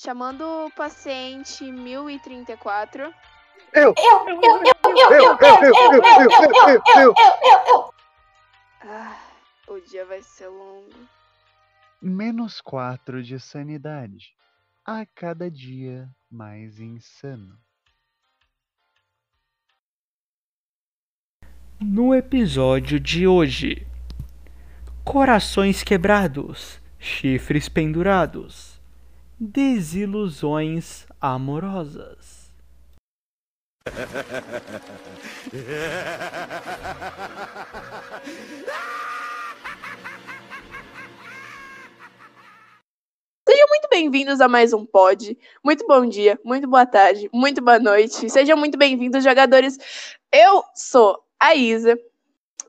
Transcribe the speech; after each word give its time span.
Chamando 0.00 0.42
o 0.42 0.70
paciente 0.70 1.64
1034. 1.64 3.12
Eu! 3.72 3.92
Eu, 3.96 4.28
eu, 4.28 4.40
eu, 4.40 4.62
eu, 4.62 5.10
eu, 5.10 5.10
eu, 5.10 5.38
eu, 5.40 5.72
eu, 5.72 5.92
eu, 5.92 6.52
eu, 6.94 7.14
eu, 7.16 7.64
eu. 7.66 7.94
Ah, 8.82 9.18
o 9.66 9.80
dia 9.80 10.06
vai 10.06 10.22
ser 10.22 10.46
longo. 10.46 10.94
Menos 12.00 12.60
4 12.60 13.24
de 13.24 13.40
sanidade. 13.40 14.36
A 14.84 15.04
cada 15.04 15.50
dia 15.50 16.08
mais 16.30 16.78
insano. 16.78 17.58
No 21.80 22.14
episódio 22.14 23.00
de 23.00 23.26
hoje: 23.26 23.84
Corações 25.02 25.82
quebrados, 25.82 26.80
chifres 27.00 27.68
pendurados, 27.68 28.77
desilusões 29.40 31.06
amorosas. 31.20 32.52
Sejam 43.48 43.68
muito 43.68 43.88
bem-vindos 43.88 44.40
a 44.40 44.48
mais 44.48 44.72
um 44.72 44.84
pod. 44.84 45.38
Muito 45.64 45.86
bom 45.86 46.04
dia, 46.04 46.38
muito 46.44 46.66
boa 46.66 46.84
tarde, 46.84 47.30
muito 47.32 47.62
boa 47.62 47.78
noite. 47.78 48.28
Sejam 48.28 48.56
muito 48.56 48.76
bem-vindos, 48.76 49.22
jogadores. 49.22 49.78
Eu 50.32 50.64
sou 50.74 51.24
a 51.38 51.54
Isa, 51.54 51.96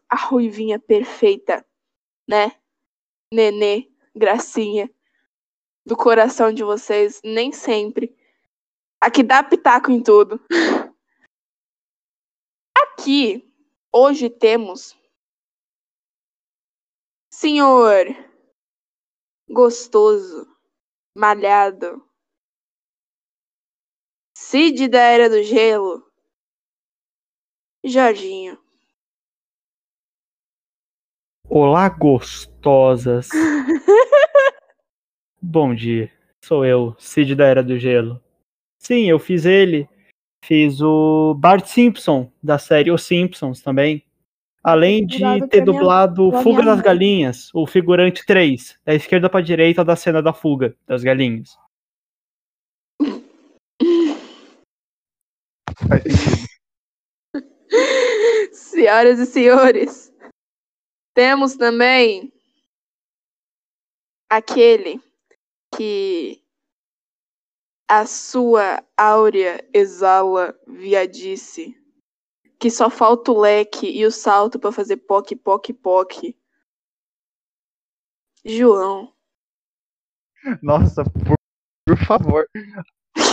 a 0.08 0.16
ruivinha 0.16 0.80
perfeita, 0.80 1.66
né? 2.28 2.52
Nenê, 3.34 3.90
gracinha, 4.16 4.90
do 5.90 5.98
coração 5.98 6.54
de 6.54 6.64
vocês, 6.64 7.20
nem 7.24 7.52
sempre. 7.52 8.16
A 9.02 9.10
que 9.10 9.24
dá 9.24 9.44
pitaco 9.44 9.90
em 9.92 10.04
tudo. 10.04 10.40
Aqui, 12.78 13.52
hoje 13.92 14.30
temos. 14.30 14.96
Senhor 17.34 18.06
gostoso, 19.50 20.48
malhado. 21.16 22.08
Cid 24.38 24.90
da 24.90 25.00
Era 25.00 25.28
do 25.28 25.42
Gelo. 25.42 26.08
Jorginho. 27.84 28.64
Olá, 31.50 31.90
gostosas. 31.90 33.30
Bom 35.42 35.74
dia, 35.74 36.12
sou 36.44 36.66
eu, 36.66 36.96
Cid 37.00 37.34
da 37.36 37.46
Era 37.46 37.64
do 37.64 37.78
Gelo. 37.80 38.22
Sim, 38.78 39.10
eu 39.10 39.18
fiz 39.20 39.46
ele. 39.46 39.88
Fiz 40.44 40.82
o 40.82 41.34
Bart 41.36 41.66
Simpson, 41.66 42.32
da 42.42 42.58
série 42.58 42.92
Os 42.92 43.04
Simpsons 43.04 43.62
também. 43.62 44.04
Além 44.64 45.06
de 45.06 45.20
ter 45.48 45.62
minha- 45.62 45.66
dublado 45.66 46.30
pra 46.32 46.44
Fuga 46.44 46.62
minha 46.62 46.76
das. 46.76 46.84
Galinhas, 46.84 47.50
o 47.54 47.66
figurante 47.66 48.26
3, 48.26 48.78
da 48.84 48.94
esquerda 48.94 49.30
pra 49.30 49.42
direita 49.42 49.84
da 49.86 49.96
cena 49.96 50.22
da 50.22 50.34
fuga 50.34 50.76
das 50.86 51.02
galinhas. 51.04 51.58
Senhoras 58.52 59.20
e 59.20 59.26
senhores, 59.26 60.14
temos 61.14 61.56
também 61.56 62.32
aquele 64.30 65.02
que 65.80 66.44
a 67.90 68.06
sua 68.06 68.84
áurea 68.98 69.66
exala 69.74 70.54
viadice, 70.68 71.74
que 72.60 72.70
só 72.70 72.90
falta 72.90 73.32
o 73.32 73.40
leque 73.40 73.90
e 73.90 74.06
o 74.06 74.12
salto 74.12 74.60
pra 74.60 74.74
fazer 74.74 74.98
poc, 74.98 75.32
poc, 75.38 75.70
poc. 75.76 76.36
João. 78.44 79.14
Nossa, 80.62 81.06
por, 81.06 81.36
por 81.88 81.98
favor. 82.06 82.46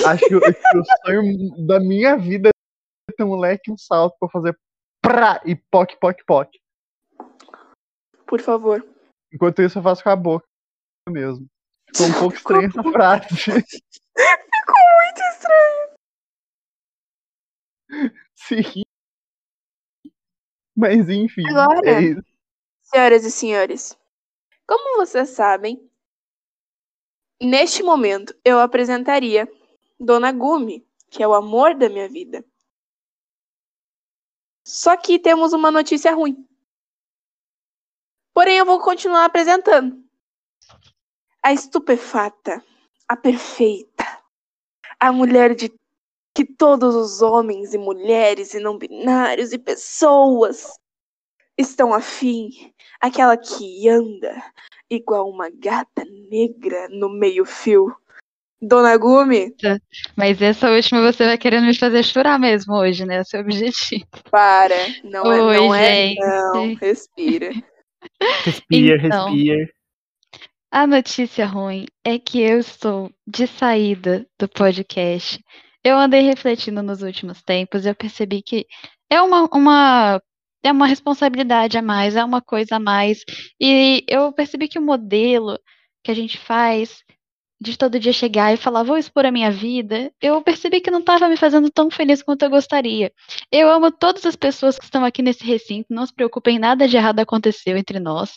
Acho 0.07 0.29
que, 0.29 0.37
o- 0.37 0.41
que 0.41 0.79
o 0.79 0.85
sonho 1.05 1.67
da 1.67 1.81
minha 1.81 2.17
vida 2.17 2.51
é 3.11 3.13
ter 3.13 3.25
um 3.25 3.35
leque 3.37 3.71
e 3.71 3.75
um 3.75 3.77
salto 3.77 4.17
pra 4.21 4.29
fazer 4.29 4.57
pra 5.03 5.43
e 5.45 5.57
poc, 5.57 5.97
poc, 6.01 6.25
poc. 6.25 6.49
Por 8.25 8.41
favor. 8.41 8.87
Enquanto 9.33 9.63
isso, 9.63 9.79
eu 9.81 9.83
faço 9.83 10.05
com 10.05 10.11
a 10.11 10.17
boca 10.17 10.47
mesmo. 11.09 11.49
Ficou 11.97 12.07
um 12.09 12.13
pouco 12.21 12.37
estranha 12.37 12.67
essa 12.69 12.83
frase. 12.83 13.27
Ficou 13.37 14.83
muito 15.03 15.23
estranho. 15.33 15.97
Sim. 18.35 18.83
Mas 20.77 21.09
enfim. 21.09 21.43
Agora- 21.49 21.81
é. 21.89 22.15
Senhoras 22.83 23.25
e 23.25 23.31
senhores, 23.33 23.99
como 24.67 24.97
vocês 24.99 25.31
sabem, 25.31 25.91
neste 27.43 27.83
momento 27.83 28.33
eu 28.45 28.61
apresentaria 28.61 29.51
Dona 29.99 30.31
Gumi, 30.31 30.87
que 31.11 31.23
é 31.23 31.27
o 31.27 31.35
amor 31.35 31.75
da 31.75 31.89
minha 31.89 32.09
vida. 32.09 32.45
Só 34.65 34.97
que 34.97 35.19
temos 35.19 35.53
uma 35.53 35.71
notícia 35.71 36.13
ruim. 36.15 36.47
Porém, 38.33 38.59
eu 38.59 38.67
vou 38.67 38.81
continuar 38.81 39.25
apresentando. 39.25 40.06
A 41.47 41.53
estupefata, 41.53 42.61
a 43.07 43.17
perfeita, 43.17 44.05
a 44.99 45.13
mulher 45.13 45.55
de 45.55 45.73
que 46.35 46.45
todos 46.45 46.93
os 46.93 47.23
homens 47.23 47.73
e 47.73 47.79
mulheres 47.79 48.53
e 48.53 48.59
não 48.59 48.77
binários 48.77 49.53
e 49.53 49.59
pessoas 49.59 50.67
estão 51.57 51.95
afim 51.95 52.51
aquela 53.01 53.37
que 53.37 53.89
anda 53.89 54.43
igual 54.91 55.31
uma 55.31 55.49
gata 55.49 56.05
negra 56.29 56.89
no 56.89 57.09
meio-fio. 57.09 57.95
Dona 58.61 58.97
Gumi, 58.97 59.55
Mas 60.17 60.43
essa 60.43 60.69
última 60.69 61.01
você 61.01 61.27
vai 61.27 61.39
querendo 61.39 61.67
me 61.67 61.79
fazer 61.79 62.03
chorar 62.03 62.41
mesmo 62.41 62.75
hoje, 62.75 63.07
né? 63.07 63.19
É 63.19 63.21
o 63.21 63.25
seu 63.25 63.39
objetivo. 63.39 64.05
para. 64.33 64.75
Não 65.05 65.33
é, 65.33 65.43
Oi, 65.43 65.57
não 65.59 65.75
é, 65.77 66.09
gente. 66.09 66.19
não. 66.19 66.75
Respira. 66.75 67.51
Respira, 68.45 68.97
Então. 69.07 69.29
respira. 69.29 69.76
A 70.71 70.87
notícia 70.87 71.47
ruim 71.47 71.87
é 72.05 72.19
que 72.19 72.41
eu 72.41 72.59
estou 72.59 73.11
de 73.27 73.47
saída 73.47 74.27
do 74.39 74.49
podcast. 74.49 75.43
Eu 75.83 75.97
andei 75.97 76.23
refletindo 76.23 76.83
nos 76.83 77.03
últimos 77.03 77.43
tempos 77.43 77.85
e 77.85 77.89
eu 77.89 77.95
percebi 77.95 78.43
que 78.43 78.67
é 79.09 79.23
uma, 79.23 79.49
uma, 79.55 80.23
é 80.63 80.73
uma 80.73 80.87
responsabilidade 80.87 81.79
a 81.79 81.83
mais, 81.83 82.17
é 82.17 82.25
uma 82.25 82.43
coisa 82.43 82.77
a 82.77 82.81
mais. 82.81 83.23
E 83.61 84.05
eu 84.09 84.33
percebi 84.33 84.69
que 84.69 84.79
o 84.79 84.83
modelo 84.83 85.59
que 86.03 86.11
a 86.11 86.15
gente 86.15 86.37
faz 86.37 87.05
de 87.61 87.79
todo 87.79 87.99
dia 87.99 88.13
chegar 88.13 88.53
e 88.53 88.57
falar, 88.57 88.83
vou 88.83 88.99
expor 88.99 89.25
a 89.25 89.31
minha 89.31 89.51
vida, 89.51 90.13
eu 90.21 90.43
percebi 90.43 90.81
que 90.81 90.91
não 90.91 90.99
estava 90.99 91.29
me 91.29 91.37
fazendo 91.37 91.71
tão 91.71 91.91
feliz 91.91 92.23
quanto 92.23 92.43
eu 92.43 92.51
gostaria. 92.51 93.11
Eu 93.51 93.71
amo 93.71 93.91
todas 93.91 94.27
as 94.27 94.37
pessoas 94.37 94.79
que 94.79 94.85
estão 94.85 95.05
aqui 95.05 95.23
nesse 95.23 95.45
recinto, 95.45 95.87
não 95.89 96.05
se 96.05 96.13
preocupem, 96.13 96.59
nada 96.59 96.87
de 96.87 96.97
errado 96.97 97.21
aconteceu 97.21 97.77
entre 97.77 97.99
nós. 97.99 98.35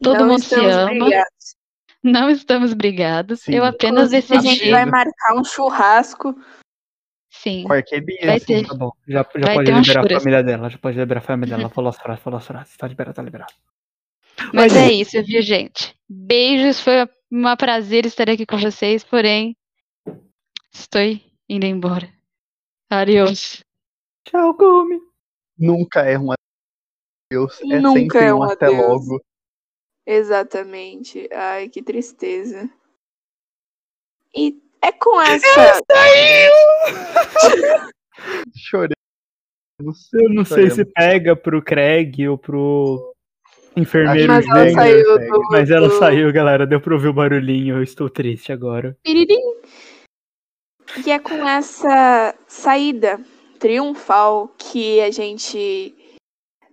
Todo 0.00 0.20
não 0.20 0.28
mundo 0.28 0.42
se 0.42 0.54
ama. 0.54 0.90
brigados. 0.90 1.59
Não 2.02 2.30
estamos 2.30 2.72
brigados. 2.72 3.40
Sim. 3.42 3.54
Eu 3.54 3.64
apenas 3.64 4.12
Inclusive, 4.12 4.38
a 4.38 4.40
gente 4.40 4.52
decidi. 4.58 4.70
vai 4.70 4.86
marcar 4.86 5.34
um 5.36 5.44
churrasco. 5.44 6.34
Sim. 7.30 7.64
Qualquer 7.64 8.00
dia. 8.00 8.18
Vai 8.26 8.36
assim. 8.36 8.46
ter. 8.46 8.66
Tá 8.66 8.74
bom, 8.74 8.90
já, 9.06 9.22
já 9.34 9.46
Vai 9.46 9.54
pode 9.56 9.66
ter 9.66 9.74
um 9.76 9.80
liberar 9.80 10.06
a 10.06 10.18
família 10.20 10.42
dela, 10.42 10.70
já 10.70 10.78
pode 10.78 10.98
liberar 10.98 11.18
a 11.20 11.22
família 11.22 11.56
dela. 11.56 11.68
Falou 11.70 11.90
as 11.90 11.98
frases, 11.98 12.22
falou 12.22 12.38
as 12.38 12.46
frases. 12.46 12.76
Tá 12.76 12.86
liberado, 12.88 13.14
tá 13.14 13.22
liberado. 13.22 13.52
Mas 14.54 14.74
é 14.74 14.90
isso, 14.90 15.22
viu, 15.22 15.42
gente? 15.42 15.94
Beijos, 16.08 16.80
foi 16.80 17.06
um 17.30 17.56
prazer 17.56 18.06
estar 18.06 18.28
aqui 18.30 18.46
com 18.46 18.56
vocês, 18.56 19.04
porém, 19.04 19.54
estou 20.72 21.00
indo 21.48 21.66
embora. 21.66 22.08
Adiós. 22.88 23.62
Tchau, 24.26 24.54
Gumi. 24.54 24.98
Nunca 25.58 26.00
é 26.00 26.18
um 26.18 26.32
adeus. 26.32 27.60
É 27.62 27.78
Nunca 27.80 28.00
sempre 28.00 28.18
é 28.24 28.34
um 28.34 28.38
um 28.38 28.42
até 28.44 28.66
adeus. 28.66 28.80
logo. 28.86 29.22
Exatamente. 30.10 31.28
Ai, 31.32 31.68
que 31.68 31.80
tristeza. 31.80 32.68
E 34.34 34.60
é 34.82 34.90
com 34.90 35.22
essa. 35.22 35.46
Chorei. 38.56 38.96
Eu 39.78 39.84
não 40.30 40.44
sei 40.44 40.68
se 40.68 40.84
pega 40.84 41.36
pro 41.36 41.62
Craig 41.62 42.28
ou 42.28 42.36
pro 42.36 43.14
enfermeiro 43.76 44.32
Mas 44.32 44.46
ela 44.48 44.70
saiu 44.72 45.18
do. 45.18 45.42
Mas 45.50 45.70
ela 45.70 45.88
do- 45.88 45.98
saiu, 45.98 46.32
galera. 46.32 46.66
Deu 46.66 46.80
pra 46.80 46.94
ouvir 46.94 47.08
o 47.08 47.14
barulhinho. 47.14 47.76
Eu 47.76 47.82
estou 47.84 48.10
triste 48.10 48.52
agora. 48.52 48.98
Piririm. 49.04 49.38
E 51.06 51.10
é 51.12 51.20
com 51.20 51.48
essa 51.48 52.34
saída 52.48 53.20
triunfal 53.60 54.48
que 54.58 55.00
a 55.02 55.10
gente. 55.12 55.94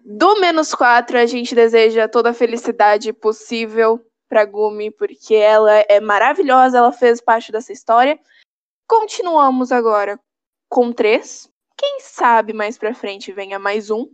Do 0.09 0.39
menos 0.39 0.73
quatro, 0.73 1.17
a 1.17 1.25
gente 1.25 1.53
deseja 1.53 2.07
toda 2.07 2.29
a 2.29 2.33
felicidade 2.33 3.11
possível 3.11 3.99
pra 4.29 4.45
Gumi, 4.45 4.89
porque 4.89 5.35
ela 5.35 5.79
é 5.89 5.99
maravilhosa, 5.99 6.77
ela 6.77 6.93
fez 6.93 7.19
parte 7.19 7.51
dessa 7.51 7.73
história. 7.73 8.17
Continuamos 8.87 9.69
agora 9.69 10.17
com 10.69 10.93
três. 10.93 11.51
Quem 11.75 11.99
sabe 11.99 12.53
mais 12.53 12.77
pra 12.77 12.95
frente 12.95 13.33
venha 13.33 13.59
mais 13.59 13.91
um. 13.91 14.09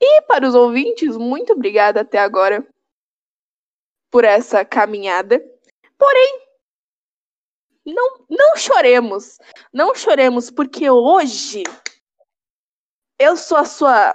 E 0.00 0.22
para 0.28 0.46
os 0.46 0.54
ouvintes, 0.54 1.16
muito 1.16 1.52
obrigada 1.52 2.02
até 2.02 2.20
agora 2.20 2.64
por 4.12 4.22
essa 4.22 4.64
caminhada. 4.64 5.44
Porém, 5.98 6.46
não, 7.84 8.26
não 8.30 8.56
choremos. 8.56 9.38
Não 9.72 9.92
choremos, 9.92 10.52
porque 10.52 10.88
hoje 10.88 11.64
eu 13.18 13.36
sou 13.36 13.58
a 13.58 13.64
sua. 13.64 14.14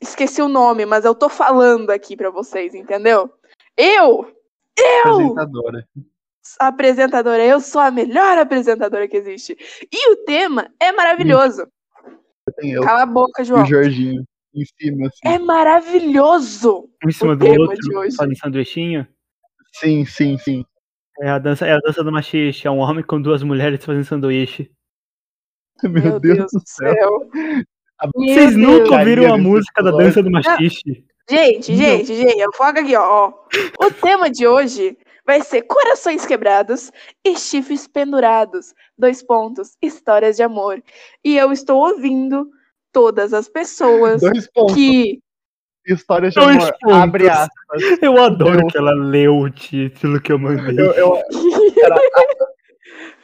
Esqueci 0.00 0.42
o 0.42 0.48
nome, 0.48 0.84
mas 0.84 1.04
eu 1.04 1.14
tô 1.14 1.28
falando 1.28 1.90
aqui 1.90 2.16
pra 2.16 2.30
vocês, 2.30 2.74
entendeu? 2.74 3.32
Eu! 3.76 4.30
Eu! 4.78 5.12
Apresentadora. 5.14 5.88
apresentadora, 6.60 7.44
eu 7.44 7.60
sou 7.60 7.80
a 7.80 7.90
melhor 7.90 8.36
apresentadora 8.38 9.08
que 9.08 9.16
existe. 9.16 9.56
E 9.90 10.12
o 10.12 10.16
tema 10.24 10.70
é 10.78 10.92
maravilhoso. 10.92 11.66
Eu 12.58 12.82
Cala 12.82 13.02
a 13.02 13.06
boca, 13.06 13.42
e 13.42 13.44
João. 13.44 13.62
o 13.62 13.66
Jorginho 13.66 14.22
em 14.54 14.64
cima, 14.80 15.08
assim. 15.08 15.34
É 15.34 15.38
maravilhoso. 15.38 16.88
Em 17.06 17.10
cima 17.12 17.32
O 17.32 17.36
do 17.36 17.44
tema 17.44 17.60
outro, 17.64 17.76
de 17.76 17.96
hoje. 17.96 18.16
fazendo 18.16 18.38
sanduichinho. 18.38 19.06
Sim, 19.72 20.04
sim, 20.04 20.38
sim. 20.38 20.64
É 21.20 21.30
a 21.30 21.38
dança, 21.38 21.66
é 21.66 21.72
a 21.72 21.78
dança 21.78 22.04
do 22.04 22.12
machixe, 22.12 22.66
é 22.66 22.70
um 22.70 22.78
homem 22.78 23.02
com 23.02 23.20
duas 23.20 23.42
mulheres 23.42 23.82
fazendo 23.84 24.04
sanduíche. 24.04 24.70
Meu, 25.82 26.20
Deus, 26.20 26.50
do 26.52 26.62
céu. 26.64 27.30
Meu 27.34 27.64
Vocês 28.14 28.56
nunca 28.56 28.98
ouviram 28.98 29.32
a 29.32 29.38
música 29.38 29.82
da 29.82 29.90
dança 29.90 30.22
do 30.22 30.30
machixe? 30.30 31.04
Gente, 31.28 31.72
Não. 31.72 31.78
gente, 31.78 32.14
gente, 32.14 32.56
foca 32.56 32.80
aqui, 32.80 32.94
ó. 32.94 33.32
O 33.80 33.90
tema 33.90 34.30
de 34.30 34.46
hoje 34.46 34.96
vai 35.26 35.40
ser 35.42 35.62
corações 35.62 36.24
quebrados 36.24 36.92
e 37.24 37.36
chifres 37.36 37.88
pendurados. 37.88 38.72
Dois 38.96 39.22
pontos, 39.22 39.76
histórias 39.82 40.36
de 40.36 40.42
amor. 40.44 40.80
E 41.24 41.36
eu 41.36 41.50
estou 41.52 41.78
ouvindo 41.78 42.48
todas 42.92 43.32
as 43.34 43.48
pessoas 43.48 44.20
Dois 44.20 44.48
pontos. 44.52 44.74
que 44.74 45.18
História 45.88 46.30
de 46.30 46.34
Dois 46.34 46.56
amor. 46.56 46.76
pontos. 46.80 46.96
Abre 46.96 47.28
aspas. 47.30 47.82
Eu 48.02 48.20
adoro 48.22 48.58
Deus. 48.58 48.72
que 48.72 48.78
ela 48.78 48.92
leu 48.92 49.36
o 49.36 49.50
título 49.50 50.20
que 50.20 50.32
eu 50.32 50.38
mandei. 50.38 50.78
Eu, 50.78 50.92
eu- 50.92 51.22
cara, 51.80 51.94
a, 51.94 52.20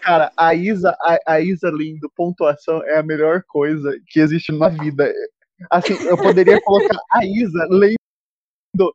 cara, 0.01 0.33
a 0.37 0.55
Isa, 0.55 0.97
a, 1.01 1.35
a 1.35 1.41
Isa 1.41 1.71
Lindo, 1.71 2.11
pontuação 2.17 2.83
é 2.85 2.99
a 2.99 3.03
melhor 3.03 3.43
coisa 3.47 3.99
que 4.09 4.21
existe 4.21 4.53
na 4.53 4.69
vida. 4.69 5.13
Assim, 5.71 5.95
eu 6.07 6.17
poderia 6.17 6.61
colocar 6.63 6.99
a 7.13 7.25
Isa 7.25 7.67
lendo 7.71 8.95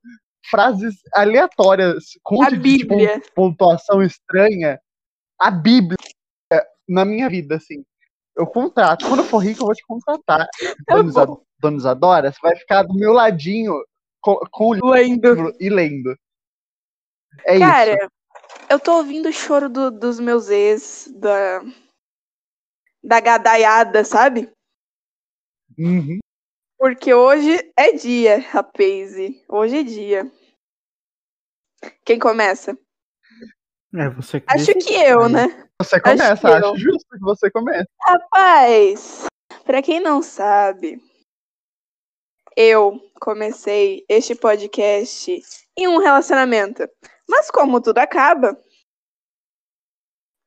frases 0.49 0.95
aleatórias 1.13 2.05
com 2.23 2.37
pon- 2.37 2.57
Bíblia. 2.57 3.21
pontuação 3.35 4.01
estranha. 4.01 4.79
A 5.39 5.51
Bíblia 5.51 5.97
na 6.87 7.03
minha 7.05 7.29
vida, 7.29 7.55
assim. 7.55 7.83
Eu 8.35 8.47
contrato. 8.47 9.05
Quando 9.07 9.19
eu 9.19 9.25
for 9.25 9.39
rico, 9.39 9.61
eu 9.61 9.65
vou 9.65 9.75
te 9.75 9.83
contratar. 9.85 10.47
Dona, 11.59 11.77
Isadora, 11.77 12.31
você 12.31 12.39
vai 12.41 12.55
ficar 12.55 12.83
do 12.83 12.93
meu 12.93 13.11
ladinho 13.11 13.73
com, 14.21 14.35
com 14.51 14.69
o 14.69 14.91
Lendo. 14.91 15.33
livro 15.33 15.55
e 15.59 15.69
lendo. 15.69 16.15
É 17.45 17.55
isso. 17.55 18.09
Eu 18.69 18.79
tô 18.79 18.97
ouvindo 18.97 19.29
o 19.29 19.33
choro 19.33 19.69
do- 19.69 19.91
dos 19.91 20.19
meus 20.19 20.49
ex, 20.49 21.07
da. 21.15 21.61
Da 23.03 23.19
gadaiada, 23.19 24.03
sabe? 24.03 24.51
Uhum. 25.77 26.19
Porque 26.77 27.13
hoje 27.13 27.71
é 27.77 27.93
dia, 27.93 28.39
rapaz. 28.39 29.13
Hoje 29.47 29.77
é 29.77 29.83
dia. 29.83 30.31
Quem 32.03 32.19
começa? 32.19 32.77
É, 33.95 34.09
você 34.09 34.41
que 34.41 34.51
Acho 34.51 34.73
que 34.73 34.93
eu, 34.93 35.29
né? 35.29 35.69
Você 35.81 36.01
começa, 36.01 36.35
que 36.41 36.47
acho, 36.47 36.65
eu. 36.65 36.77
justo 36.77 37.07
que 37.09 37.19
você 37.19 37.49
comece. 37.49 37.87
Rapaz, 38.01 39.25
pra 39.63 39.81
quem 39.81 39.99
não 40.01 40.21
sabe, 40.21 40.99
eu 42.55 42.99
comecei 43.21 44.03
este 44.09 44.35
podcast 44.35 45.41
em 45.77 45.87
um 45.87 45.99
relacionamento. 45.99 46.83
Mas 47.29 47.51
como 47.51 47.81
tudo 47.81 47.97
acaba, 47.97 48.57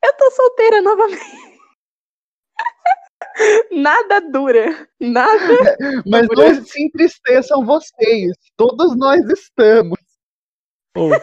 eu 0.02 0.16
tô 0.16 0.30
solteira 0.30 0.80
novamente. 0.80 1.20
Nada 3.70 4.20
dura. 4.20 4.88
Nada. 4.98 5.76
Mas 6.06 6.26
Por 6.26 6.36
não 6.36 6.64
se 6.64 6.82
entristeçam 6.82 7.64
vocês. 7.64 8.32
Todos 8.56 8.96
nós 8.96 9.22
estamos. 9.28 9.98
Ô, 10.96 11.14
eu 11.14 11.20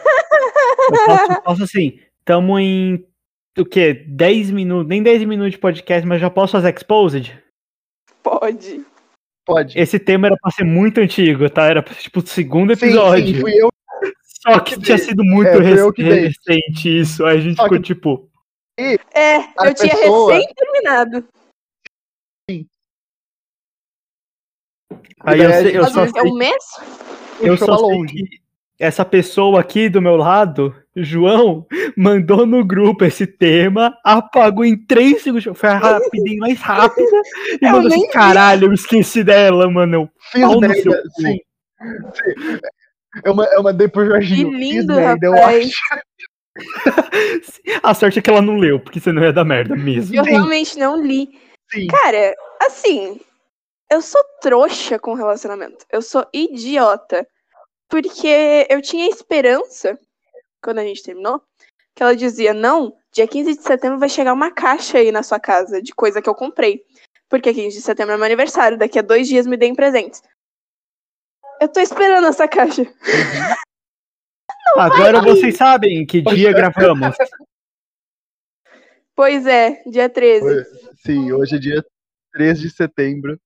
posso, 1.06 1.42
posso 1.42 1.62
assim, 1.64 2.00
tamo 2.24 2.58
em 2.58 3.06
o 3.58 3.64
quê? 3.64 3.92
10 3.92 4.50
minutos, 4.50 4.88
nem 4.88 5.02
10 5.02 5.24
minutos 5.24 5.52
de 5.52 5.58
podcast, 5.58 6.06
mas 6.06 6.20
já 6.20 6.30
posso 6.30 6.52
fazer 6.52 6.74
exposed? 6.74 7.36
Pode. 8.22 8.84
Pode. 9.44 9.78
Esse 9.78 9.98
tema 9.98 10.28
era 10.28 10.36
pra 10.40 10.50
ser 10.50 10.64
muito 10.64 11.00
antigo, 11.00 11.50
tá? 11.50 11.66
Era 11.66 11.82
pra 11.82 11.92
ser, 11.94 12.02
tipo 12.02 12.20
o 12.20 12.26
segundo 12.26 12.74
Sim, 12.76 12.86
episódio. 12.86 13.34
sim, 13.34 13.40
fui 13.40 13.54
eu. 13.54 13.68
Só 14.54 14.60
que 14.60 14.80
tinha 14.80 14.98
sido 14.98 15.24
muito 15.24 15.48
É, 15.48 15.54
fui 15.56 15.64
rec- 15.64 15.78
eu 15.78 15.92
que 15.92 16.02
dei. 16.02 16.26
recente 16.28 17.00
isso. 17.00 17.24
Aí 17.24 17.38
a 17.38 17.40
gente 17.40 17.56
Só 17.56 17.64
ficou 17.64 17.78
que- 17.78 17.84
tipo, 17.84 18.30
É, 18.78 19.36
eu 19.66 19.74
tinha 19.74 19.96
pessoa- 19.96 20.32
recém 20.34 20.54
terminado. 20.54 21.28
aí 25.20 25.40
eu, 25.40 25.52
sei- 25.52 25.76
eu 25.76 25.84
só 25.86 26.04
é 26.04 26.08
sei, 26.08 26.22
um 26.22 26.34
mês? 26.36 26.64
eu 27.40 27.56
só 27.56 27.76
longe. 27.76 28.12
que 28.14 28.24
essa 28.78 29.04
pessoa 29.04 29.60
aqui 29.60 29.88
do 29.88 30.00
meu 30.00 30.16
lado, 30.16 30.74
João, 30.94 31.66
mandou 31.96 32.46
no 32.46 32.64
grupo 32.64 33.04
esse 33.04 33.26
tema, 33.26 33.96
apagou 34.04 34.64
em 34.64 34.76
3 34.76 35.22
segundos. 35.22 35.58
Foi 35.58 35.68
a 35.68 35.76
rapidinho 35.78 36.38
mais 36.38 36.60
rápida 36.60 37.10
e 37.60 37.64
Eu 37.66 37.72
mandou 37.72 37.88
nem 37.90 37.98
assim: 37.98 38.06
vi. 38.06 38.12
caralho, 38.12 38.68
eu 38.68 38.72
esqueci 38.72 39.24
dela, 39.24 39.68
mano. 39.68 40.08
Fiz 40.30 40.42
Pau 40.42 40.60
no 40.60 40.74
seu 40.74 40.92
sim. 40.92 41.22
Sim. 41.22 41.38
Eu, 43.24 43.34
ma- 43.34 43.48
eu 43.52 43.62
mandei 43.62 43.88
pro 43.88 44.06
Jorginho. 44.06 44.50
Que 44.50 44.56
lindo, 44.56 44.94
rapaz. 44.94 45.70
A 47.82 47.94
sorte 47.94 48.18
é 48.18 48.22
que 48.22 48.30
ela 48.30 48.42
não 48.42 48.56
leu, 48.56 48.80
porque 48.80 49.00
senão 49.00 49.22
ia 49.22 49.32
dar 49.32 49.44
merda 49.44 49.76
mesmo. 49.76 50.14
Eu 50.14 50.24
Sim. 50.24 50.30
realmente 50.30 50.78
não 50.78 51.00
li. 51.00 51.28
Sim. 51.70 51.86
Cara, 51.86 52.34
assim, 52.60 53.20
eu 53.90 54.02
sou 54.02 54.20
trouxa 54.40 54.98
com 54.98 55.14
relacionamento. 55.14 55.84
Eu 55.90 56.02
sou 56.02 56.26
idiota. 56.32 57.26
Porque 57.88 58.66
eu 58.68 58.82
tinha 58.82 59.08
esperança, 59.08 59.98
quando 60.62 60.78
a 60.78 60.84
gente 60.84 61.02
terminou, 61.02 61.40
que 61.94 62.02
ela 62.02 62.14
dizia: 62.14 62.52
não, 62.52 62.92
dia 63.12 63.26
15 63.26 63.54
de 63.56 63.62
setembro 63.62 63.98
vai 63.98 64.08
chegar 64.08 64.32
uma 64.34 64.50
caixa 64.50 64.98
aí 64.98 65.10
na 65.10 65.22
sua 65.22 65.40
casa 65.40 65.80
de 65.80 65.94
coisa 65.94 66.20
que 66.20 66.28
eu 66.28 66.34
comprei. 66.34 66.82
Porque 67.30 67.52
15 67.52 67.76
de 67.76 67.82
setembro 67.82 68.14
é 68.14 68.16
meu 68.16 68.26
aniversário, 68.26 68.76
daqui 68.78 68.98
a 68.98 69.02
dois 69.02 69.26
dias 69.28 69.46
me 69.46 69.56
deem 69.56 69.74
presentes. 69.74 70.22
Eu 71.60 71.68
tô 71.68 71.80
esperando 71.80 72.26
essa 72.26 72.46
caixa. 72.46 72.82
Agora 74.76 75.20
vocês 75.20 75.56
sabem 75.56 76.06
que 76.06 76.20
dia 76.22 76.52
gravamos. 76.52 77.16
Pois 79.14 79.46
é, 79.46 79.82
dia 79.86 80.08
13. 80.08 80.40
Foi- 80.40 80.64
Sim, 81.04 81.32
hoje 81.32 81.56
é 81.56 81.58
dia 81.58 81.84
3 82.32 82.60
de 82.60 82.70
setembro. 82.70 83.40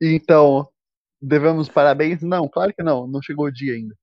Então, 0.00 0.68
devemos 1.20 1.68
parabéns? 1.68 2.22
Não, 2.22 2.46
claro 2.48 2.74
que 2.74 2.82
não. 2.82 3.06
Não 3.06 3.22
chegou 3.22 3.46
o 3.46 3.50
dia 3.52 3.74
ainda. 3.74 3.94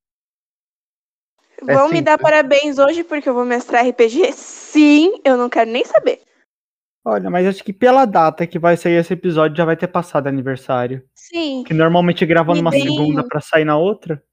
é 1.68 1.74
Vão 1.76 1.90
me 1.90 2.02
dar 2.02 2.14
simples. 2.14 2.24
parabéns 2.24 2.80
hoje 2.80 3.04
porque 3.04 3.30
eu 3.30 3.34
vou 3.34 3.46
mestrar 3.46 3.86
RPG? 3.88 4.32
Sim, 4.34 5.22
eu 5.24 5.38
não 5.38 5.50
quero 5.50 5.70
nem 5.70 5.86
saber. 5.86 6.22
Olha, 7.06 7.30
mas 7.30 7.46
acho 7.48 7.64
que 7.64 7.74
pela 7.74 8.06
data 8.06 8.48
que 8.48 8.58
vai 8.58 8.78
sair 8.78 8.94
esse 8.94 9.14
episódio 9.14 9.58
já 9.58 9.66
vai 9.66 9.76
ter 9.76 9.88
passado 9.88 10.28
aniversário. 10.28 11.04
Sim, 11.14 11.64
Que 11.66 11.74
normalmente 11.74 12.26
grava 12.26 12.54
Me 12.54 12.60
numa 12.60 12.72
deem- 12.72 12.84
segunda 12.84 13.28
pra 13.28 13.42
sair 13.42 13.66
na 13.66 13.78
outra. 13.78 14.24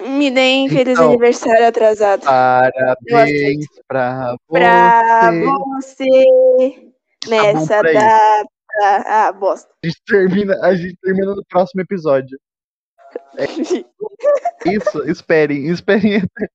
me 0.00 0.30
deem 0.30 0.68
feliz 0.68 0.94
Então, 0.98 1.08
aniversário 1.10 1.66
atrasado. 1.66 2.22
Parabéns 2.24 3.64
pra 3.88 4.36
Pra 4.50 5.30
você. 5.32 6.04
você 6.04 6.92
nessa 7.28 7.78
pra 7.78 7.90
isso. 7.92 8.00
data. 8.00 8.48
Ah, 9.06 9.32
bosta. 9.32 9.70
A 9.82 9.86
gente 9.86 10.02
termina, 10.06 10.58
a 10.62 10.74
gente 10.74 10.96
termina 11.00 11.34
no 11.34 11.44
próximo 11.48 11.80
episódio. 11.80 12.36
Isso, 14.66 15.02
esperem, 15.08 15.68
esperem 15.70 16.20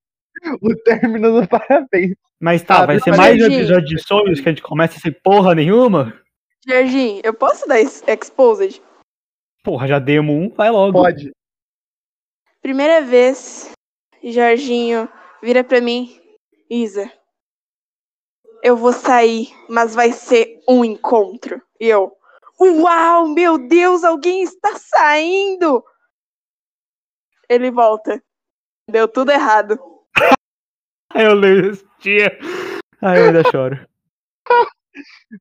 o 0.61 0.75
término 0.83 1.41
do 1.41 1.47
parabéns. 1.47 2.15
Mas 2.39 2.63
tá, 2.63 2.83
Ah, 2.83 2.85
vai 2.85 2.99
ser 2.99 3.15
mais 3.15 3.35
um 3.35 3.39
Jorginho. 3.39 3.59
episódio 3.61 3.87
de 3.87 4.01
sonhos 4.01 4.39
que 4.39 4.47
a 4.47 4.51
gente 4.51 4.61
começa 4.61 4.99
sem 4.99 5.11
porra 5.11 5.53
nenhuma? 5.53 6.13
Jorginho, 6.65 7.21
eu 7.23 7.33
posso 7.33 7.67
dar 7.67 7.79
exposed? 7.81 8.81
Porra, 9.63 9.87
já 9.87 9.99
demos 9.99 10.33
um, 10.35 10.49
vai 10.49 10.69
logo. 10.69 10.93
Pode. 10.93 11.31
Primeira 12.61 13.01
vez, 13.01 13.71
Jorginho 14.23 15.09
vira 15.41 15.63
pra 15.63 15.81
mim, 15.81 16.19
Isa. 16.69 17.11
Eu 18.63 18.75
vou 18.75 18.93
sair, 18.93 19.49
mas 19.69 19.95
vai 19.95 20.11
ser 20.11 20.61
um 20.67 20.83
encontro. 20.83 21.61
E 21.79 21.87
eu, 21.87 22.11
uau, 22.59 23.27
meu 23.27 23.57
Deus, 23.57 24.03
alguém 24.03 24.43
está 24.43 24.75
saindo! 24.77 25.83
Ele 27.49 27.71
volta. 27.71 28.21
Deu 28.89 29.07
tudo 29.07 29.31
errado. 29.31 29.79
Aí 31.13 31.25
eu 31.25 31.33
leio 31.33 31.71
esse 31.71 31.85
dia. 32.01 32.37
Ai, 33.01 33.19
eu 33.19 33.25
ainda 33.25 33.43
choro. 33.51 33.79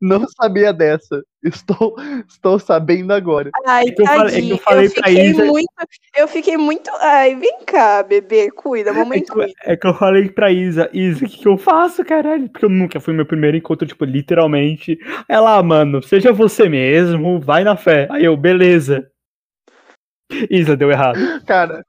Não 0.01 0.27
sabia 0.29 0.73
dessa. 0.73 1.23
Estou, 1.43 1.97
estou 2.29 2.59
sabendo 2.59 3.13
agora. 3.13 3.51
Ai, 3.67 3.87
É 3.89 3.91
que 3.93 4.03
eu 4.03 4.07
falei- 4.07 4.27
é 4.37 4.41
que 4.41 4.51
eu 4.51 4.59
tadinho. 4.59 4.59
falei 4.59 4.89
pra 4.91 5.05
fiquei 5.09 5.27
Isa- 5.31 5.45
muito. 5.47 5.69
Eu 6.17 6.29
fiquei 6.29 6.57
muito. 6.57 6.91
Ai, 7.01 7.35
vem 7.35 7.59
cá, 7.65 8.03
bebê. 8.03 8.51
Cuida, 8.51 8.91
É 8.91 8.93
mamãe 8.93 9.23
que, 9.23 9.31
cuida. 9.33 9.53
é 9.65 9.77
que 9.77 9.87
eu 9.87 9.95
falei 9.95 10.29
pra 10.29 10.53
Isa, 10.53 10.89
Isa, 10.93 11.25
o 11.25 11.29
que, 11.29 11.39
que 11.39 11.49
eu 11.49 11.57
faço, 11.57 12.05
caralho? 12.05 12.49
Porque 12.51 12.65
eu 12.67 12.69
nunca 12.69 13.01
fui 13.01 13.15
meu 13.15 13.27
primeiro 13.27 13.57
encontro, 13.57 13.87
tipo, 13.87 14.05
literalmente. 14.05 14.99
Ela, 15.29 15.57
ah, 15.57 15.63
mano, 15.63 16.03
seja 16.03 16.33
você 16.33 16.69
mesmo, 16.69 17.41
vai 17.41 17.65
na 17.65 17.77
fé. 17.77 18.07
Aí 18.11 18.25
eu, 18.25 18.37
beleza. 18.37 19.11
Isa, 20.51 20.77
deu 20.77 20.91
errado. 20.91 21.19
Cara, 21.47 21.83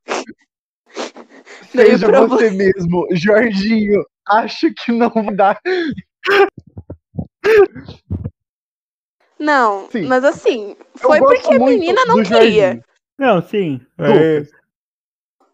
seja 1.72 2.08
pra 2.08 2.26
você 2.26 2.50
mesmo, 2.52 3.08
Jorginho. 3.14 4.04
Acho 4.28 4.72
que 4.74 4.92
não 4.92 5.10
dar. 5.36 5.60
Não, 9.40 9.90
Sim. 9.90 10.06
mas 10.06 10.24
assim, 10.24 10.76
foi 10.98 11.20
porque 11.20 11.54
a 11.54 11.60
menina 11.60 12.04
não 12.06 12.16
queria. 12.22 12.68
Jorginho. 12.68 12.84
Não, 13.18 13.42
sim. 13.42 13.82
É, 13.98 14.44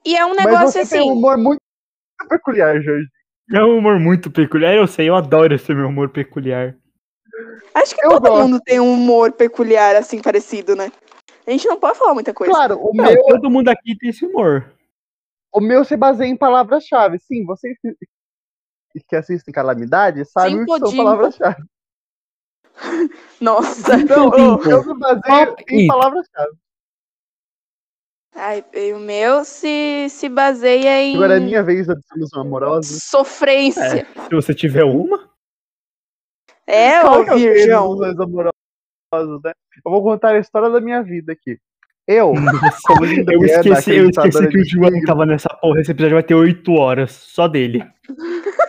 E 0.03 0.15
é 0.15 0.25
um 0.25 0.36
Mas 0.36 0.45
negócio 0.45 0.69
você 0.72 0.79
assim. 0.79 0.98
tem 1.00 1.10
um 1.10 1.13
humor 1.13 1.38
muito 1.38 1.62
peculiar, 2.29 2.81
Jorginho. 2.81 3.10
é 3.53 3.63
um 3.63 3.77
humor 3.77 4.00
muito 4.00 4.31
peculiar, 4.31 4.74
eu 4.75 4.88
sei, 4.88 5.10
eu 5.10 5.15
adoro 5.15 5.53
esse 5.53 5.74
meu 5.74 5.88
humor 5.88 6.10
peculiar. 6.10 6.75
Acho 7.74 7.95
que 7.95 8.05
Eu 8.05 8.12
todo 8.12 8.22
gosto. 8.29 8.41
mundo 8.41 8.60
tem 8.63 8.79
um 8.79 8.91
humor 8.93 9.31
peculiar, 9.34 9.95
assim, 9.95 10.22
parecido, 10.22 10.75
né? 10.75 10.91
A 11.45 11.51
gente 11.51 11.67
não 11.67 11.77
pode 11.79 11.98
falar 11.98 12.13
muita 12.13 12.34
coisa. 12.34 12.51
Claro, 12.53 12.79
o 12.79 12.91
Não, 12.95 13.03
meu, 13.05 13.24
todo 13.25 13.50
mundo 13.51 13.69
aqui 13.69 13.95
tem 13.98 14.10
esse 14.10 14.25
humor. 14.25 14.65
O 15.55 15.62
meu 15.62 15.83
se 15.85 15.95
baseia 15.95 16.27
em 16.27 16.38
palavras-chave. 16.38 17.17
Sim, 17.19 17.45
vocês 17.45 17.77
que- 17.81 19.15
assistem 19.15 19.53
Calamidade 19.53 20.24
sabem 20.25 20.62
o 20.62 20.65
que 20.65 20.79
são 20.79 20.95
palavras-chave. 20.95 21.63
Nossa. 23.41 23.95
Então, 23.95 24.29
Oh. 24.35 24.69
eu 24.69 24.85
me 24.85 25.00
baseio 25.00 25.55
em 25.69 25.88
palavras-chave. 25.88 26.57
Ai, 28.38 28.65
o 28.93 29.00
meu 29.00 29.45
se, 29.45 30.07
se 30.09 30.27
baseia 30.27 31.01
em 31.01 31.15
Agora 31.15 31.38
é 31.38 31.39
minha 31.39 31.63
vez 31.63 31.88
da 31.88 31.93
desilusão 31.93 32.41
amorosa. 32.41 33.00
sofrência. 33.01 34.05
Se 34.05 34.29
você 34.35 34.53
tiver 34.53 34.83
uma, 34.83 35.29
É, 36.67 37.01
ô 37.01 37.24
que 37.24 37.29
eu 37.31 37.35
tenho 37.38 37.53
Virgão. 37.53 37.95
né? 37.97 38.13
Eu 39.85 39.91
vou 39.91 40.03
contar 40.03 40.35
a 40.35 40.39
história 40.39 40.69
da 40.69 40.81
minha 40.81 41.01
vida 41.01 41.31
aqui. 41.31 41.57
Eu, 42.07 42.33
como 42.85 43.03
linda 43.05 43.33
eu 43.33 43.39
mulher 43.39 43.65
esqueci, 43.65 43.95
eu 43.95 44.09
esqueci 44.09 44.47
que 44.47 44.57
o 44.59 44.65
João 44.65 45.01
tava 45.05 45.25
nessa 45.25 45.50
porra. 45.50 45.81
Esse 45.81 45.91
episódio 45.91 46.15
vai 46.15 46.24
ter 46.24 46.35
8 46.35 46.71
horas, 46.74 47.12
só 47.12 47.47
dele. 47.47 47.83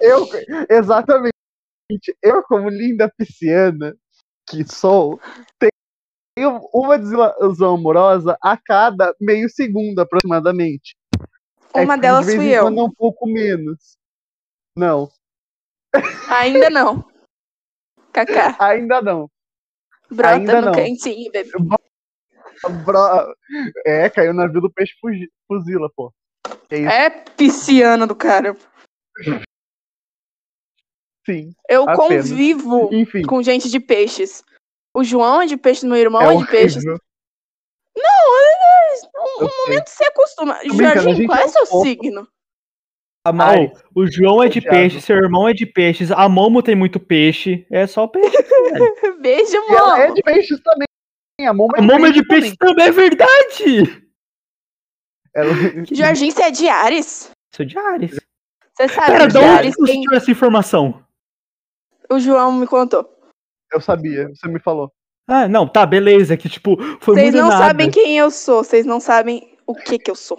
Eu, 0.00 0.26
exatamente. 0.68 1.32
Eu, 2.22 2.42
como 2.42 2.68
linda 2.68 3.10
pisciana 3.16 3.94
que 4.46 4.64
sou, 4.64 5.18
tenho 5.58 6.60
uma 6.74 6.98
desilusão 6.98 7.76
amorosa 7.76 8.36
a 8.42 8.56
cada 8.56 9.14
meio 9.18 9.48
segundo, 9.48 10.00
aproximadamente. 10.00 10.94
É 11.72 11.80
Uma 11.80 11.94
que 11.94 12.02
delas 12.02 12.26
de 12.26 12.36
fui 12.36 12.50
eu. 12.50 12.66
é 12.66 12.70
um 12.70 12.90
pouco 12.90 13.26
menos. 13.26 13.96
Não, 14.76 15.08
Ainda 16.28 16.70
não. 16.70 17.04
Kaká, 18.12 18.56
ainda 18.58 19.00
não. 19.00 19.30
brota 20.10 20.34
Ainda 20.34 20.60
no 20.60 20.66
não. 20.66 20.74
cantinho, 20.74 21.30
bebê. 21.30 21.50
Bro- 22.84 23.34
É, 23.86 24.08
caiu 24.10 24.30
o 24.30 24.34
navio 24.34 24.60
do 24.60 24.70
peixe 24.70 24.94
fuzila, 25.48 25.90
pô. 25.94 26.12
É 26.70 26.78
isso, 26.78 26.88
É 26.90 27.10
pisciana 27.10 28.06
do 28.06 28.14
cara. 28.14 28.56
sim. 31.26 31.52
Eu 31.68 31.82
Apenas. 31.88 32.28
convivo 32.28 32.88
Enfim, 32.92 33.22
com 33.22 33.42
gente 33.42 33.68
de 33.70 33.78
peixes. 33.80 34.42
O 34.94 35.02
João 35.04 35.40
é 35.42 35.46
de 35.46 35.56
peixe, 35.56 35.86
meu 35.86 35.96
irmão 35.96 36.20
é 36.22 36.34
é, 36.34 36.38
de 36.38 36.46
peixes. 36.46 36.76
horrível. 36.84 36.98
Um, 37.96 39.42
Eu 39.42 39.46
um 39.46 39.50
sei. 39.50 39.58
momento 39.66 39.88
você 39.88 40.04
acostuma. 40.04 40.54
Jorginho, 40.64 41.14
gente 41.14 41.26
qual 41.26 41.38
é 41.38 41.42
é 41.42 41.46
um 41.46 41.48
seu 41.48 41.66
signo? 41.82 42.28
A 43.24 43.32
Mo- 43.32 43.42
Ai, 43.42 43.72
o 43.94 44.06
João 44.10 44.42
é 44.42 44.48
de 44.48 44.60
peixe, 44.60 45.00
seu 45.00 45.16
irmão 45.16 45.48
é 45.48 45.52
de 45.52 45.64
peixes, 45.64 46.10
a 46.10 46.28
Momo 46.28 46.60
tem 46.62 46.74
muito 46.74 46.98
peixe. 46.98 47.64
É 47.70 47.86
só 47.86 48.06
peixe. 48.08 48.36
Beijo, 49.20 49.56
E 49.56 49.74
ela 49.74 50.00
é 50.00 50.10
de 50.12 50.22
peixes 50.22 50.60
também. 50.62 50.86
A 51.46 51.54
Momo 51.54 51.72
é 51.76 51.78
A 51.78 51.82
de 51.82 51.86
Momo 51.86 52.06
é 52.06 52.10
de 52.10 52.26
peixe 52.26 52.56
também, 52.56 52.86
é 52.86 52.90
verdade! 52.90 54.08
Ela... 55.34 55.52
Jorginho, 55.90 56.32
você 56.32 56.42
é 56.42 56.50
de 56.50 56.68
Ares? 56.68 57.30
Sou 57.54 57.64
de 57.64 57.78
Ares. 57.78 58.18
Você 58.74 58.88
sabe 58.88 59.12
Pera, 59.12 59.28
de 59.28 59.38
Ares 59.38 59.74
você 59.76 59.92
tem... 59.92 60.00
tirou 60.02 60.16
essa 60.16 60.30
informação? 60.30 61.04
O 62.10 62.18
João 62.18 62.52
me 62.52 62.66
contou. 62.66 63.08
Eu 63.72 63.80
sabia, 63.80 64.28
você 64.28 64.48
me 64.48 64.60
falou. 64.60 64.92
Ah, 65.26 65.48
não, 65.48 65.66
tá, 65.66 65.86
beleza. 65.86 66.36
Que 66.36 66.48
tipo, 66.48 66.76
foi 67.00 67.14
Vocês 67.14 67.34
não 67.34 67.48
nada. 67.48 67.64
sabem 67.64 67.90
quem 67.90 68.18
eu 68.18 68.30
sou. 68.30 68.62
Vocês 68.62 68.84
não 68.84 69.00
sabem 69.00 69.56
o 69.66 69.74
que 69.74 69.98
que 69.98 70.10
eu 70.10 70.14
sou. 70.14 70.36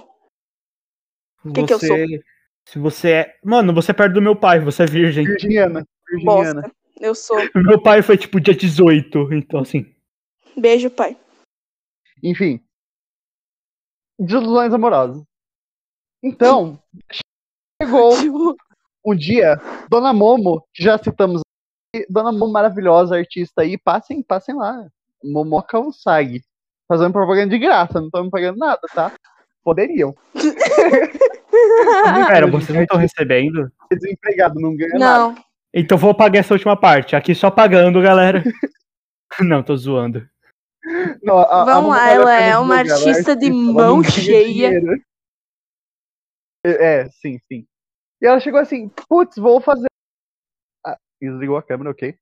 que 1.53 1.63
que 1.63 1.73
eu 1.73 1.79
Você- 1.79 2.23
Se 2.67 2.79
você 2.79 3.09
é. 3.09 3.35
Mano, 3.43 3.73
você 3.73 3.91
é 3.91 3.93
perto 3.93 4.13
do 4.13 4.21
meu 4.21 4.35
pai, 4.35 4.59
você 4.59 4.83
é 4.83 4.85
virgem. 4.85 5.25
Virginiana. 5.25 5.87
Virginiana. 6.07 6.61
Bosta. 6.61 6.71
Eu 6.99 7.15
sou. 7.15 7.37
Meu 7.55 7.81
pai 7.81 8.01
foi 8.01 8.17
tipo 8.17 8.39
dia 8.39 8.55
18, 8.55 9.33
então 9.33 9.59
assim. 9.61 9.93
Beijo, 10.57 10.89
pai. 10.89 11.17
Enfim. 12.21 12.59
Desilusões 14.19 14.73
amorosas. 14.73 15.23
Então, 16.23 16.79
chegou 17.81 18.15
Tipo, 18.21 18.55
um 19.05 19.15
dia, 19.15 19.57
Dona 19.89 20.13
Momo, 20.13 20.65
que 20.73 20.83
já 20.83 20.97
citamos 20.97 21.41
aqui, 21.93 22.05
Dona 22.09 22.31
Momo 22.31 22.51
maravilhosa, 22.51 23.17
artista 23.17 23.61
aí, 23.61 23.77
passem, 23.77 24.21
passem 24.23 24.55
lá. 24.55 24.87
Momoca 25.23 25.79
Usagi. 25.79 26.41
Fazendo 26.87 27.11
propaganda 27.13 27.49
de 27.49 27.59
graça, 27.59 27.99
não 27.99 28.07
estamos 28.07 28.29
pagando 28.29 28.57
nada, 28.57 28.81
tá? 28.93 29.11
Poderiam. 29.63 30.15
Pera, 32.27 32.45
A 32.45 32.49
vocês 32.49 32.69
não 32.75 32.81
estão 32.83 32.99
é 32.99 33.03
recebendo? 33.03 33.71
desempregado, 33.91 34.59
não 34.59 34.75
ganha 34.75 34.97
nada. 34.97 35.17
não. 35.19 35.35
Então 35.73 35.97
vou 35.97 36.13
pagar 36.13 36.39
essa 36.39 36.53
última 36.53 36.77
parte. 36.79 37.15
Aqui 37.15 37.33
só 37.33 37.49
pagando, 37.49 38.01
galera. 38.01 38.43
não, 39.41 39.63
tô 39.63 39.75
zoando. 39.75 40.27
Não, 41.21 41.37
a- 41.37 41.61
a 41.61 41.65
Vamos 41.65 41.83
Momo 41.83 41.95
lá, 41.95 42.03
a 42.05 42.11
ela 42.11 42.33
é 42.33 42.57
uma 42.57 42.75
artista 42.75 43.35
de 43.35 43.49
mão 43.49 44.03
cheia. 44.03 44.69
dinheiro. 44.69 45.01
É, 46.65 47.01
é, 47.01 47.09
sim, 47.09 47.37
sim. 47.47 47.65
E 48.21 48.25
ela 48.25 48.39
chegou 48.39 48.59
assim, 48.59 48.89
putz, 49.09 49.37
vou 49.37 49.59
fazer. 49.61 49.87
Ah, 50.85 50.97
desligou 51.21 51.57
a 51.57 51.63
câmera, 51.63 51.91
ok. 51.91 52.17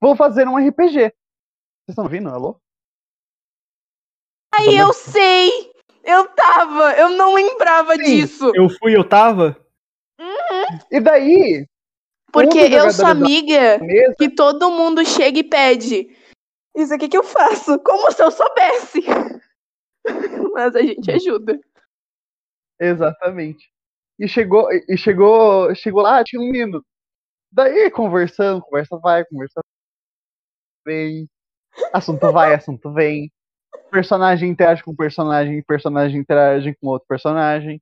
Vou 0.00 0.16
fazer 0.16 0.46
um 0.48 0.58
RPG. 0.58 0.98
Vocês 1.00 1.12
estão 1.90 2.04
ouvindo? 2.04 2.28
Alô? 2.28 2.60
Aí 4.54 4.76
eu 4.76 4.92
sei! 4.92 5.72
Eu 6.04 6.28
tava! 6.28 6.92
Eu 6.94 7.10
não 7.10 7.34
lembrava 7.34 7.96
Sim. 7.96 8.02
disso! 8.02 8.52
Eu 8.54 8.68
fui, 8.68 8.96
eu 8.96 9.08
tava? 9.08 9.56
E 10.90 11.00
daí, 11.00 11.66
Porque 12.32 12.58
eu 12.58 12.92
sou 12.92 13.06
amiga 13.06 13.78
mesa, 13.78 14.14
que 14.18 14.28
todo 14.28 14.70
mundo 14.70 15.04
chega 15.04 15.38
e 15.38 15.44
pede. 15.44 16.16
Isso 16.74 16.92
aqui 16.92 17.08
que 17.08 17.16
eu 17.16 17.22
faço, 17.22 17.78
como 17.80 18.10
se 18.10 18.22
eu 18.22 18.30
soubesse. 18.30 19.00
Mas 20.52 20.74
a 20.74 20.82
gente 20.82 21.10
ajuda. 21.10 21.58
exatamente. 22.80 23.72
E 24.18 24.28
chegou, 24.28 24.68
e 24.72 24.96
chegou, 24.96 25.74
chegou 25.74 26.02
lá, 26.02 26.22
tinha 26.22 26.40
um 26.40 26.50
menino. 26.50 26.84
Daí, 27.52 27.90
conversando, 27.90 28.62
conversa 28.62 28.98
vai, 28.98 29.24
conversa 29.24 29.60
vem. 30.84 31.28
Assunto 31.92 32.32
vai, 32.32 32.54
assunto 32.54 32.92
vem. 32.92 33.32
Personagem 33.90 34.50
interage 34.50 34.82
com 34.82 34.94
personagem, 34.94 35.62
personagem 35.62 36.20
interage 36.20 36.74
com 36.76 36.88
outro 36.88 37.06
personagem. 37.08 37.80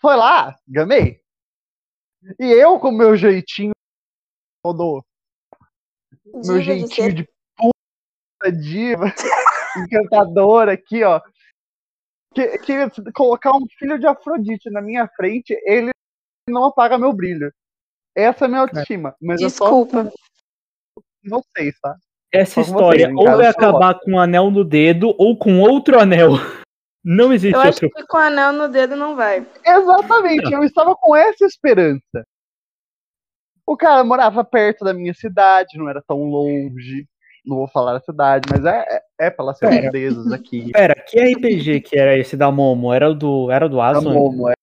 Foi 0.00 0.16
lá, 0.16 0.56
gamei. 0.66 1.20
E 2.38 2.46
eu, 2.46 2.78
com 2.78 2.90
meu 2.90 3.16
jeitinho 3.16 3.72
todo, 4.62 5.04
meu 6.26 6.58
Diva 6.58 6.58
de 6.58 6.64
jeitinho 6.64 6.88
ser. 6.88 7.12
de 7.12 7.28
diva, 8.48 9.06
encantadora 9.76 10.72
aqui, 10.72 11.02
ó. 11.02 11.20
Que, 12.32 12.58
que 12.58 13.12
colocar 13.12 13.50
um 13.56 13.66
filho 13.76 13.98
de 13.98 14.06
Afrodite 14.06 14.70
na 14.70 14.80
minha 14.80 15.08
frente, 15.08 15.52
ele 15.64 15.90
não 16.48 16.66
apaga 16.66 16.96
meu 16.96 17.12
brilho. 17.12 17.52
Essa 18.14 18.44
é 18.44 18.46
a 18.46 18.48
minha 18.48 18.60
autoestima. 18.60 19.14
Mas 19.20 19.40
Desculpa. 19.40 20.00
é 20.00 20.04
só 20.04 20.10
com 20.10 21.42
vocês, 21.42 21.74
tá? 21.80 21.96
Essa 22.32 22.54
Só 22.54 22.60
história 22.62 23.06
vocês, 23.06 23.18
ou 23.18 23.36
vai 23.36 23.52
sou 23.52 23.68
acabar 23.68 23.98
com 23.98 24.12
um 24.12 24.20
anel 24.20 24.50
no 24.50 24.64
dedo 24.64 25.14
ou 25.18 25.36
com 25.36 25.60
outro 25.60 25.98
anel. 25.98 26.30
Não 27.02 27.32
existe 27.32 27.54
Eu 27.54 27.60
acho 27.60 27.84
outro. 27.86 27.90
que 27.90 28.06
com 28.06 28.18
anel 28.18 28.52
no 28.52 28.68
dedo 28.68 28.94
não 28.94 29.16
vai. 29.16 29.46
Exatamente, 29.64 30.52
eu 30.52 30.62
estava 30.62 30.94
com 30.94 31.16
essa 31.16 31.46
esperança. 31.46 32.26
O 33.66 33.74
cara 33.74 34.04
morava 34.04 34.44
perto 34.44 34.84
da 34.84 34.92
minha 34.92 35.14
cidade, 35.14 35.78
não 35.78 35.88
era 35.88 36.02
tão 36.06 36.24
longe. 36.24 37.08
Não 37.50 37.56
vou 37.56 37.66
falar 37.66 37.96
a 37.96 38.00
cidade, 38.00 38.48
mas 38.48 38.64
é, 38.64 38.78
é, 38.78 39.26
é 39.26 39.30
pelas 39.30 39.58
redondezas 39.60 40.30
aqui. 40.30 40.70
Pera, 40.70 40.94
que 40.94 41.18
RPG 41.18 41.80
que 41.80 41.98
era 41.98 42.16
esse 42.16 42.36
da 42.36 42.48
Momo? 42.48 42.94
Era 42.94 43.10
o 43.10 43.14
do, 43.14 43.50
era 43.50 43.68
do 43.68 43.80
A 43.80 43.88
Aslan? 43.88 44.14
Momo, 44.14 44.48
é 44.48 44.54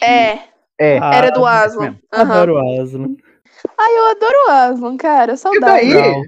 É, 0.00 0.48
É. 0.78 0.98
Ah, 1.02 1.14
era 1.16 1.30
do 1.32 1.44
é 1.44 1.50
Aslan. 1.50 1.98
Aham. 2.12 2.32
Adoro 2.32 2.54
o 2.54 2.80
Aslan. 2.80 3.16
Ai, 3.76 3.98
eu 3.98 4.06
adoro 4.06 4.36
o 4.46 4.50
Aslan, 4.50 4.96
cara. 4.96 5.32
E 5.32 5.36
Saudade. 5.36 5.66
daí? 5.66 5.88
Legal. 5.88 6.22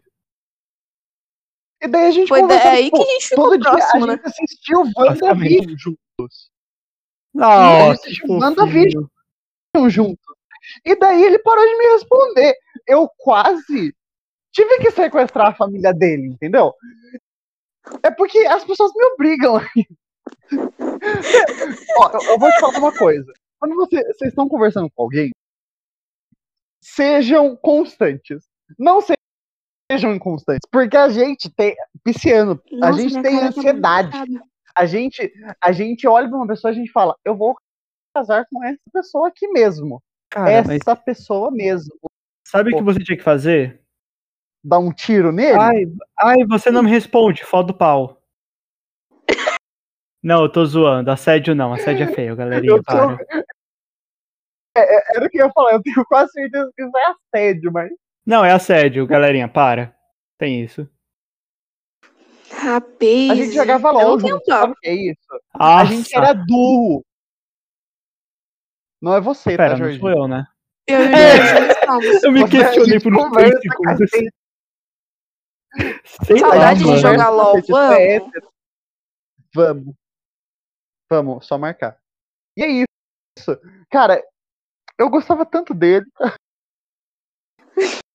E 1.80 1.86
daí 1.86 2.06
a 2.06 2.10
gente 2.10 2.26
Foi 2.28 2.48
daí 2.48 2.84
tipo, 2.86 2.96
que 2.96 3.02
a 3.02 3.12
gente 3.12 3.28
ficou 3.28 3.44
todo 3.44 3.60
dia 3.60 3.70
próximo, 3.70 4.02
a 4.02 4.06
né? 4.08 4.12
gente 4.14 4.26
assistiu 4.26 4.82
WandaVision 4.96 5.76
juntos. 5.78 6.50
Nossa, 7.32 8.10
fofinho. 8.56 9.10
juntos. 9.90 10.26
E 10.84 10.96
daí 10.96 11.22
ele 11.22 11.38
parou 11.38 11.64
de 11.64 11.78
me 11.78 11.84
responder. 11.92 12.52
Eu 12.84 13.08
quase 13.16 13.94
tive 14.56 14.78
que 14.78 14.90
sequestrar 14.90 15.48
a 15.48 15.54
família 15.54 15.92
dele, 15.92 16.28
entendeu? 16.28 16.72
É 18.02 18.10
porque 18.10 18.38
as 18.46 18.64
pessoas 18.64 18.90
me 18.94 19.04
obrigam. 19.12 19.60
Ó, 21.98 22.10
eu, 22.12 22.20
eu 22.30 22.38
vou 22.38 22.50
te 22.50 22.60
falar 22.60 22.78
uma 22.78 22.96
coisa. 22.96 23.32
Quando 23.60 23.74
você- 23.76 24.02
vocês 24.12 24.30
estão 24.30 24.48
conversando 24.48 24.90
com 24.90 25.02
alguém, 25.02 25.30
sejam 26.82 27.54
constantes. 27.56 28.44
Não 28.78 29.00
sejam 29.90 30.14
inconstantes. 30.14 30.66
Porque 30.70 30.96
a 30.96 31.08
gente 31.10 31.50
tem. 31.50 31.76
Pisciano, 32.02 32.60
a 32.82 32.90
Nossa, 32.90 33.00
gente 33.00 33.10
minha 33.12 33.22
tem 33.22 33.38
tá 33.38 33.46
ansiedade. 33.46 34.40
A 34.74 34.86
gente, 34.86 35.32
a 35.62 35.72
gente 35.72 36.06
olha 36.06 36.28
pra 36.28 36.36
uma 36.38 36.46
pessoa 36.46 36.70
e 36.70 36.74
a 36.74 36.76
gente 36.78 36.90
fala, 36.92 37.16
eu 37.24 37.36
vou 37.36 37.56
casar 38.14 38.46
com 38.50 38.62
essa 38.64 38.78
pessoa 38.92 39.28
aqui 39.28 39.48
mesmo. 39.48 40.02
Cara, 40.30 40.62
mas 40.64 40.80
essa 40.80 40.94
pessoa 40.96 41.50
mesmo. 41.50 41.94
sabe 42.46 42.72
o 42.74 42.76
que 42.78 42.82
você 42.82 42.98
tinha 43.02 43.16
que 43.16 43.22
fazer? 43.22 43.80
Dar 44.64 44.78
um 44.78 44.92
tiro 44.92 45.30
nele? 45.32 45.58
Ai, 45.58 45.84
ai, 46.18 46.44
você 46.46 46.70
não 46.70 46.82
me 46.82 46.90
responde, 46.90 47.44
foda 47.44 47.68
do 47.68 47.74
pau. 47.74 48.20
Não, 50.22 50.42
eu 50.42 50.48
tô 50.50 50.64
zoando. 50.64 51.10
Assédio 51.10 51.54
não, 51.54 51.72
assédio 51.72 52.04
é 52.08 52.12
feio, 52.12 52.34
galerinha. 52.34 52.72
Eu 52.72 52.82
tô- 52.82 52.92
Para. 52.92 53.18
Era 54.76 55.24
o 55.24 55.30
que 55.30 55.40
eu 55.40 55.46
ia 55.46 55.52
falar, 55.52 55.72
eu 55.72 55.82
tenho 55.82 56.04
quase 56.06 56.32
certeza 56.32 56.70
que 56.76 56.82
isso 56.82 56.96
é 56.96 57.04
assédio, 57.10 57.72
mas. 57.72 57.90
Não, 58.26 58.44
é 58.44 58.50
assédio, 58.52 59.06
galerinha, 59.06 59.48
para. 59.48 59.94
Tem 60.36 60.62
isso. 60.62 60.88
Rapaz. 62.50 63.30
A 63.30 63.34
gente 63.34 63.52
jogava 63.54 63.92
não 63.92 64.18
sabe 64.18 64.28
dó. 64.66 64.72
o 64.72 64.74
que 64.76 64.88
é 64.88 64.94
isso? 64.94 65.18
Nossa, 65.58 65.80
A 65.80 65.84
gente 65.84 66.16
era 66.16 66.34
burro. 66.34 67.04
Não 69.00 69.14
é 69.14 69.20
você, 69.20 69.56
Pera, 69.56 69.74
tá, 69.74 69.78
não 69.78 69.84
Jorge? 69.84 70.00
sou 70.00 70.10
eu, 70.10 70.26
né? 70.28 70.44
Eu 70.88 70.98
o 70.98 71.02
É. 71.02 71.06
Eu 72.26 72.32
me 72.32 72.48
questionei 72.48 72.98
por 73.00 73.14
uns 73.14 73.22
conversa, 73.28 73.60
3 73.60 73.62
segundos. 73.62 74.10
Sei 76.26 76.40
lá, 76.40 76.50
Saudade 76.50 76.78
de 76.80 76.86
mano. 76.86 76.98
jogar 76.98 77.28
LOL, 77.30 77.58
é 77.58 78.18
vamos. 78.18 78.32
Vamos. 79.54 79.94
Vamos, 81.10 81.46
só 81.46 81.56
marcar. 81.56 81.98
E 82.56 82.62
é 82.62 82.68
isso. 82.68 83.60
Cara, 83.90 84.22
eu 84.98 85.08
gostava 85.08 85.44
tanto 85.46 85.74
dele. 85.74 86.06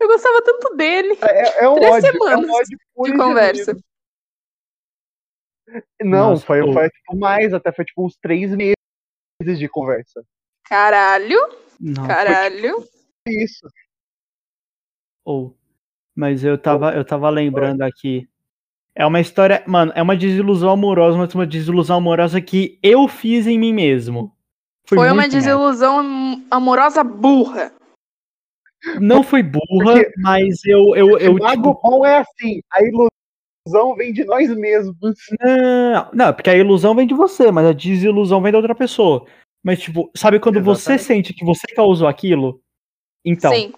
Eu 0.00 0.08
gostava 0.08 0.42
tanto 0.42 0.76
dele. 0.76 1.16
É, 1.22 1.64
é 1.64 1.68
um 1.68 1.76
Três 1.76 1.92
ódio. 1.92 2.08
É 2.08 2.12
semanas 2.12 2.46
um 2.46 2.52
ódio 2.52 2.78
de 2.78 3.16
conversa. 3.16 3.76
Não, 6.02 6.30
Nossa, 6.30 6.44
foi, 6.44 6.60
pô. 6.62 6.72
foi 6.72 6.90
tipo, 6.90 7.16
mais, 7.16 7.54
até 7.54 7.72
foi 7.72 7.84
tipo 7.84 8.04
uns 8.04 8.16
três 8.16 8.50
meses 8.54 9.58
de 9.58 9.68
conversa. 9.68 10.24
Caralho, 10.66 11.38
Não, 11.80 12.04
foi 12.04 12.06
caralho. 12.06 12.88
Isso. 13.26 13.66
Ou. 15.24 15.56
Mas 16.14 16.44
eu 16.44 16.56
tava, 16.56 16.94
eu 16.94 17.04
tava 17.04 17.28
lembrando 17.30 17.82
aqui. 17.82 18.28
É 18.94 19.04
uma 19.04 19.20
história, 19.20 19.64
mano, 19.66 19.92
é 19.96 20.02
uma 20.02 20.16
desilusão 20.16 20.70
amorosa, 20.70 21.18
mas 21.18 21.34
uma 21.34 21.46
desilusão 21.46 21.96
amorosa 21.96 22.40
que 22.40 22.78
eu 22.82 23.08
fiz 23.08 23.46
em 23.46 23.58
mim 23.58 23.72
mesmo. 23.72 24.32
Foi, 24.86 24.98
uma 24.98 25.06
muito 25.08 25.18
merda. 25.32 25.36
desilusão 25.36 25.98
am- 25.98 26.46
amorosa 26.50 27.02
burra. 27.02 27.72
Não 29.00 29.22
foi 29.22 29.42
burra, 29.42 29.64
Porque- 29.94 30.12
mas 30.18 30.62
eu, 30.64 30.94
eu, 30.94 31.18
eu 31.18 31.32
o 31.32 31.38
mago 31.38 31.74
tipo, 31.74 31.80
bom 31.82 32.04
é 32.06 32.18
assim, 32.18 32.60
a 32.70 32.80
ilusão 32.82 33.96
vem 33.96 34.12
de 34.12 34.24
nós 34.24 34.54
mesmos. 34.54 35.16
não, 35.40 36.10
não, 36.12 36.32
porque 36.34 36.50
a 36.50 36.56
ilusão 36.56 36.94
vem 36.94 37.06
de 37.06 37.14
você, 37.14 37.50
mas 37.50 37.66
a 37.66 37.72
desilusão 37.72 38.42
vem 38.42 38.52
da 38.52 38.58
outra 38.58 38.74
pessoa. 38.74 39.26
Mas, 39.64 39.80
tipo, 39.80 40.10
sabe 40.14 40.38
quando 40.38 40.62
você 40.62 40.92
Exatamente. 40.92 41.04
sente 41.04 41.32
que 41.34 41.44
você 41.44 41.66
causou 41.74 42.06
aquilo? 42.06 42.60
Então, 43.24 43.52
Sim. 43.54 43.72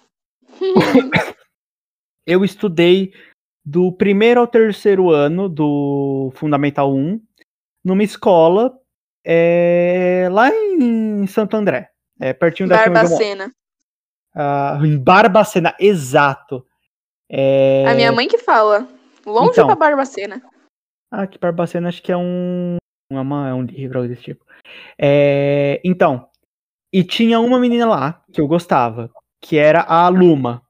eu 2.27 2.43
estudei 2.43 3.13
do 3.65 3.91
primeiro 3.91 4.41
ao 4.41 4.47
terceiro 4.47 5.09
ano 5.09 5.47
do 5.49 6.31
Fundamental 6.35 6.93
1 6.93 7.19
numa 7.83 8.03
escola 8.03 8.77
é, 9.25 10.27
lá 10.31 10.49
em 10.49 11.25
Santo 11.27 11.55
André, 11.57 11.89
é, 12.19 12.33
pertinho 12.33 12.69
daqui 12.69 12.89
onde 12.89 12.99
eu 12.99 13.03
moro. 13.03 13.09
Barbacena. 13.09 13.51
Ah, 14.35 14.79
em 14.83 14.97
Barbacena, 14.97 15.75
exato. 15.79 16.65
É, 17.29 17.85
A 17.87 17.95
minha 17.95 18.11
mãe 18.11 18.27
que 18.27 18.37
fala. 18.37 18.87
Longe 19.25 19.51
Então. 19.51 19.65
pra 19.65 19.75
Barbacena. 19.75 20.41
Ah, 21.11 21.25
que 21.25 21.37
Barbacena 21.37 21.89
acho 21.89 22.01
que 22.03 22.11
é 22.11 22.17
um. 22.17 22.77
Uma, 23.11 23.49
é 23.49 23.53
um 23.53 23.63
livro 23.63 23.99
algo 23.99 24.09
desse 24.09 24.21
tipo. 24.23 24.45
É, 24.99 25.81
então. 25.83 26.29
E 26.93 27.03
tinha 27.03 27.39
uma 27.39 27.59
menina 27.59 27.85
lá 27.85 28.23
que 28.31 28.39
eu 28.39 28.47
gostava, 28.47 29.09
que 29.41 29.57
era 29.57 29.81
a 29.81 30.07
Luma. 30.07 30.61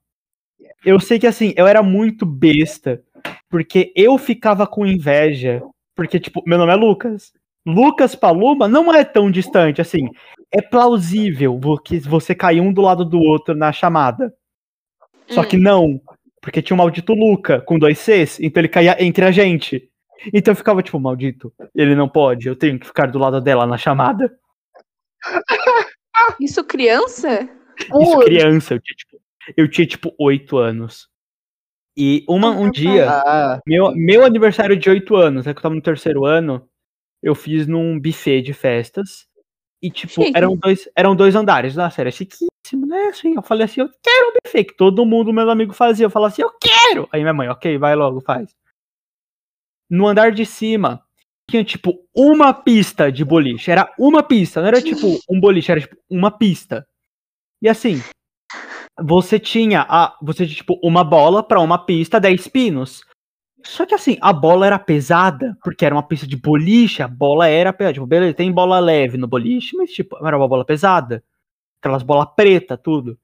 Eu 0.88 1.02
sei 1.02 1.20
que 1.20 1.28
assim, 1.28 1.54
eu 1.58 1.68
era 1.68 1.84
muito 1.84 2.26
besta, 2.26 3.04
porque 3.50 3.92
eu 3.94 4.18
ficava 4.18 4.66
com 4.66 4.86
inveja. 4.86 5.62
Porque, 5.94 6.18
tipo, 6.18 6.42
meu 6.48 6.58
nome 6.58 6.72
é 6.72 6.76
Lucas. 6.78 7.34
Lucas 7.66 8.16
pra 8.16 8.32
Luma 8.32 8.70
não 8.70 8.94
é 8.94 9.04
tão 9.04 9.30
distante, 9.30 9.82
assim. 9.82 10.08
É 10.50 10.62
plausível 10.62 11.60
que 11.84 12.00
você 12.00 12.34
cair 12.34 12.62
um 12.62 12.72
do 12.72 12.82
lado 12.82 13.04
do 13.04 13.20
outro 13.20 13.54
na 13.54 13.74
chamada. 13.74 14.34
Só 15.28 15.42
Hum. 15.42 15.44
que 15.44 15.58
não, 15.58 16.00
porque 16.42 16.62
tinha 16.62 16.74
um 16.74 16.78
maldito 16.78 17.14
Luca 17.14 17.60
com 17.60 17.78
dois 17.78 18.00
Cs, 18.00 18.40
então 18.40 18.62
ele 18.62 18.70
caía 18.70 18.96
entre 19.04 19.26
a 19.26 19.32
gente. 19.32 19.90
Então 20.34 20.54
eu 20.54 20.56
ficava 20.56 20.82
tipo, 20.82 20.98
maldito, 21.02 21.52
ele 21.76 21.96
não 21.96 22.08
pode, 22.08 22.48
eu 22.48 22.56
tenho 22.56 22.80
que 22.80 22.88
ficar 22.88 23.12
do 23.12 23.20
lado 23.20 23.42
dela 23.42 23.68
na 23.68 23.78
chamada. 23.78 24.34
Isso 26.40 26.64
criança? 26.64 27.42
Isso 27.78 28.20
criança, 28.20 28.76
eu 28.76 28.80
tinha 28.80 28.96
tipo, 28.96 29.17
eu 29.56 29.70
tinha 29.70 29.88
tipo 29.88 30.14
oito 30.20 30.58
anos. 30.58 31.08
E 31.96 32.24
uma, 32.30 32.52
um 32.52 32.64
meu 32.64 32.72
dia, 32.72 33.10
Ah, 33.10 33.60
meu, 33.66 33.92
meu 33.96 34.24
aniversário 34.24 34.78
de 34.78 34.88
oito 34.90 35.16
anos, 35.16 35.48
é 35.48 35.54
que 35.54 35.58
eu 35.58 35.64
tava 35.64 35.74
no 35.74 35.82
terceiro 35.82 36.26
ano, 36.26 36.70
eu 37.24 37.34
fiz 37.34 37.66
num 37.66 38.00
buffet 38.00 38.42
de 38.42 38.54
festas. 38.54 39.28
E, 39.82 39.90
tipo, 39.90 40.24
Chique. 40.24 40.36
eram 40.36 40.56
dois, 40.56 40.90
eram 40.96 41.16
dois 41.16 41.36
andares. 41.36 41.76
Nossa, 41.76 42.02
era 42.02 42.12
chiquíssimo, 42.12 42.86
né? 42.88 43.08
Assim, 43.08 43.36
eu 43.36 43.42
falei 43.42 43.66
assim, 43.66 43.82
eu 43.82 43.90
quero 44.02 44.30
um 44.30 44.34
buffet, 44.44 44.66
que 44.66 44.76
todo 44.76 45.06
mundo, 45.06 45.34
meu 45.34 45.50
amigo, 45.50 45.74
fazia. 45.74 46.06
Eu 46.06 46.10
falava 46.10 46.32
assim, 46.32 46.42
eu 46.42 46.52
quero! 46.60 47.08
Aí 47.12 47.22
minha 47.22 47.34
mãe, 47.34 47.48
ok, 47.50 47.78
vai 47.78 47.96
logo, 47.96 48.22
faz. 48.22 48.56
No 49.90 50.08
andar 50.08 50.32
de 50.32 50.46
cima, 50.46 51.04
tinha, 51.50 51.64
tipo, 51.64 52.04
uma 52.16 52.54
pista 52.54 53.12
de 53.12 53.24
boliche. 53.24 53.72
Era 53.72 53.92
uma 53.98 54.22
pista, 54.22 54.62
não 54.62 54.68
era, 54.68 54.82
tipo, 54.82 55.20
um 55.30 55.40
boliche, 55.40 55.72
era, 55.72 55.82
tipo, 55.82 55.96
uma 56.10 56.30
pista. 56.32 56.88
E 57.62 57.70
assim, 57.70 58.02
você 59.00 59.40
tinha, 59.40 59.86
a, 59.88 60.16
você 60.22 60.46
tinha, 60.46 60.58
tipo, 60.58 60.80
uma 60.84 61.04
bola 61.04 61.44
pra 61.44 61.60
uma 61.60 61.78
pista, 61.78 62.20
10 62.20 62.48
pinos. 62.48 63.02
Só 63.64 63.86
que 63.86 63.94
assim, 63.96 64.18
a 64.22 64.32
bola 64.32 64.66
era 64.66 64.80
pesada, 64.80 65.58
porque 65.64 65.86
era 65.86 65.94
uma 65.94 66.04
pista 66.04 66.26
de 66.28 66.38
boliche, 66.38 67.02
a 67.02 67.08
bola 67.08 67.48
era 67.48 67.74
pesada. 67.74 67.94
Tipo, 67.94 68.06
beleza, 68.06 68.34
tem 68.34 68.52
bola 68.52 68.80
leve 68.80 69.18
no 69.18 69.28
boliche, 69.28 69.76
mas 69.76 69.92
tipo, 69.92 70.18
era 70.26 70.38
uma 70.38 70.48
bola 70.48 70.66
pesada. 70.66 71.24
Aquelas 71.82 72.04
bolas 72.04 72.30
preta, 72.36 72.78
tudo. 72.78 73.18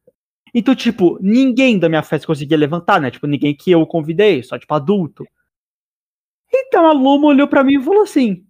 Então, 0.53 0.75
tipo, 0.75 1.17
ninguém 1.21 1.79
da 1.79 1.89
minha 1.89 2.03
festa 2.03 2.27
conseguia 2.27 2.57
levantar, 2.57 3.01
né? 3.01 3.09
Tipo, 3.09 3.25
ninguém 3.25 3.55
que 3.55 3.71
eu 3.71 3.85
convidei, 3.87 4.43
só 4.43 4.57
tipo 4.59 4.73
adulto. 4.73 5.25
Então 6.53 6.85
a 6.85 6.93
Luma 6.93 7.27
olhou 7.27 7.47
pra 7.47 7.63
mim 7.63 7.79
e 7.79 7.83
falou 7.83 8.03
assim: 8.03 8.45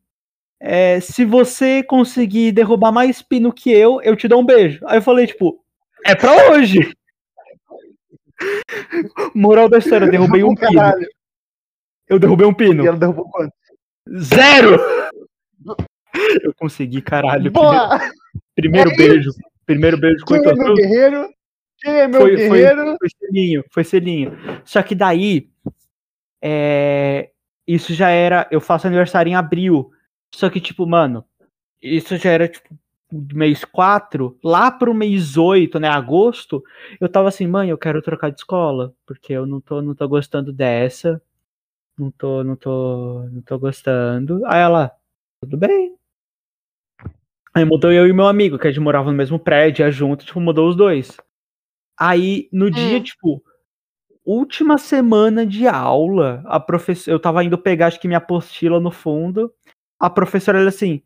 é, 0.60 1.00
se 1.00 1.24
você 1.24 1.84
conseguir 1.84 2.52
derrubar 2.52 2.92
mais 2.92 3.22
pino 3.22 3.54
que 3.54 3.72
eu, 3.72 4.02
eu 4.02 4.16
te 4.16 4.28
dou 4.28 4.42
um 4.42 4.46
beijo. 4.46 4.80
Aí 4.88 4.98
eu 4.98 5.02
falei, 5.02 5.28
tipo, 5.28 5.64
é 6.06 6.16
pra 6.16 6.52
hoje. 6.52 6.94
Moral 9.34 9.70
da 9.70 9.78
história, 9.78 10.06
eu 10.06 10.12
derrubei 10.12 10.44
um 10.44 10.56
pino. 10.56 10.74
caralho. 10.76 11.08
Eu 12.08 12.20
derrubei 12.20 12.46
um 12.48 12.54
pino. 12.54 12.84
E 12.84 12.88
ela 12.88 12.98
derrubou 12.98 13.30
quanto? 13.30 13.54
Zero! 14.20 14.78
Eu 16.44 16.54
consegui, 16.56 17.02
caralho. 17.02 17.52
Primeiro, 17.52 17.78
Boa! 17.78 18.00
primeiro 18.56 18.92
É 18.92 18.96
beijo. 18.96 19.32
Primeiro 19.66 19.98
beijo 19.98 20.26
com 20.26 20.36
Quem 20.40 20.50
é 20.52 20.54
meu 20.54 20.74
guerreiro? 20.76 21.30
Quem 21.80 21.94
é 21.94 22.08
meu 22.08 22.22
Foi- 22.22 22.38
foi- 22.48 22.58
guerreiro? 22.60 22.98
Foi 23.00 23.10
selinho, 23.10 23.64
foi 23.72 23.84
selinho. 23.84 24.38
Só 24.66 24.84
que 24.84 24.94
daí, 24.94 25.50
é, 26.42 27.30
isso 27.68 27.94
já 27.94 28.10
era. 28.10 28.48
Eu 28.52 28.60
faço 28.62 28.86
aniversário 28.88 29.30
em 29.30 29.36
abril. 29.36 29.92
Só 30.36 30.50
que, 30.50 30.60
tipo, 30.60 30.86
mano, 30.86 31.26
isso 31.82 32.18
já 32.18 32.32
era, 32.32 32.48
tipo, 32.48 32.70
mês 33.34 33.64
4. 33.66 34.38
Lá 34.44 34.72
pro 34.72 34.94
mês 34.94 35.38
8, 35.38 35.80
né, 35.80 35.88
agosto, 35.88 36.64
eu 37.00 37.10
tava 37.10 37.30
assim, 37.30 37.48
mãe, 37.48 37.70
eu 37.70 37.78
quero 37.78 38.02
trocar 38.02 38.30
de 38.30 38.40
escola. 38.40 38.94
Porque 39.06 39.34
eu 39.34 39.46
não 39.46 39.62
tô, 39.62 39.82
não 39.82 39.96
tô 39.96 40.08
gostando 40.08 40.52
dessa. 40.54 41.22
Não 41.98 42.12
tô, 42.12 42.44
não 42.44 42.56
tô, 42.56 43.24
não 43.32 43.42
tô 43.42 43.60
gostando. 43.60 44.42
Aí 44.48 44.60
ela, 44.62 44.92
tudo 45.42 45.58
bem. 45.58 45.96
Aí 47.54 47.64
mudou 47.64 47.92
eu 47.92 48.08
e 48.08 48.14
meu 48.14 48.26
amigo, 48.26 48.58
que 48.58 48.68
a 48.68 48.72
gente 48.72 48.80
morava 48.82 49.12
no 49.12 49.18
mesmo 49.18 49.38
prédio, 49.38 49.86
ia 49.86 49.92
junto, 49.92 50.26
tipo, 50.26 50.40
mudou 50.40 50.68
os 50.68 50.76
dois. 50.76 51.18
Aí, 52.00 52.50
no 52.52 52.72
dia, 52.72 52.98
Hum. 52.98 53.04
tipo, 53.04 53.44
última 54.26 54.78
semana 54.80 55.46
de 55.46 55.68
aula, 55.68 56.42
a 56.46 56.60
professora, 56.60 57.16
eu 57.16 57.20
tava 57.20 57.44
indo 57.44 57.58
pegar, 57.58 57.88
acho 57.88 58.00
que 58.00 58.08
minha 58.08 58.18
apostila 58.18 58.80
no 58.80 58.90
fundo, 58.90 59.54
a 60.00 60.10
professora, 60.10 60.60
ela 60.60 60.70
assim, 60.70 61.04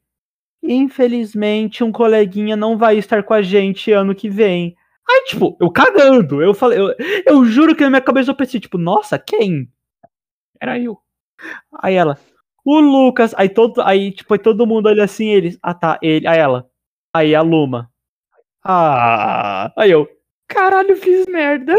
infelizmente, 0.68 1.84
um 1.84 1.92
coleguinha 1.92 2.56
não 2.56 2.78
vai 2.78 2.98
estar 2.98 3.24
com 3.24 3.34
a 3.34 3.42
gente 3.42 3.92
ano 3.92 4.14
que 4.14 4.30
vem. 4.30 4.76
Aí, 5.10 5.24
tipo, 5.26 5.58
eu 5.62 5.72
cagando, 5.72 6.42
eu 6.42 6.54
falei, 6.54 6.80
eu, 6.80 6.94
eu 7.26 7.46
juro 7.46 7.76
que 7.76 7.84
na 7.84 7.90
minha 7.90 8.02
cabeça 8.02 8.32
eu 8.32 8.36
pensei, 8.36 8.60
tipo, 8.60 8.78
nossa, 8.78 9.18
quem? 9.18 9.70
Era 10.60 10.78
eu. 10.78 10.98
Aí 11.82 11.96
ela, 11.96 12.18
o 12.66 12.80
Lucas, 12.80 13.34
aí 13.38 13.48
todo, 13.48 13.82
aí, 13.82 14.12
tipo, 14.12 14.34
aí 14.34 14.40
todo 14.40 14.68
mundo 14.68 14.88
olha 14.88 15.04
assim, 15.04 15.30
eles, 15.30 15.58
ah 15.62 15.74
tá, 15.74 15.98
ele, 16.02 16.28
aí 16.28 16.38
ela, 16.38 16.70
aí 17.14 17.34
a 17.34 17.42
Luma. 17.42 17.90
Ah, 18.64 19.72
aí 19.78 19.92
eu, 19.92 20.10
caralho, 20.48 20.98
fiz 20.98 21.26
merda. 21.28 21.74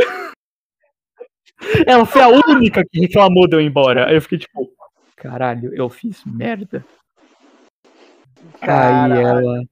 Ela 1.86 2.06
foi 2.06 2.22
a 2.22 2.28
única 2.28 2.84
que 2.84 3.00
reclamou 3.00 3.48
de 3.48 3.56
eu 3.56 3.60
ir 3.60 3.66
embora. 3.66 4.06
Aí 4.08 4.14
eu 4.14 4.22
fiquei 4.22 4.38
tipo, 4.38 4.70
caralho, 5.16 5.74
eu 5.74 5.88
fiz 5.88 6.24
merda. 6.24 6.84
Aí 8.60 8.66
Caralho. 8.66 9.14
ela. 9.16 9.62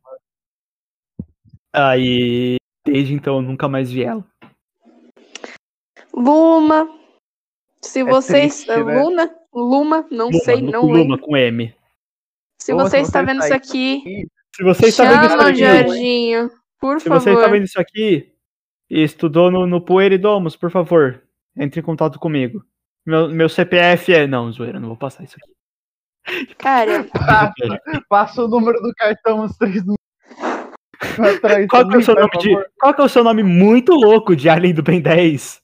Aí, 1.73 2.57
desde 2.85 3.15
então 3.15 3.37
eu 3.37 3.43
nunca 3.43 3.69
mais 3.69 3.91
vi 3.91 4.03
ela. 4.05 4.25
Luma. 6.15 6.89
Se 7.83 8.03
vocês. 8.03 8.65
triste, 8.65 8.69
né? 8.85 9.03
Luna? 9.03 9.35
Luma, 9.53 10.07
não 10.11 10.27
Luma, 10.27 10.39
sei, 10.41 10.61
não 10.63 10.81
com 10.83 10.87
lembro. 10.93 11.03
Luma, 11.03 11.19
com 11.19 11.37
M. 11.37 11.75
Se 12.61 12.73
Luma, 12.73 12.85
você 12.89 12.99
se 12.99 13.03
está 13.05 13.21
você 13.21 13.27
vendo 13.27 13.43
está 13.43 13.57
isso 13.57 13.73
aí- 13.73 13.95
aqui, 13.99 14.29
Se 14.55 14.63
você 14.63 14.87
está 14.87 15.05
vendo 15.05 15.21
isso 15.21 15.31
chama 15.31 15.43
o 15.45 15.47
aqui, 15.47 15.59
Jorginho, 15.59 16.51
por 16.81 17.01
se 17.01 17.09
você 17.09 17.25
favor. 17.31 17.41
está 17.41 17.53
vendo 17.53 17.65
isso 17.65 17.81
aqui 17.81 18.33
e 18.91 19.03
estudou 19.03 19.51
no, 19.51 19.67
no 19.67 19.81
Poeridomos, 19.81 20.57
por 20.57 20.71
favor, 20.71 21.23
entre 21.57 21.81
em 21.81 21.83
contato 21.83 22.19
comigo. 22.19 22.65
Meu, 23.05 23.29
meu 23.29 23.49
CPF 23.49 24.13
é. 24.13 24.27
Não, 24.27 24.51
zoeira, 24.51 24.81
não 24.81 24.89
vou 24.89 24.97
passar 24.97 25.23
isso 25.25 25.37
aqui. 25.41 25.53
Cara, 26.59 27.05
Passa, 27.05 27.53
passa 28.09 28.45
o 28.45 28.49
número 28.49 28.81
do 28.81 28.93
cartão, 28.95 29.45
os 29.45 29.57
três 29.57 29.77
números. 29.77 29.97
Atrás 31.19 31.67
Qual 31.69 31.89
que, 31.89 31.95
é 31.95 31.99
o 31.99 32.03
seu 32.03 32.15
nome 32.15 32.39
de, 32.39 32.69
qual 32.79 32.95
que 32.95 33.01
é 33.01 33.05
o 33.05 33.09
seu 33.09 33.23
nome 33.25 33.43
muito 33.43 33.93
louco 33.93 34.35
de 34.35 34.49
Além 34.49 34.73
do 34.73 34.83
Ben 34.83 35.01
10? 35.01 35.61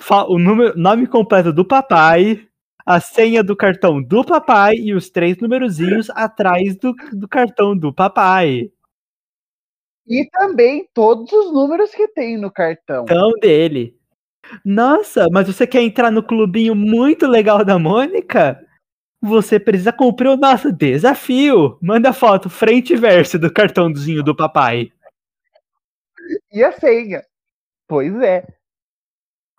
Fa- 0.00 0.24
o 0.24 0.38
número, 0.38 0.76
nome 0.76 1.06
completo 1.06 1.52
do 1.52 1.64
papai, 1.64 2.46
a 2.84 3.00
senha 3.00 3.42
do 3.44 3.56
cartão 3.56 4.02
do 4.02 4.24
papai 4.24 4.74
e 4.74 4.92
os 4.92 5.08
três 5.08 5.38
numerozinhos 5.38 6.10
atrás 6.10 6.76
do, 6.76 6.94
do 7.12 7.28
cartão 7.28 7.76
do 7.76 7.92
papai. 7.92 8.70
E 10.06 10.28
também 10.30 10.88
todos 10.92 11.32
os 11.32 11.52
números 11.52 11.92
que 11.92 12.08
tem 12.08 12.36
no 12.36 12.50
cartão. 12.50 13.04
Então 13.04 13.30
dele. 13.40 13.96
Nossa, 14.64 15.28
mas 15.30 15.46
você 15.46 15.66
quer 15.66 15.82
entrar 15.82 16.10
no 16.10 16.22
clubinho 16.22 16.74
muito 16.74 17.26
legal 17.26 17.64
da 17.64 17.78
Mônica? 17.78 18.60
Você 19.22 19.60
precisa 19.60 19.92
cumprir 19.92 20.28
o 20.28 20.36
nosso 20.36 20.72
desafio. 20.72 21.78
Manda 21.80 22.12
foto 22.12 22.50
frente 22.50 22.92
e 22.92 22.96
verso 22.96 23.38
do 23.38 23.52
cartãozinho 23.52 24.22
do 24.22 24.34
papai. 24.34 24.92
E 26.52 26.62
a 26.64 26.72
senha. 26.72 27.24
Pois 27.86 28.12
é. 28.20 28.44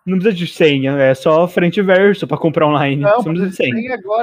Não 0.06 0.18
precisa 0.18 0.36
de 0.36 0.46
senha, 0.46 0.92
é 0.98 1.14
só 1.14 1.48
frente 1.48 1.80
e 1.80 1.82
verso 1.82 2.26
pra 2.28 2.36
comprar 2.36 2.66
online. 2.66 3.00
Não, 3.00 3.22
Você 3.22 3.28
não 3.28 3.34
precisa 3.36 3.50
de 3.50 3.56
precisa 3.56 3.70
de 3.76 3.80
senha. 3.80 3.82
senha 3.82 3.94
agora. 3.94 4.22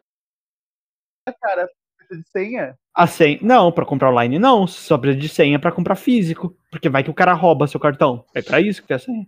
Cara, 1.42 1.70
precisa 1.98 2.22
de 2.22 2.30
senha? 2.30 2.78
A 2.94 3.08
senha. 3.08 3.40
Não, 3.42 3.72
pra 3.72 3.86
comprar 3.86 4.12
online 4.12 4.38
não. 4.38 4.68
Só 4.68 4.96
precisa 4.98 5.20
de 5.22 5.30
senha 5.30 5.58
pra 5.60 5.72
comprar 5.72 5.96
físico. 5.96 6.56
Porque 6.70 6.88
vai 6.88 7.04
que 7.04 7.10
o 7.10 7.16
cara 7.16 7.34
rouba 7.34 7.66
seu 7.68 7.80
cartão. 7.80 8.24
É 8.36 8.44
pra 8.44 8.62
isso 8.62 8.82
que 8.82 8.88
tem 8.90 8.96
a 8.96 9.00
senha. 9.00 9.28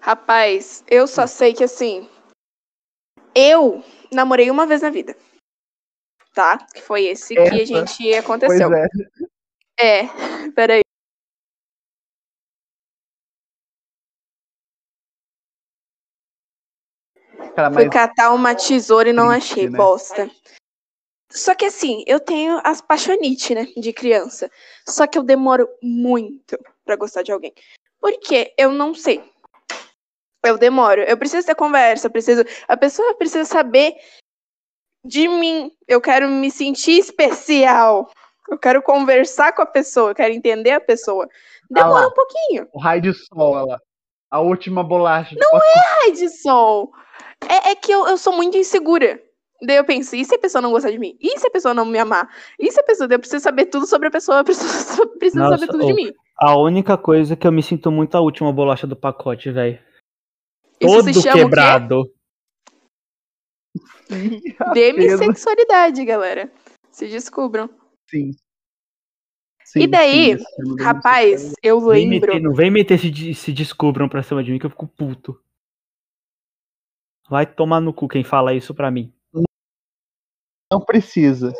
rapaz, 0.00 0.84
eu 0.88 1.08
só 1.08 1.26
sei 1.26 1.52
que 1.54 1.64
assim. 1.64 2.08
Eu 3.34 3.82
namorei 4.12 4.50
uma 4.50 4.66
vez 4.66 4.82
na 4.82 4.90
vida. 4.90 5.16
Tá? 6.32 6.58
Que 6.58 6.80
foi 6.80 7.06
esse 7.06 7.34
que 7.34 7.40
a 7.40 7.44
Essa? 7.44 7.66
gente 7.66 7.96
Pois 7.98 8.18
aconteceu. 8.18 8.72
é. 8.72 8.86
É, 9.78 10.50
peraí. 10.54 10.82
Cara, 17.54 17.70
Fui 17.72 17.84
mas 17.84 17.92
catar 17.92 18.32
uma 18.32 18.54
tesoura 18.54 19.08
e 19.08 19.12
não 19.12 19.28
triste, 19.28 19.52
achei, 19.52 19.70
né? 19.70 19.76
bosta. 19.76 20.30
Só 21.30 21.54
que 21.54 21.64
assim, 21.64 22.02
eu 22.06 22.18
tenho 22.18 22.60
as 22.64 22.80
paixonites, 22.80 23.50
né, 23.50 23.66
de 23.76 23.92
criança. 23.92 24.50
Só 24.86 25.06
que 25.06 25.16
eu 25.16 25.22
demoro 25.22 25.68
muito 25.82 26.58
pra 26.84 26.96
gostar 26.96 27.22
de 27.22 27.32
alguém. 27.32 27.54
Porque 28.00 28.52
eu 28.58 28.72
não 28.72 28.94
sei. 28.94 29.29
Eu 30.44 30.58
demoro. 30.58 31.02
Eu 31.02 31.16
preciso 31.16 31.46
ter 31.46 31.54
conversa, 31.54 32.08
preciso. 32.08 32.44
A 32.66 32.76
pessoa 32.76 33.14
precisa 33.16 33.44
saber 33.44 33.94
de 35.04 35.28
mim. 35.28 35.70
Eu 35.86 36.00
quero 36.00 36.28
me 36.28 36.50
sentir 36.50 36.98
especial. 36.98 38.10
Eu 38.48 38.58
quero 38.58 38.82
conversar 38.82 39.52
com 39.52 39.62
a 39.62 39.66
pessoa, 39.66 40.10
eu 40.10 40.14
quero 40.14 40.34
entender 40.34 40.72
a 40.72 40.80
pessoa. 40.80 41.28
Demora 41.70 42.00
lá. 42.00 42.08
um 42.08 42.12
pouquinho. 42.12 42.68
o 42.72 42.80
raio 42.80 43.00
de 43.00 43.12
sol, 43.14 43.54
olha 43.54 43.72
lá. 43.72 43.80
A 44.30 44.40
última 44.40 44.82
bolacha. 44.82 45.36
Não 45.38 45.58
é? 45.58 46.04
Ai, 46.04 46.12
de 46.12 46.28
sol. 46.28 46.92
É, 47.48 47.70
é 47.70 47.74
que 47.74 47.92
eu, 47.92 48.06
eu 48.06 48.18
sou 48.18 48.32
muito 48.32 48.56
insegura. 48.56 49.20
Daí 49.62 49.76
eu 49.76 49.84
penso, 49.84 50.16
e 50.16 50.24
se 50.24 50.34
a 50.34 50.38
pessoa 50.38 50.62
não 50.62 50.70
gostar 50.70 50.90
de 50.90 50.98
mim? 50.98 51.16
E 51.20 51.38
se 51.38 51.46
a 51.46 51.50
pessoa 51.50 51.74
não 51.74 51.84
me 51.84 51.98
amar? 51.98 52.28
E 52.58 52.70
se 52.72 52.80
a 52.80 52.82
pessoa. 52.82 53.08
Eu 53.10 53.18
preciso 53.18 53.42
saber 53.42 53.66
tudo 53.66 53.86
sobre 53.86 54.08
a 54.08 54.10
pessoa, 54.10 54.38
eu 54.40 54.44
preciso, 54.44 55.06
preciso 55.18 55.42
Nossa, 55.42 55.58
saber 55.58 55.70
tudo 55.70 55.86
de 55.86 55.92
mim. 55.92 56.12
A 56.38 56.58
única 56.58 56.96
coisa 56.96 57.36
que 57.36 57.46
eu 57.46 57.52
me 57.52 57.62
sinto 57.62 57.90
muito 57.90 58.16
a 58.16 58.20
última 58.20 58.52
bolacha 58.52 58.86
do 58.86 58.96
pacote, 58.96 59.50
velho. 59.50 59.78
Todo 60.80 61.12
se 61.12 61.30
quebrado. 61.32 62.12
Demissexualidade, 64.74 66.04
galera. 66.04 66.50
Se 66.90 67.06
descubram. 67.08 67.68
Sim. 68.10 68.30
E 69.76 69.86
daí, 69.86 70.36
sim, 70.36 70.44
Rapaz, 70.82 71.52
eu 71.62 71.80
Vem 71.80 72.08
lembro. 72.10 72.32
meter- 72.32 72.42
não 72.42 72.52
vem 72.52 72.70
meter 72.72 72.98
se, 72.98 73.34
se 73.34 73.52
descubram 73.52 74.08
pra 74.08 74.22
cima 74.22 74.42
de 74.42 74.50
mim 74.50 74.58
que 74.58 74.66
eu 74.66 74.70
fico 74.70 74.88
puto. 74.88 75.40
Vai 77.28 77.46
tomar 77.46 77.80
no 77.80 77.94
cu 77.94 78.08
quem 78.08 78.24
fala 78.24 78.52
isso 78.52 78.74
pra 78.74 78.90
mim. 78.90 79.14
Não 80.72 80.80
precisa. 80.84 81.52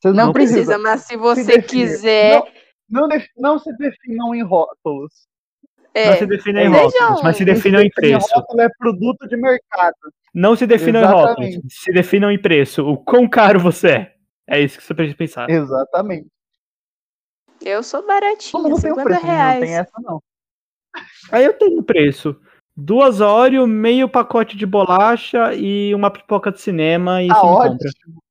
Você 0.00 0.08
Não, 0.12 0.26
não, 0.26 0.32
precisa, 0.32 0.78
mas 0.78 1.00
se 1.02 1.16
você 1.16 1.44
definir. 1.44 1.88
quiser. 1.88 2.42
Não, 2.88 3.08
def- 3.08 3.28
não 3.36 3.58
se 3.58 3.76
definam 3.76 4.32
em 4.34 4.42
rótulos. 4.44 5.26
É, 5.94 6.10
não 6.10 6.18
se 6.18 6.26
definam 6.26 6.60
em 6.62 6.66
Sejam- 6.72 6.84
rótulos, 6.84 7.22
mas 7.22 7.36
se 7.36 7.38
se 7.38 7.44
definam 7.44 7.80
em 7.80 7.90
preço. 7.90 8.28
rótulo 8.34 8.60
é 8.60 8.68
produto 8.78 9.26
de 9.28 9.36
mercado. 9.36 9.94
Não 10.34 10.54
se 10.54 10.66
definam 10.66 11.02
em 11.02 11.06
rótulos, 11.06 11.58
se 11.68 11.92
definam 11.92 12.30
em 12.30 12.40
preço. 12.40 12.86
O 12.86 12.96
quão 12.96 13.28
caro 13.28 13.58
você 13.58 13.88
é. 13.88 14.14
É 14.46 14.60
isso 14.60 14.78
que 14.78 14.84
você 14.84 14.94
precisa 14.94 15.16
pensar. 15.16 15.50
Exatamente. 15.50 16.26
eu 17.60 17.82
sou 17.82 18.02
tem 18.02 18.72
um 18.72 18.76
50 18.76 19.04
preço, 19.04 19.26
não 19.26 19.32
reais. 19.34 19.60
tem 19.60 19.76
essa 19.76 19.92
não. 20.00 20.22
Aí 21.32 21.44
eu 21.44 21.52
tenho 21.58 21.82
preço. 21.82 22.40
Duas 22.76 23.20
Oreo, 23.20 23.66
meio 23.66 24.08
pacote 24.08 24.56
de 24.56 24.64
bolacha 24.64 25.52
e 25.54 25.92
uma 25.94 26.10
pipoca 26.10 26.52
de 26.52 26.60
cinema 26.60 27.22
e 27.22 27.28
Tá 27.28 27.42
ótimo. 27.42 28.22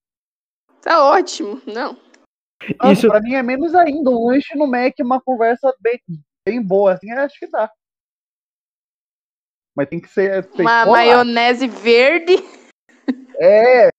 Tá 0.82 1.04
ótimo. 1.04 1.62
Não. 1.67 1.98
Nossa, 2.80 2.93
Isso, 2.93 3.08
Pra 3.08 3.20
mim 3.20 3.34
é 3.36 3.43
menos 3.43 3.76
ainda. 3.76 4.10
Um 4.10 4.28
lanche 4.28 4.58
no 4.58 4.65
Mac, 4.65 4.93
uma 5.02 5.20
conversa 5.22 5.72
bem, 5.82 6.00
bem 6.48 6.62
boa, 6.62 6.94
assim, 6.94 7.12
acho 7.12 7.38
que 7.38 7.48
dá. 7.48 7.70
Mas 9.76 9.90
tem 9.90 10.00
que 10.00 10.08
ser. 10.08 10.46
Tem 10.52 10.66
Uma 10.66 10.86
maionese 10.86 11.68
verde. 11.68 12.38
É. 13.40 13.90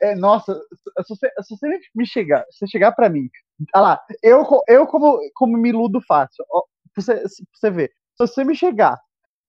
É, 0.00 0.14
nossa, 0.14 0.54
se 0.54 1.08
você, 1.08 1.28
se 1.42 1.56
você 1.56 1.80
me 1.92 2.06
chegar, 2.06 2.46
se 2.50 2.58
você 2.60 2.66
chegar 2.68 2.92
pra 2.92 3.08
mim, 3.08 3.28
ah 3.74 3.80
lá, 3.80 4.00
eu, 4.22 4.44
eu 4.68 4.86
como, 4.86 5.18
como 5.34 5.58
me 5.58 5.70
iludo 5.70 6.00
fácil, 6.06 6.44
ó, 6.48 6.62
pra 6.94 7.02
você, 7.02 7.14
pra 7.16 7.28
você 7.52 7.70
ver, 7.70 7.88
se 7.88 8.18
você 8.18 8.44
me 8.44 8.54
chegar 8.54 8.96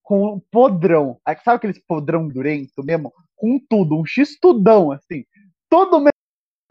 com 0.01 0.33
um 0.33 0.39
podrão, 0.51 1.19
aí 1.23 1.37
sabe 1.45 1.57
aqueles 1.57 1.77
podrão 1.85 2.27
durento 2.27 2.83
mesmo? 2.83 3.13
Com 3.35 3.59
tudo, 3.69 3.95
um 3.95 4.05
X 4.07 4.39
tudão, 4.39 4.91
assim, 4.91 5.23
todo 5.69 6.03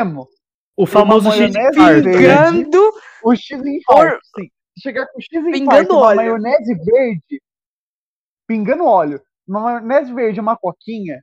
mesmo, 0.01 0.29
o 0.77 0.85
famoso 0.85 1.29
uma 1.29 1.37
X 1.37 1.55
maionese 1.55 1.79
infarto, 1.79 2.03
verde. 2.03 2.19
Pingando. 2.19 2.93
o 3.23 3.37
X 3.37 3.65
infarto, 3.65 4.21
sim. 4.37 4.51
Se 4.77 4.83
chegar 4.83 5.07
com 5.09 5.21
X 5.21 5.29
Pingando 5.31 5.57
infarto, 5.57 5.93
uma 5.93 6.01
óleo. 6.07 6.17
maionese 6.17 6.75
verde, 6.75 7.43
pingando 8.47 8.85
óleo, 8.85 9.23
uma 9.47 9.61
maionese 9.61 10.13
verde, 10.13 10.41
uma 10.41 10.57
coquinha, 10.57 11.23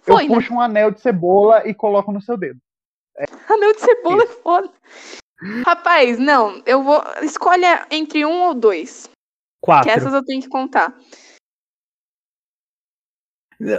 Foi, 0.00 0.24
eu 0.24 0.28
né? 0.28 0.34
puxo 0.34 0.54
um 0.54 0.60
anel 0.60 0.90
de 0.90 1.00
cebola 1.00 1.66
e 1.68 1.74
coloco 1.74 2.10
no 2.12 2.20
seu 2.22 2.36
dedo. 2.36 2.60
Anel 3.50 3.74
de 3.74 3.80
cebola 3.80 4.22
é 4.22 4.26
foda. 4.26 4.72
Rapaz, 5.66 6.18
não, 6.18 6.62
eu 6.66 6.82
vou. 6.82 7.02
Escolha 7.22 7.86
entre 7.90 8.24
um 8.24 8.42
ou 8.44 8.54
dois. 8.54 9.06
Que 9.06 9.12
Quatro. 9.60 9.90
essas 9.90 10.12
eu 10.14 10.24
tenho 10.24 10.40
que 10.40 10.48
contar. 10.48 10.96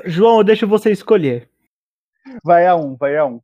João, 0.05 0.43
deixa 0.43 0.65
você 0.67 0.91
escolher. 0.91 1.49
Vai 2.43 2.67
a 2.67 2.75
um, 2.75 2.95
vai 2.95 3.17
a 3.17 3.25
um. 3.25 3.41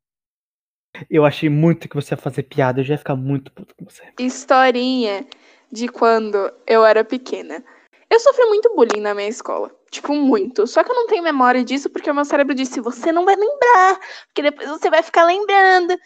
Eu 1.09 1.25
achei 1.25 1.49
muito 1.49 1.87
que 1.89 1.95
você 1.95 2.13
ia 2.13 2.17
fazer 2.17 2.43
piada, 2.43 2.79
eu 2.79 2.85
já 2.85 2.93
ia 2.93 2.97
ficar 2.97 3.15
muito 3.15 3.51
puto 3.51 3.75
com 3.75 3.85
você. 3.85 4.03
Historinha 4.19 5.25
de 5.71 5.87
quando 5.87 6.51
eu 6.67 6.85
era 6.85 7.03
pequena. 7.03 7.63
Eu 8.09 8.19
sofri 8.19 8.45
muito 8.45 8.73
bullying 8.75 9.01
na 9.01 9.13
minha 9.13 9.27
escola. 9.27 9.71
Tipo, 9.89 10.13
muito. 10.13 10.67
Só 10.67 10.83
que 10.83 10.91
eu 10.91 10.95
não 10.95 11.07
tenho 11.07 11.23
memória 11.23 11.63
disso 11.63 11.89
porque 11.89 12.09
o 12.09 12.13
meu 12.13 12.25
cérebro 12.25 12.53
disse: 12.53 12.79
você 12.79 13.11
não 13.11 13.25
vai 13.25 13.35
lembrar. 13.35 13.99
Porque 14.27 14.41
depois 14.41 14.69
você 14.69 14.89
vai 14.89 15.01
ficar 15.01 15.25
lembrando. 15.25 15.97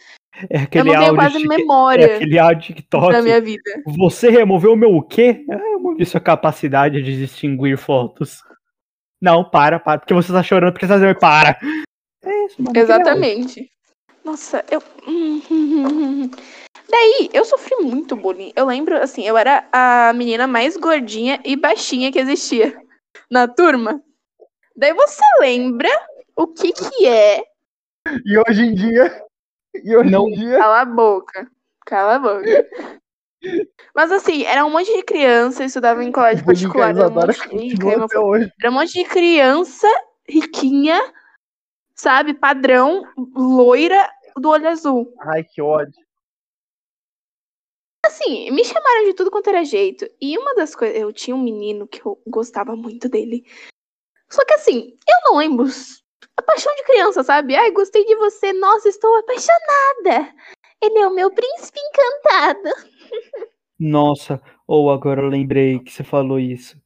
É 0.49 0.59
aquele 0.59 0.89
eu 0.89 0.93
não 0.93 1.01
tenho 1.01 1.15
quase 1.15 1.47
memória 1.47 2.05
É 2.05 2.15
aquele 2.15 2.39
áudio 2.39 2.75
TikTok. 2.75 3.11
da 3.11 3.21
minha 3.21 3.41
vida. 3.41 3.83
Você 3.97 4.29
removeu 4.29 4.73
o 4.73 4.75
meu 4.75 4.95
o 4.95 5.01
quê? 5.01 5.43
Ah, 5.49 5.59
eu 5.97 6.05
sua 6.05 6.19
capacidade 6.19 7.01
de 7.01 7.17
distinguir 7.17 7.77
fotos. 7.77 8.41
Não, 9.21 9.43
para, 9.43 9.79
para. 9.79 9.99
Porque 9.99 10.13
você 10.13 10.31
tá 10.31 10.41
chorando, 10.41 10.71
porque 10.71 10.85
você 10.85 10.93
tá 10.93 10.99
dizendo, 10.99 11.19
para. 11.19 11.59
É 12.23 12.45
isso, 12.45 12.61
mano. 12.61 12.77
Exatamente. 12.77 13.69
Nossa, 14.29 14.63
eu. 14.69 14.79
Daí, 16.87 17.29
eu 17.33 17.43
sofri 17.43 17.75
muito 17.77 18.15
bullying. 18.15 18.53
Eu 18.55 18.67
lembro, 18.67 18.95
assim, 18.95 19.23
eu 19.23 19.35
era 19.35 19.67
a 19.71 20.13
menina 20.13 20.45
mais 20.45 20.77
gordinha 20.77 21.39
e 21.43 21.55
baixinha 21.55 22.11
que 22.11 22.19
existia 22.19 22.79
na 23.29 23.47
turma. 23.47 23.99
Daí 24.75 24.93
você 24.93 25.21
lembra 25.39 25.89
o 26.35 26.45
que 26.45 26.71
que 26.71 27.07
é? 27.07 27.43
E 28.23 28.37
hoje 28.37 28.61
em 28.61 28.75
dia. 28.75 29.23
E 29.83 29.97
hoje 29.97 30.11
Não. 30.11 30.27
em 30.27 30.33
dia. 30.33 30.59
Cala 30.59 30.81
a 30.81 30.85
boca. 30.85 31.51
Cala 31.87 32.15
a 32.15 32.19
boca. 32.19 32.69
Mas 33.95 34.11
assim, 34.11 34.43
era 34.43 34.63
um 34.63 34.69
monte 34.69 34.95
de 34.95 35.01
criança, 35.01 35.63
eu 35.63 35.67
estudava 35.67 36.03
em 36.03 36.11
colégio 36.11 36.45
particular. 36.45 36.95
Era 36.95 37.07
um 37.07 37.11
monte. 37.11 38.49
Era 38.61 38.69
um 38.69 38.73
monte 38.73 38.93
de 38.93 39.05
criança 39.05 39.87
riquinha, 40.27 40.99
sabe? 41.99 42.33
Padrão, 42.33 43.03
loira, 43.35 44.09
do 44.37 44.49
olho 44.49 44.67
azul. 44.67 45.13
Ai, 45.19 45.43
que 45.43 45.61
ódio. 45.61 46.05
Assim, 48.05 48.49
me 48.51 48.63
chamaram 48.63 49.05
de 49.05 49.13
tudo 49.13 49.31
quanto 49.31 49.49
era 49.49 49.63
jeito. 49.63 50.09
E 50.21 50.37
uma 50.37 50.55
das 50.55 50.75
coisas. 50.75 50.97
Eu 50.97 51.11
tinha 51.13 51.35
um 51.35 51.41
menino 51.41 51.87
que 51.87 52.05
eu 52.05 52.21
gostava 52.27 52.75
muito 52.75 53.07
dele. 53.09 53.45
Só 54.29 54.45
que 54.45 54.53
assim, 54.53 54.97
eu 55.07 55.31
não 55.31 55.37
lembro. 55.37 55.65
A 56.37 56.41
paixão 56.41 56.73
de 56.75 56.83
criança, 56.83 57.23
sabe? 57.23 57.55
Ai, 57.55 57.71
gostei 57.71 58.05
de 58.05 58.15
você. 58.15 58.53
Nossa, 58.53 58.87
estou 58.87 59.15
apaixonada. 59.17 60.33
Ele 60.81 60.99
é 60.99 61.07
o 61.07 61.13
meu 61.13 61.29
príncipe 61.31 61.79
encantado. 61.79 62.69
Nossa, 63.79 64.41
ou 64.67 64.91
agora 64.91 65.21
eu 65.21 65.27
lembrei 65.27 65.79
que 65.79 65.91
você 65.91 66.03
falou 66.03 66.39
isso. 66.39 66.77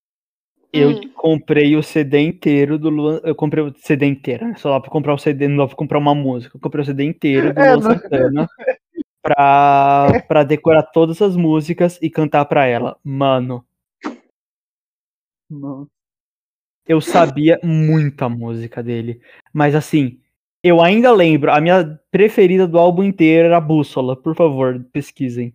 Eu 0.76 0.90
Hum. 0.90 1.02
comprei 1.14 1.76
o 1.78 1.84
CD 1.84 2.20
inteiro 2.20 2.80
do 2.80 2.90
Luan. 2.90 3.22
Eu 3.24 3.36
comprei 3.36 3.64
o 3.64 3.72
CD 3.78 4.08
inteiro, 4.08 4.48
né? 4.48 4.56
Só 4.58 4.72
lá 4.72 4.80
pra 4.82 4.90
comprar 4.90 5.14
o 5.14 5.20
CD, 5.20 5.48
não 5.48 5.58
dá 5.58 5.68
pra 5.68 5.76
comprar 5.76 6.00
uma 6.00 6.16
música. 6.16 6.58
Eu 6.58 6.60
comprei 6.62 6.82
o 6.82 6.86
CD 6.86 7.04
inteiro 7.04 7.54
do 7.54 7.60
É, 7.60 7.76
Luan 7.76 7.82
Santana 7.82 8.48
pra, 9.22 10.08
pra 10.28 10.44
decorar 10.44 10.82
todas 10.84 11.22
as 11.22 11.36
músicas 11.36 12.00
e 12.02 12.10
cantar 12.10 12.46
pra 12.46 12.66
ela. 12.66 12.98
Mano, 13.04 13.64
Não. 15.48 15.88
eu 16.88 17.00
sabia 17.00 17.60
muita 17.64 18.28
música 18.28 18.82
dele. 18.82 19.22
Mas 19.54 19.76
assim, 19.76 20.20
eu 20.64 20.82
ainda 20.82 21.12
lembro. 21.12 21.52
A 21.52 21.62
minha 21.62 22.00
preferida 22.10 22.68
do 22.68 22.80
álbum 22.80 23.04
inteiro 23.04 23.46
era 23.48 23.62
Bússola. 23.62 24.16
Por 24.16 24.36
favor, 24.36 24.84
pesquisem. 24.92 25.54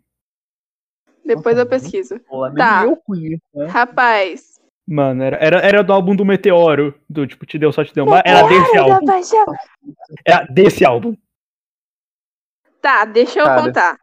Depois 1.24 1.56
Nossa, 1.56 1.66
eu 1.66 1.66
pesquiso. 1.68 2.14
Nem 2.14 2.54
Tá. 2.54 2.84
eu 2.84 2.96
conheço, 2.96 3.42
né? 3.52 3.66
Rapaz. 3.66 4.57
Mano, 4.90 5.22
era, 5.22 5.36
era, 5.36 5.58
era 5.58 5.84
do 5.84 5.92
álbum 5.92 6.16
do 6.16 6.24
Meteoro. 6.24 6.98
Do 7.10 7.26
tipo, 7.26 7.44
te 7.44 7.58
deu, 7.58 7.70
só 7.70 7.84
te 7.84 7.92
deu. 7.92 8.06
Mas 8.06 8.22
era 8.24 8.48
desse 8.48 8.78
álbum. 8.78 9.06
Era 10.24 10.46
desse 10.46 10.84
álbum. 10.84 11.16
Tá, 12.80 13.04
deixa 13.04 13.38
eu 13.38 13.44
Cara. 13.44 13.62
contar. 13.62 14.00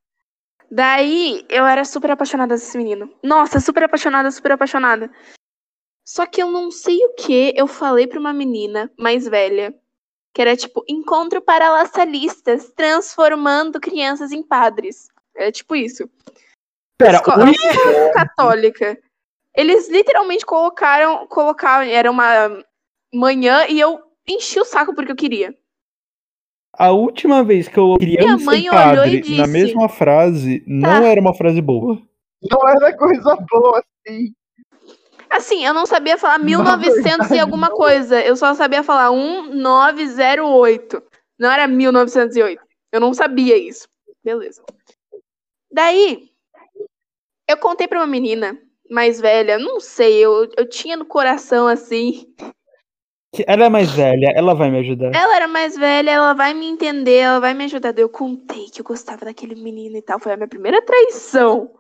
Daí, 0.69 1.43
eu 1.49 1.65
era 1.65 1.83
super 1.85 2.11
apaixonada 2.11 2.53
desse 2.53 2.77
menino. 2.77 3.11
Nossa, 3.23 3.59
super 3.59 3.81
apaixonada, 3.81 4.29
super 4.29 4.51
apaixonada. 4.51 5.09
Só 6.07 6.27
que 6.27 6.43
eu 6.43 6.51
não 6.51 6.69
sei 6.69 7.03
o 7.03 7.15
que 7.15 7.51
eu 7.57 7.65
falei 7.65 8.05
pra 8.05 8.19
uma 8.19 8.33
menina 8.33 8.91
mais 8.95 9.27
velha. 9.27 9.73
Que 10.35 10.41
era 10.41 10.55
tipo, 10.55 10.83
encontro 10.87 11.41
para 11.41 11.71
laçalistas, 11.71 12.71
transformando 12.75 13.79
crianças 13.79 14.31
em 14.31 14.43
padres. 14.43 15.07
É 15.35 15.51
tipo 15.51 15.75
isso. 15.75 16.07
Pera, 16.95 17.15
Escola 17.15 17.47
católica. 18.13 18.99
Eles 19.55 19.89
literalmente 19.89 20.45
colocaram, 20.45 21.25
colocaram, 21.27 21.89
era 21.89 22.11
uma 22.11 22.63
manhã 23.13 23.65
e 23.67 23.79
eu 23.79 24.01
enchi 24.27 24.59
o 24.59 24.65
saco 24.65 24.93
porque 24.93 25.11
eu 25.11 25.15
queria. 25.15 25.55
A 26.77 26.91
última 26.91 27.41
vez 27.43 27.69
que 27.69 27.77
eu 27.77 27.95
e 28.01 28.19
olhou 28.19 28.53
e 28.53 28.65
padre 28.69 29.21
disse, 29.21 29.37
na 29.37 29.47
mesma 29.47 29.87
frase 29.87 30.61
não 30.67 31.05
era 31.05 31.21
uma 31.21 31.33
frase 31.33 31.61
boa. 31.61 32.01
Não 32.51 32.67
era 32.67 32.95
coisa 32.97 33.37
boa 33.49 33.81
assim. 34.05 34.33
Assim, 35.29 35.65
eu 35.65 35.73
não 35.73 35.85
sabia 35.85 36.17
falar 36.17 36.37
Na 36.37 36.45
1900 36.45 37.31
e 37.31 37.39
alguma 37.39 37.69
não. 37.69 37.75
coisa. 37.75 38.21
Eu 38.21 38.35
só 38.35 38.53
sabia 38.53 38.83
falar 38.83 39.09
1908. 39.11 41.01
Não 41.39 41.51
era 41.51 41.67
1908. 41.67 42.61
Eu 42.91 42.99
não 42.99 43.13
sabia 43.13 43.57
isso. 43.57 43.87
Beleza. 44.23 44.63
Daí, 45.71 46.29
eu 47.49 47.57
contei 47.57 47.87
pra 47.87 47.99
uma 47.99 48.07
menina 48.07 48.57
mais 48.89 49.19
velha. 49.19 49.57
Não 49.57 49.79
sei, 49.79 50.23
eu, 50.23 50.49
eu 50.57 50.67
tinha 50.67 50.95
no 50.95 51.05
coração 51.05 51.67
assim. 51.67 52.33
Ela 53.45 53.65
é 53.65 53.69
mais 53.69 53.91
velha, 53.91 54.31
ela 54.33 54.53
vai 54.53 54.71
me 54.71 54.79
ajudar. 54.79 55.13
Ela 55.13 55.35
era 55.35 55.47
mais 55.47 55.75
velha, 55.75 56.09
ela 56.09 56.33
vai 56.33 56.53
me 56.53 56.67
entender, 56.67 57.17
ela 57.17 57.39
vai 57.39 57.53
me 57.53 57.65
ajudar. 57.65 57.97
Eu 57.97 58.07
contei 58.07 58.69
que 58.69 58.79
eu 58.79 58.85
gostava 58.85 59.25
daquele 59.25 59.55
menino 59.55 59.97
e 59.97 60.01
tal. 60.01 60.19
Foi 60.19 60.31
a 60.31 60.37
minha 60.37 60.47
primeira 60.47 60.81
traição. 60.81 61.77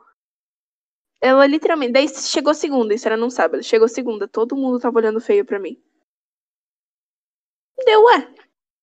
Ela 1.21 1.47
literalmente. 1.47 1.93
Daí 1.93 2.09
chegou 2.09 2.53
segunda, 2.53 2.93
isso 2.93 3.07
era 3.07 3.15
num 3.15 3.29
sábado. 3.29 3.63
Chegou 3.63 3.87
segunda, 3.87 4.27
todo 4.27 4.55
mundo 4.57 4.79
tava 4.79 4.97
olhando 4.97 5.21
feio 5.21 5.45
pra 5.45 5.57
mim. 5.57 5.81
Deu, 7.85 8.03
ué. 8.03 8.17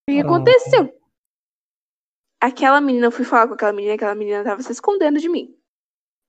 O 0.08 0.12
que 0.12 0.20
Ah. 0.20 0.24
aconteceu? 0.24 0.98
Aquela 2.40 2.80
menina, 2.80 3.06
eu 3.06 3.12
fui 3.12 3.24
falar 3.24 3.46
com 3.48 3.54
aquela 3.54 3.72
menina, 3.72 3.94
aquela 3.94 4.14
menina 4.14 4.42
tava 4.42 4.62
se 4.62 4.72
escondendo 4.72 5.20
de 5.20 5.28
mim. 5.28 5.54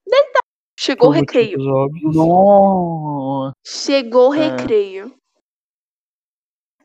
Daí 0.06 0.30
tá. 0.32 0.40
Chegou 0.84 1.08
o 1.08 1.12
recreio. 1.12 1.58
Nossa. 2.12 3.56
Chegou 3.64 4.30
o 4.30 4.34
É. 4.34 4.50
recreio. 4.50 5.18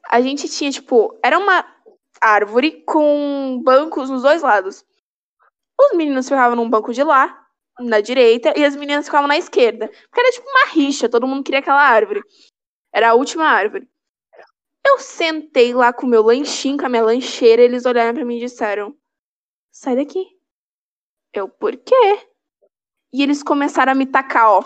A 0.07 0.21
gente 0.21 0.47
tinha, 0.47 0.71
tipo, 0.71 1.19
era 1.21 1.38
uma 1.38 1.65
árvore 2.21 2.81
com 2.85 3.62
bancos 3.62 4.09
nos 4.09 4.21
dois 4.21 4.41
lados. 4.41 4.85
Os 5.79 5.97
meninos 5.97 6.29
ficavam 6.29 6.55
num 6.55 6.69
banco 6.69 6.93
de 6.93 7.03
lá, 7.03 7.45
na 7.77 7.99
direita, 7.99 8.53
e 8.57 8.63
as 8.63 8.73
meninas 8.75 9.05
ficavam 9.05 9.27
na 9.27 9.38
esquerda. 9.38 9.88
Porque 9.88 10.19
era 10.21 10.31
tipo 10.31 10.47
uma 10.49 10.71
rixa, 10.71 11.09
todo 11.09 11.27
mundo 11.27 11.43
queria 11.43 11.59
aquela 11.59 11.81
árvore. 11.81 12.21
Era 12.93 13.09
a 13.09 13.13
última 13.15 13.43
árvore. 13.45 13.85
Eu 14.88 14.97
sentei 14.97 15.73
lá 15.73 15.91
com 15.91 16.05
o 16.07 16.09
meu 16.09 16.23
lanchinho, 16.23 16.77
com 16.77 16.85
a 16.85 16.89
minha 16.89 17.03
lancheira, 17.03 17.62
eles 17.62 17.85
olharam 17.85 18.13
pra 18.13 18.23
mim 18.25 18.38
e 18.38 18.39
disseram: 18.47 18.95
Sai 19.71 19.97
daqui. 19.97 20.25
Eu, 21.33 21.49
por 21.49 21.75
quê? 21.75 22.28
E 23.12 23.24
eles 23.24 23.41
começaram 23.43 23.91
a 23.91 23.95
me 23.95 24.06
tacar, 24.06 24.50
ó. 24.50 24.63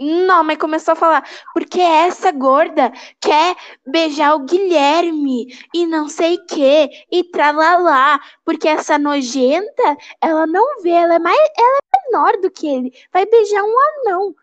Não, 0.00 0.42
mas 0.42 0.58
começou 0.58 0.92
a 0.92 0.96
falar, 0.96 1.24
porque 1.54 1.80
essa 1.80 2.32
gorda 2.32 2.92
quer 3.20 3.54
beijar 3.86 4.34
o 4.34 4.40
Guilherme 4.44 5.46
e 5.72 5.86
não 5.86 6.08
sei 6.08 6.38
que, 6.38 6.90
e 7.10 7.22
tralalá, 7.24 8.18
porque 8.44 8.66
essa 8.66 8.98
nojenta, 8.98 9.96
ela 10.20 10.44
não 10.46 10.82
vê, 10.82 10.90
ela 10.90 11.14
é 11.14 11.18
mais, 11.20 11.38
ela 11.56 11.78
é 11.78 12.10
menor 12.10 12.40
do 12.40 12.50
que 12.50 12.66
ele, 12.66 12.92
vai 13.12 13.24
beijar 13.26 13.62
um 13.62 13.76
anão. 14.00 14.34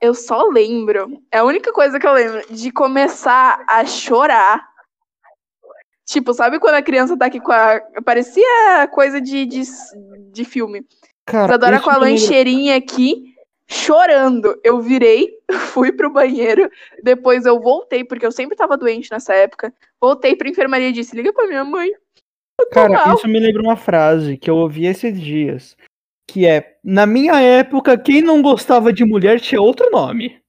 Eu 0.00 0.14
só 0.14 0.44
lembro, 0.44 1.20
é 1.32 1.38
a 1.38 1.44
única 1.44 1.72
coisa 1.72 1.98
que 1.98 2.06
eu 2.06 2.12
lembro, 2.12 2.42
de 2.54 2.70
começar 2.70 3.64
a 3.68 3.84
chorar. 3.84 4.68
Tipo, 6.04 6.34
sabe 6.34 6.58
quando 6.58 6.74
a 6.74 6.82
criança 6.82 7.16
tá 7.16 7.26
aqui 7.26 7.40
com 7.40 7.52
a. 7.52 7.80
Parecia 8.04 8.88
coisa 8.92 9.20
de, 9.20 9.46
de, 9.46 9.62
de 10.32 10.44
filme. 10.44 10.84
Cara, 11.26 11.52
Isadora 11.52 11.80
com 11.80 11.90
a 11.90 11.94
lembra- 11.94 12.10
lancheirinha 12.10 12.76
aqui, 12.76 13.34
chorando. 13.66 14.58
Eu 14.64 14.80
virei, 14.80 15.38
fui 15.72 15.92
pro 15.92 16.12
banheiro, 16.12 16.70
depois 17.02 17.46
eu 17.46 17.60
voltei, 17.60 18.04
porque 18.04 18.26
eu 18.26 18.32
sempre 18.32 18.56
tava 18.56 18.76
doente 18.76 19.10
nessa 19.10 19.34
época. 19.34 19.72
Voltei 20.00 20.34
pra 20.36 20.48
enfermaria 20.48 20.88
e 20.88 20.92
disse: 20.92 21.14
liga 21.16 21.32
pra 21.32 21.46
minha 21.46 21.64
mãe. 21.64 21.90
Cara, 22.70 22.88
mal. 22.90 23.16
isso 23.16 23.26
me 23.28 23.40
lembra 23.40 23.62
uma 23.62 23.76
frase 23.76 24.36
que 24.36 24.48
eu 24.50 24.56
ouvi 24.56 24.86
esses 24.86 25.20
dias. 25.20 25.76
Que 26.28 26.46
é, 26.46 26.78
na 26.84 27.04
minha 27.06 27.40
época, 27.40 27.98
quem 27.98 28.22
não 28.22 28.40
gostava 28.40 28.92
de 28.92 29.04
mulher 29.04 29.40
tinha 29.40 29.60
outro 29.60 29.90
nome. 29.90 30.40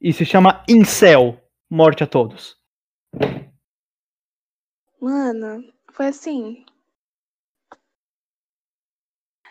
E 0.00 0.12
se 0.12 0.24
chama 0.24 0.64
incel. 0.68 1.38
Morte 1.70 2.04
a 2.04 2.06
todos. 2.06 2.56
Mano, 5.00 5.64
foi 5.92 6.06
assim. 6.06 6.64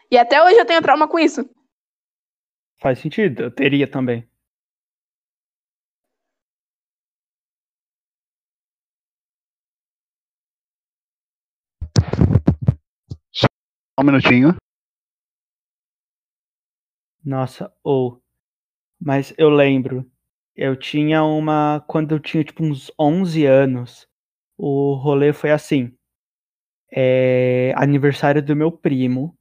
E 0.10 0.17
até 0.17 0.43
hoje 0.43 0.58
eu 0.58 0.65
tenho 0.65 0.82
trauma 0.82 1.08
com 1.08 1.19
isso. 1.19 1.47
Faz 2.80 2.99
sentido, 2.99 3.43
eu 3.43 3.51
teria 3.51 3.89
também. 3.89 4.27
Só 13.32 13.45
um 13.99 14.04
minutinho. 14.04 14.58
Nossa, 17.23 17.71
ou. 17.84 18.13
Oh. 18.15 18.21
Mas 18.99 19.34
eu 19.38 19.49
lembro. 19.49 20.12
Eu 20.56 20.75
tinha 20.75 21.23
uma. 21.23 21.84
Quando 21.88 22.13
eu 22.13 22.19
tinha 22.19 22.43
tipo 22.43 22.63
uns 22.63 22.91
11 22.99 23.45
anos, 23.45 24.08
o 24.58 24.95
rolê 24.95 25.34
foi 25.34 25.51
assim. 25.51 25.95
É, 26.93 27.73
aniversário 27.75 28.41
do 28.41 28.56
meu 28.56 28.71
primo. 28.71 29.36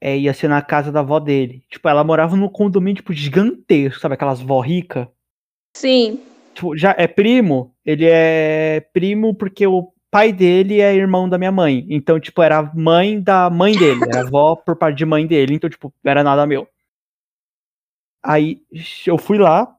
É, 0.00 0.16
ia 0.16 0.32
ser 0.32 0.48
na 0.48 0.62
casa 0.62 0.92
da 0.92 1.00
avó 1.00 1.18
dele. 1.18 1.64
Tipo, 1.68 1.88
ela 1.88 2.04
morava 2.04 2.36
num 2.36 2.48
condomínio 2.48 2.96
tipo, 2.96 3.12
gigantesco, 3.12 4.00
sabe? 4.00 4.14
Aquelas 4.14 4.40
vó 4.40 4.60
rica. 4.60 5.10
Sim. 5.76 6.20
Tipo, 6.54 6.76
já 6.76 6.94
é 6.96 7.06
primo. 7.06 7.74
Ele 7.84 8.06
é 8.06 8.80
primo 8.92 9.34
porque 9.34 9.66
o 9.66 9.92
pai 10.10 10.32
dele 10.32 10.80
é 10.80 10.94
irmão 10.94 11.28
da 11.28 11.38
minha 11.38 11.52
mãe. 11.52 11.86
Então, 11.88 12.18
tipo, 12.20 12.42
era 12.42 12.62
mãe 12.74 13.20
da 13.20 13.50
mãe 13.50 13.76
dele. 13.76 14.00
Era 14.08 14.20
avó 14.20 14.54
por 14.64 14.76
parte 14.76 14.98
de 14.98 15.04
mãe 15.06 15.26
dele. 15.26 15.54
Então, 15.54 15.68
tipo, 15.68 15.92
era 16.04 16.22
nada 16.22 16.46
meu. 16.46 16.68
Aí 18.22 18.60
eu 19.06 19.16
fui 19.16 19.38
lá 19.38 19.74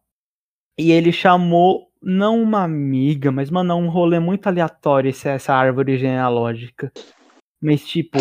e 0.78 0.92
ele 0.92 1.12
chamou, 1.12 1.89
não 2.02 2.42
uma 2.42 2.64
amiga, 2.64 3.32
mas, 3.32 3.50
mano, 3.50 3.76
um 3.76 3.90
rolê 3.90 4.20
muito 4.20 4.48
aleatório 4.48 5.10
essa, 5.10 5.30
essa 5.30 5.54
árvore 5.54 5.98
genealógica. 5.98 6.92
Mas, 7.62 7.86
tipo, 7.86 8.18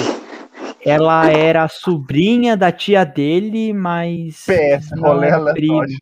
ela 0.84 1.30
era 1.30 1.64
a 1.64 1.68
sobrinha 1.68 2.56
da 2.56 2.72
tia 2.72 3.04
dele, 3.04 3.72
mas. 3.72 4.44
PS, 4.46 4.92
rolê 4.98 5.28
era 5.28 5.36
aleatório. 5.36 5.54
primo. 5.54 5.98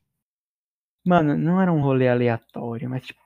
Mano, 1.05 1.37
não 1.37 1.61
era 1.61 1.73
um 1.73 1.81
rolê 1.81 2.09
aleatório, 2.09 2.89
mas, 2.89 3.07
tipo. 3.07 3.21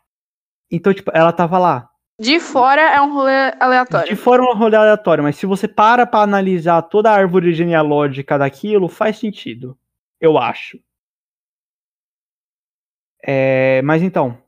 Então, 0.70 0.92
tipo, 0.92 1.10
ela 1.14 1.32
tava 1.32 1.58
lá. 1.58 1.88
De 2.20 2.38
fora 2.38 2.82
é 2.82 3.00
um 3.00 3.14
rolê 3.14 3.52
aleatório. 3.58 4.08
De 4.08 4.14
fora 4.14 4.42
um 4.42 4.54
rolê 4.54 4.76
aleatório, 4.76 5.24
mas 5.24 5.36
se 5.36 5.46
você 5.46 5.66
para 5.66 6.06
pra 6.06 6.20
analisar 6.20 6.82
toda 6.82 7.10
a 7.10 7.14
árvore 7.14 7.54
genealógica 7.54 8.38
daquilo, 8.38 8.88
faz 8.88 9.18
sentido. 9.18 9.76
Eu 10.20 10.36
acho. 10.36 10.78
É, 13.22 13.82
mas 13.82 14.02
então, 14.02 14.42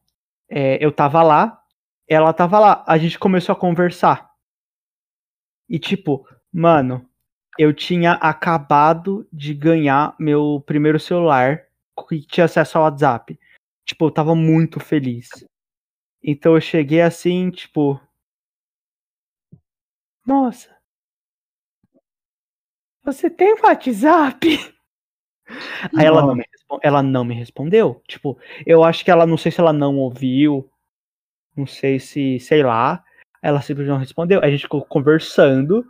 é, 0.48 0.82
eu 0.85 0.92
tava 0.92 1.22
lá, 1.22 1.62
ela 2.08 2.32
tava 2.32 2.58
lá, 2.58 2.85
a 2.87 2.98
gente 2.98 3.18
começou 3.18 3.52
a 3.52 3.58
conversar. 3.58 4.30
E 5.68 5.78
tipo, 5.78 6.26
mano, 6.52 7.08
eu 7.58 7.72
tinha 7.72 8.12
acabado 8.12 9.26
de 9.32 9.54
ganhar 9.54 10.14
meu 10.18 10.62
primeiro 10.66 10.98
celular 10.98 11.66
que 12.08 12.20
tinha 12.26 12.44
acesso 12.44 12.78
ao 12.78 12.85
WhatsApp. 12.85 13.38
Tipo, 13.87 14.06
eu 14.06 14.11
tava 14.11 14.35
muito 14.35 14.80
feliz. 14.80 15.28
Então 16.22 16.54
eu 16.54 16.61
cheguei 16.61 17.00
assim, 17.00 17.50
tipo. 17.50 18.00
Nossa. 20.26 20.74
Você 23.04 23.28
tem 23.28 23.54
WhatsApp? 23.61 24.46
Aí 25.96 26.07
ela 26.07 26.22
não, 26.22 26.35
me 26.35 26.44
ela 26.83 27.02
não 27.02 27.24
me 27.24 27.35
respondeu. 27.35 28.02
Tipo, 28.07 28.38
eu 28.64 28.83
acho 28.85 29.05
que 29.05 29.11
ela, 29.11 29.26
não 29.26 29.37
sei 29.37 29.52
se 29.52 29.61
ela 29.61 29.72
não 29.72 29.96
ouviu, 29.98 30.68
não 31.57 31.66
sei 31.66 31.98
se, 31.98 32.38
sei 32.40 32.62
lá. 32.62 33.05
Ela 33.42 33.61
simplesmente 33.61 33.92
não 33.92 34.00
respondeu. 34.00 34.40
A 34.42 34.50
gente 34.50 34.62
ficou 34.62 34.85
conversando. 34.85 35.85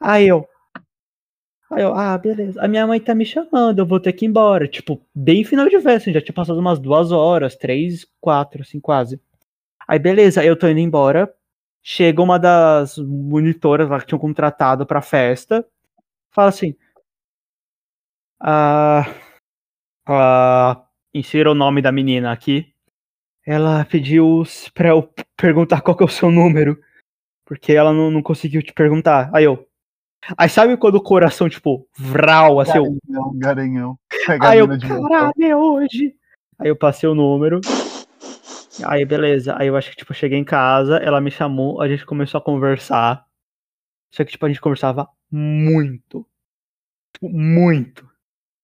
Aí 0.00 0.26
eu. 0.28 0.46
Aí 1.70 1.82
eu, 1.82 1.94
ah, 1.94 2.16
beleza. 2.16 2.60
A 2.62 2.68
minha 2.68 2.86
mãe 2.86 2.98
tá 2.98 3.14
me 3.14 3.26
chamando, 3.26 3.78
eu 3.78 3.86
vou 3.86 4.00
ter 4.00 4.12
que 4.12 4.24
ir 4.24 4.28
embora. 4.28 4.66
Tipo, 4.66 5.00
bem 5.14 5.44
final 5.44 5.68
de 5.68 5.80
festa, 5.80 6.12
já 6.12 6.20
tinha 6.20 6.34
passado 6.34 6.58
umas 6.58 6.78
duas 6.78 7.12
horas, 7.12 7.56
três, 7.56 8.06
quatro, 8.20 8.62
assim, 8.62 8.80
quase. 8.80 9.20
Aí, 9.86 9.98
beleza, 9.98 10.44
eu 10.44 10.56
tô 10.56 10.66
indo 10.68 10.80
embora. 10.80 11.32
Chega 11.82 12.20
uma 12.22 12.38
das 12.38 12.98
monitoras 12.98 13.88
lá 13.88 14.00
que 14.00 14.06
tinham 14.06 14.18
contratado 14.18 14.84
pra 14.86 15.00
festa. 15.00 15.64
Fala 16.30 16.48
assim. 16.48 16.74
Ah, 18.40 19.04
ah, 20.06 20.84
insira 21.12 21.50
o 21.50 21.54
nome 21.54 21.82
da 21.82 21.92
menina 21.92 22.32
aqui. 22.32 22.72
Ela 23.44 23.84
pediu 23.84 24.42
pra 24.74 24.90
eu 24.90 25.08
perguntar 25.36 25.80
qual 25.80 25.96
que 25.96 26.02
é 26.02 26.06
o 26.06 26.10
seu 26.10 26.30
número. 26.30 26.78
Porque 27.44 27.72
ela 27.72 27.92
não, 27.92 28.10
não 28.10 28.22
conseguiu 28.22 28.62
te 28.62 28.72
perguntar. 28.72 29.30
Aí 29.32 29.44
eu. 29.44 29.66
Aí 30.36 30.48
sabe 30.48 30.76
quando 30.76 30.96
o 30.96 31.02
coração, 31.02 31.48
tipo, 31.48 31.88
vral, 31.96 32.60
assim, 32.60 32.76
eu, 32.76 32.98
Garanhão, 33.34 33.34
garanhão. 33.38 33.98
A 34.40 34.48
Aí 34.48 34.58
eu, 34.58 34.68
caralho, 34.68 35.32
é 35.40 35.56
hoje. 35.56 36.14
Aí 36.58 36.68
eu 36.68 36.76
passei 36.76 37.08
o 37.08 37.14
número. 37.14 37.60
Aí, 38.84 39.04
beleza. 39.04 39.56
Aí 39.58 39.68
eu 39.68 39.76
acho 39.76 39.90
que, 39.90 39.96
tipo, 39.96 40.12
eu 40.12 40.16
cheguei 40.16 40.38
em 40.38 40.44
casa, 40.44 40.96
ela 40.98 41.20
me 41.20 41.30
chamou, 41.30 41.80
a 41.80 41.88
gente 41.88 42.04
começou 42.04 42.38
a 42.38 42.44
conversar. 42.44 43.26
Só 44.10 44.24
que, 44.24 44.32
tipo, 44.32 44.44
a 44.44 44.48
gente 44.48 44.60
conversava 44.60 45.08
muito. 45.30 46.26
Tipo, 47.14 47.28
muito. 47.28 48.07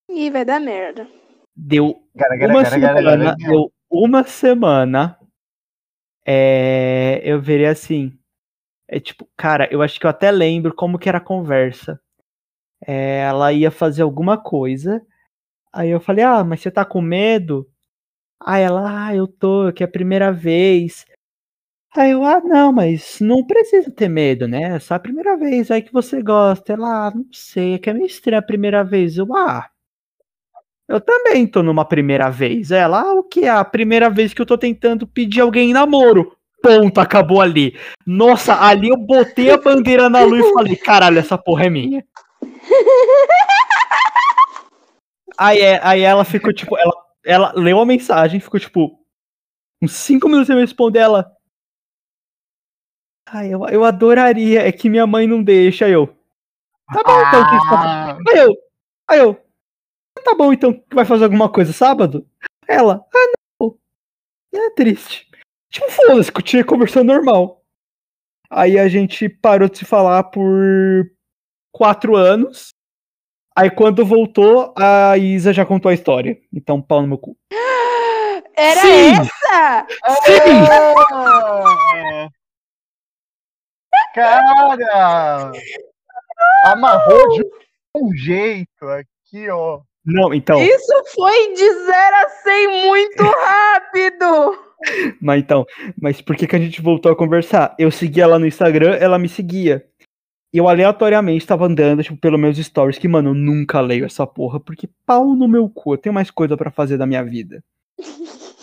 Ih, 0.08 0.30
vai 0.30 0.44
dar 0.44 0.60
merda. 0.60 1.08
Deu 1.56 2.02
Gara, 2.14 2.36
gara, 2.36 2.52
uma 2.52 2.62
gara, 2.62 2.70
semana, 2.70 3.36
deu 3.36 3.72
uma 3.90 4.24
semana. 4.24 5.18
É, 6.26 7.20
eu 7.24 7.40
veria 7.40 7.70
assim. 7.70 8.16
É 8.88 9.00
tipo, 9.00 9.28
cara, 9.36 9.68
eu 9.72 9.82
acho 9.82 9.98
que 9.98 10.06
eu 10.06 10.10
até 10.10 10.30
lembro 10.30 10.74
como 10.74 10.98
que 10.98 11.08
era 11.08 11.18
a 11.18 11.20
conversa. 11.20 12.00
É, 12.86 13.20
ela 13.20 13.52
ia 13.52 13.70
fazer 13.70 14.02
alguma 14.02 14.36
coisa. 14.42 15.04
Aí 15.72 15.90
eu 15.90 16.00
falei, 16.00 16.24
ah, 16.24 16.44
mas 16.44 16.60
você 16.60 16.70
tá 16.70 16.84
com 16.84 17.00
medo? 17.00 17.68
Aí 18.40 18.62
ela, 18.62 19.08
ah, 19.08 19.14
eu 19.16 19.26
tô, 19.26 19.72
que 19.72 19.82
é 19.82 19.86
a 19.86 19.90
primeira 19.90 20.32
vez. 20.32 21.06
Aí 21.96 22.10
eu, 22.12 22.24
ah, 22.24 22.40
não, 22.40 22.72
mas 22.72 23.20
não 23.20 23.46
precisa 23.46 23.90
ter 23.90 24.08
medo, 24.08 24.48
né? 24.48 24.76
É 24.76 24.78
só 24.80 24.94
a 24.94 25.00
primeira 25.00 25.36
vez 25.36 25.70
aí 25.70 25.82
que 25.82 25.92
você 25.92 26.22
gosta. 26.22 26.72
Ela, 26.74 27.08
ah, 27.08 27.10
não 27.14 27.26
sei, 27.32 27.74
é 27.74 27.78
que 27.78 27.90
é 27.90 27.94
meio 27.94 28.06
estranha 28.06 28.40
a 28.40 28.42
primeira 28.42 28.84
vez. 28.84 29.16
Eu, 29.18 29.34
ah, 29.36 29.70
eu 30.88 31.00
também 31.00 31.46
tô 31.46 31.62
numa 31.62 31.84
primeira 31.84 32.30
vez. 32.30 32.70
Ela, 32.70 33.00
ah, 33.00 33.14
o 33.14 33.22
que 33.22 33.44
é? 33.44 33.48
A 33.48 33.64
primeira 33.64 34.10
vez 34.10 34.34
que 34.34 34.40
eu 34.42 34.46
tô 34.46 34.58
tentando 34.58 35.06
pedir 35.06 35.40
alguém 35.40 35.70
em 35.70 35.72
namoro. 35.72 36.36
Ponto, 36.62 36.98
acabou 36.98 37.40
ali. 37.42 37.78
Nossa, 38.06 38.58
ali 38.64 38.88
eu 38.88 38.96
botei 38.96 39.50
a 39.50 39.58
bandeira 39.58 40.08
na 40.08 40.24
lua 40.24 40.40
e 40.40 40.52
falei, 40.54 40.76
caralho, 40.76 41.18
essa 41.18 41.36
porra 41.36 41.66
é 41.66 41.70
minha. 41.70 42.04
Aí, 45.36 45.60
é- 45.60 45.80
aí 45.82 46.00
ela 46.00 46.24
ficou, 46.24 46.52
tipo, 46.52 46.76
ela, 46.78 46.92
ela 47.24 47.52
leu 47.54 47.80
a 47.80 47.86
mensagem, 47.86 48.40
ficou, 48.40 48.58
tipo, 48.60 48.98
uns 49.82 49.92
cinco 49.92 50.26
minutos 50.28 50.46
sem 50.46 50.56
me 50.56 50.62
responder, 50.62 51.00
ela. 51.00 51.30
Ai, 53.28 53.52
eu, 53.52 53.66
eu 53.68 53.84
adoraria, 53.84 54.66
é 54.66 54.70
que 54.70 54.88
minha 54.88 55.06
mãe 55.06 55.26
não 55.26 55.42
deixa, 55.42 55.86
aí 55.86 55.92
eu. 55.92 56.06
Tá 56.92 57.02
bom, 57.04 57.20
então, 57.28 57.44
que 57.44 57.58
tá 57.68 58.16
Ah, 58.16 58.18
Aí 58.28 58.38
eu, 58.38 58.54
aí 59.08 59.18
eu, 59.18 59.43
tá 60.24 60.34
bom 60.34 60.52
então, 60.52 60.82
vai 60.92 61.04
fazer 61.04 61.24
alguma 61.24 61.48
coisa 61.48 61.72
sábado? 61.72 62.26
Ela, 62.66 63.04
ah 63.14 63.32
não, 63.60 63.78
é 64.54 64.70
triste. 64.70 65.28
Tipo, 65.70 65.90
foda-se, 65.90 66.30
continuei 66.30 66.64
conversando 66.64 67.12
normal. 67.12 67.62
Aí 68.48 68.78
a 68.78 68.88
gente 68.88 69.28
parou 69.28 69.68
de 69.68 69.78
se 69.78 69.84
falar 69.84 70.22
por 70.24 71.10
quatro 71.72 72.14
anos. 72.14 72.68
Aí 73.56 73.70
quando 73.70 74.06
voltou, 74.06 74.72
a 74.78 75.18
Isa 75.18 75.52
já 75.52 75.66
contou 75.66 75.90
a 75.90 75.94
história. 75.94 76.40
Então, 76.52 76.80
pau 76.80 77.02
no 77.02 77.08
meu 77.08 77.18
cu. 77.18 77.36
Era 78.56 78.80
Sim! 78.80 79.12
essa? 79.12 79.86
Sim! 80.22 80.32
é. 81.96 82.28
Cara! 84.14 85.52
Amarrou 86.64 87.28
de 87.30 87.44
um 87.96 88.14
jeito 88.14 88.88
aqui, 88.88 89.50
ó. 89.50 89.82
Não, 90.04 90.34
então, 90.34 90.60
Isso 90.62 90.92
foi 91.14 91.54
de 91.54 91.72
0 91.72 92.16
a 92.16 92.28
100 92.28 92.86
muito 92.86 93.22
rápido. 93.24 94.58
mas 95.20 95.40
então, 95.40 95.64
mas 96.00 96.20
por 96.20 96.36
que, 96.36 96.46
que 96.46 96.56
a 96.56 96.58
gente 96.58 96.82
voltou 96.82 97.10
a 97.10 97.16
conversar? 97.16 97.74
Eu 97.78 97.90
seguia 97.90 98.24
ela 98.24 98.38
no 98.38 98.46
Instagram, 98.46 98.96
ela 98.96 99.18
me 99.18 99.28
seguia. 99.28 99.86
E 100.52 100.58
eu 100.58 100.68
aleatoriamente 100.68 101.46
tava 101.46 101.66
andando, 101.66 102.02
tipo, 102.02 102.16
pelos 102.16 102.38
meus 102.38 102.56
stories, 102.58 102.98
que, 102.98 103.08
mano, 103.08 103.30
eu 103.30 103.34
nunca 103.34 103.80
leio 103.80 104.04
essa 104.04 104.24
porra, 104.26 104.60
porque 104.60 104.88
pau 105.04 105.34
no 105.34 105.48
meu 105.48 105.68
cu, 105.68 105.94
eu 105.94 105.98
tenho 105.98 106.14
mais 106.14 106.30
coisa 106.30 106.56
pra 106.56 106.70
fazer 106.70 106.96
da 106.96 107.06
minha 107.06 107.24
vida. 107.24 107.64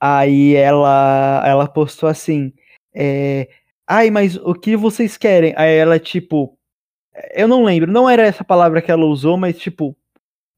Aí 0.00 0.54
ela, 0.54 1.42
ela 1.46 1.68
postou 1.68 2.08
assim, 2.08 2.52
é, 2.94 3.48
ai, 3.86 4.10
mas 4.10 4.36
o 4.36 4.52
que 4.52 4.76
vocês 4.76 5.16
querem? 5.16 5.54
Aí 5.56 5.74
ela, 5.76 5.98
tipo, 5.98 6.58
eu 7.34 7.46
não 7.48 7.64
lembro, 7.64 7.90
não 7.90 8.08
era 8.08 8.22
essa 8.22 8.44
palavra 8.44 8.82
que 8.82 8.90
ela 8.90 9.06
usou, 9.06 9.36
mas, 9.36 9.58
tipo, 9.58 9.96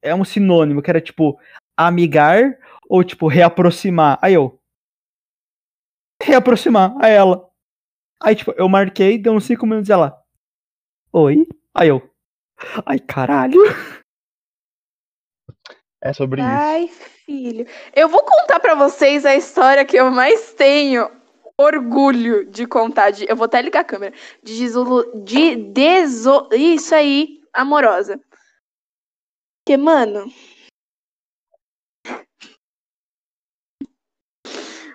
é 0.02 0.14
um 0.14 0.24
sinônimo, 0.24 0.82
que 0.82 0.90
era, 0.90 1.00
tipo, 1.00 1.38
amigar 1.76 2.58
ou, 2.88 3.04
tipo, 3.04 3.28
reaproximar. 3.28 4.18
Aí 4.22 4.34
eu, 4.34 4.58
reaproximar, 6.22 6.94
aí 6.98 7.12
ela. 7.12 7.48
Aí, 8.20 8.34
tipo, 8.34 8.52
eu 8.56 8.68
marquei, 8.68 9.16
deu 9.16 9.32
uns 9.32 9.44
5 9.44 9.64
minutos 9.66 9.90
ela. 9.90 10.20
Oi? 11.12 11.46
Aí 11.74 11.88
eu. 11.88 12.10
Ai, 12.84 12.98
caralho. 12.98 13.60
É 16.00 16.12
sobre 16.12 16.40
isso. 16.40 16.50
Ai, 16.50 16.88
filho. 16.88 17.66
Eu 17.94 18.08
vou 18.08 18.22
contar 18.22 18.60
pra 18.60 18.74
vocês 18.74 19.24
a 19.24 19.34
história 19.34 19.84
que 19.84 19.96
eu 19.96 20.10
mais 20.10 20.52
tenho 20.54 21.10
orgulho 21.56 22.44
de 22.46 22.66
contar. 22.66 23.10
De, 23.10 23.28
eu 23.28 23.36
vou 23.36 23.46
até 23.46 23.60
ligar 23.60 23.80
a 23.80 23.84
câmera. 23.84 24.14
De, 24.42 24.68
de 25.24 25.56
deso, 25.56 26.48
Isso 26.52 26.94
aí, 26.94 27.40
amorosa. 27.52 28.20
Porque, 29.68 29.76
mano. 29.76 30.32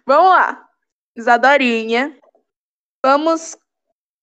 Vamos 0.04 0.30
lá. 0.32 0.68
Isadorinha. 1.16 2.18
Vamos 3.06 3.56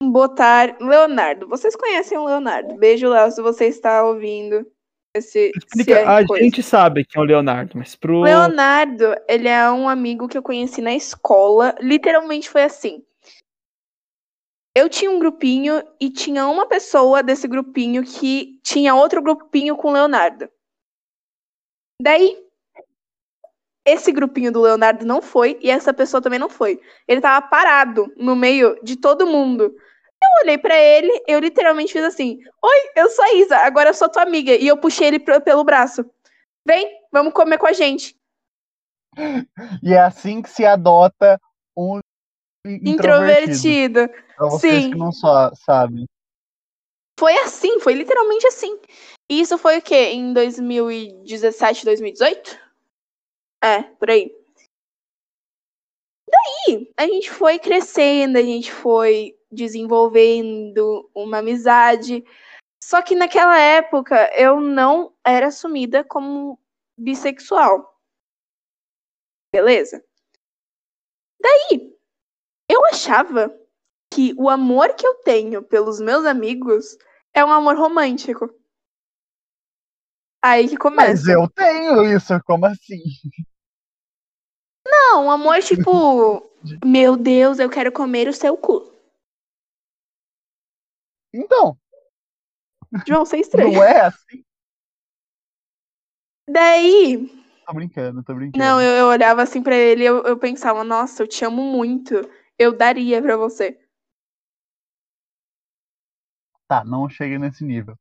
botar 0.03 0.77
Leonardo. 0.81 1.47
Vocês 1.47 1.77
conhecem 1.77 2.19
o 2.19 2.25
Leonardo? 2.25 2.75
Beijo, 2.75 3.09
Léo, 3.09 3.31
se 3.31 3.41
você 3.41 3.67
está 3.67 4.03
ouvindo. 4.03 4.67
Esse, 5.15 5.53
Explica, 5.57 6.01
é 6.01 6.05
a 6.05 6.27
coisa. 6.27 6.43
gente 6.43 6.65
sabe 6.65 7.05
quem 7.05 7.21
é 7.21 7.25
o 7.25 7.29
Leonardo, 7.29 7.79
mas 7.79 7.95
pro. 7.95 8.23
Leonardo, 8.23 9.15
ele 9.29 9.47
é 9.47 9.71
um 9.71 9.89
amigo 9.89 10.27
que 10.27 10.37
eu 10.37 10.43
conheci 10.43 10.83
na 10.83 10.93
escola. 10.93 11.77
Literalmente 11.81 12.51
foi 12.51 12.65
assim. 12.65 13.05
Eu 14.75 14.89
tinha 14.89 15.11
um 15.11 15.19
grupinho 15.19 15.83
e 16.01 16.11
tinha 16.11 16.47
uma 16.47 16.67
pessoa 16.67 17.23
desse 17.23 17.49
grupinho 17.49 18.05
que 18.05 18.61
tinha 18.63 18.95
outro 18.95 19.21
grupinho 19.21 19.77
com 19.77 19.89
o 19.89 19.93
Leonardo. 19.93 20.49
Daí, 22.01 22.37
esse 23.85 24.13
grupinho 24.13 24.53
do 24.53 24.61
Leonardo 24.61 25.05
não 25.05 25.21
foi 25.21 25.59
e 25.61 25.71
essa 25.71 25.93
pessoa 25.93 26.23
também 26.23 26.39
não 26.39 26.49
foi. 26.49 26.81
Ele 27.09 27.21
tava 27.21 27.47
parado 27.47 28.13
no 28.17 28.37
meio 28.37 28.79
de 28.83 28.97
todo 28.97 29.27
mundo. 29.27 29.65
Eu 30.23 30.43
olhei 30.43 30.59
pra 30.59 30.79
ele, 30.79 31.11
eu 31.27 31.41
literalmente 31.41 31.93
fiz 31.93 32.05
assim: 32.05 32.39
Oi, 32.63 32.91
eu 32.95 33.11
sou 33.11 33.25
a 33.25 33.35
Isa, 33.35 33.57
agora 33.57 33.91
eu 33.91 33.95
sou 33.95 34.09
tua 34.09 34.23
amiga. 34.23 34.53
E 34.53 34.67
eu 34.67 34.77
puxei 34.77 35.09
ele 35.09 35.19
pelo 35.19 35.65
braço. 35.65 36.05
Vem, 36.65 36.89
vamos 37.11 37.33
comer 37.33 37.59
com 37.59 37.67
a 37.67 37.73
gente. 37.73 38.17
E 39.83 39.93
é 39.93 39.99
assim 39.99 40.41
que 40.41 40.49
se 40.49 40.65
adota 40.65 41.41
um 41.77 42.01
introvertido. 42.65 44.01
Introvertido. 44.01 44.09
Pra 44.37 44.49
vocês 44.49 44.85
Sim. 44.85 44.91
que 44.91 44.99
não 44.99 45.13
só 45.13 45.55
sabem. 45.55 46.07
Foi 47.19 47.37
assim, 47.39 47.79
foi 47.81 47.95
literalmente 47.95 48.47
assim. 48.47 48.81
E 49.31 49.41
isso 49.41 49.59
foi 49.59 49.79
o 49.79 49.83
quê? 49.83 50.11
Em 50.13 50.33
2017, 50.33 51.85
2018? 51.85 52.59
É, 53.63 53.83
por 53.83 54.11
aí. 54.11 54.35
Daí, 56.29 56.91
a 56.97 57.07
gente 57.07 57.31
foi 57.31 57.59
crescendo, 57.59 58.39
a 58.39 58.43
gente 58.43 58.73
foi 58.73 59.39
desenvolvendo 59.51 61.11
uma 61.15 61.39
amizade. 61.39 62.25
Só 62.83 63.03
que 63.03 63.15
naquela 63.15 63.59
época 63.59 64.31
eu 64.35 64.61
não 64.61 65.15
era 65.25 65.49
assumida 65.49 66.03
como 66.03 66.59
bissexual. 66.97 68.01
Beleza? 69.53 70.03
Daí, 71.41 71.90
achava 72.91 73.55
que 74.13 74.35
o 74.37 74.49
amor 74.49 74.95
que 74.95 75.07
eu 75.07 75.15
tenho 75.23 75.63
pelos 75.63 76.01
meus 76.01 76.25
amigos 76.25 76.97
é 77.33 77.45
um 77.45 77.51
amor 77.51 77.77
romântico. 77.77 78.53
Aí 80.43 80.69
que 80.69 80.77
começa. 80.77 81.07
Mas 81.11 81.29
eu 81.29 81.49
tenho 81.51 82.03
isso, 82.17 82.33
como 82.45 82.67
assim? 82.67 83.03
Não, 84.87 85.27
um 85.27 85.31
amor 85.31 85.61
tipo, 85.63 86.51
meu 86.85 87.17
Deus, 87.17 87.59
eu 87.59 87.69
quero 87.69 87.93
comer 87.93 88.29
o 88.29 88.33
seu 88.33 88.57
cu. 88.57 88.91
Então, 91.33 91.79
João, 93.07 93.25
você 93.25 93.37
é 93.37 93.41
estranho. 93.41 93.73
não 93.73 93.85
é 93.85 94.01
assim? 94.01 94.45
Daí, 96.49 97.29
Tô 97.65 97.75
brincando, 97.75 98.25
tô 98.25 98.35
brincando. 98.35 98.65
não, 98.65 98.81
eu, 98.81 98.91
eu 98.93 99.07
olhava 99.07 99.43
assim 99.43 99.63
pra 99.63 99.77
ele 99.77 100.03
e 100.03 100.07
eu, 100.07 100.25
eu 100.25 100.37
pensava, 100.37 100.83
nossa, 100.83 101.23
eu 101.23 101.29
te 101.29 101.45
amo 101.45 101.63
muito. 101.63 102.15
Eu 102.61 102.77
daria 102.77 103.23
pra 103.23 103.39
você. 103.39 103.81
Tá, 106.69 106.85
não 106.85 107.09
cheguei 107.09 107.39
nesse 107.39 107.65
nível. 107.65 107.97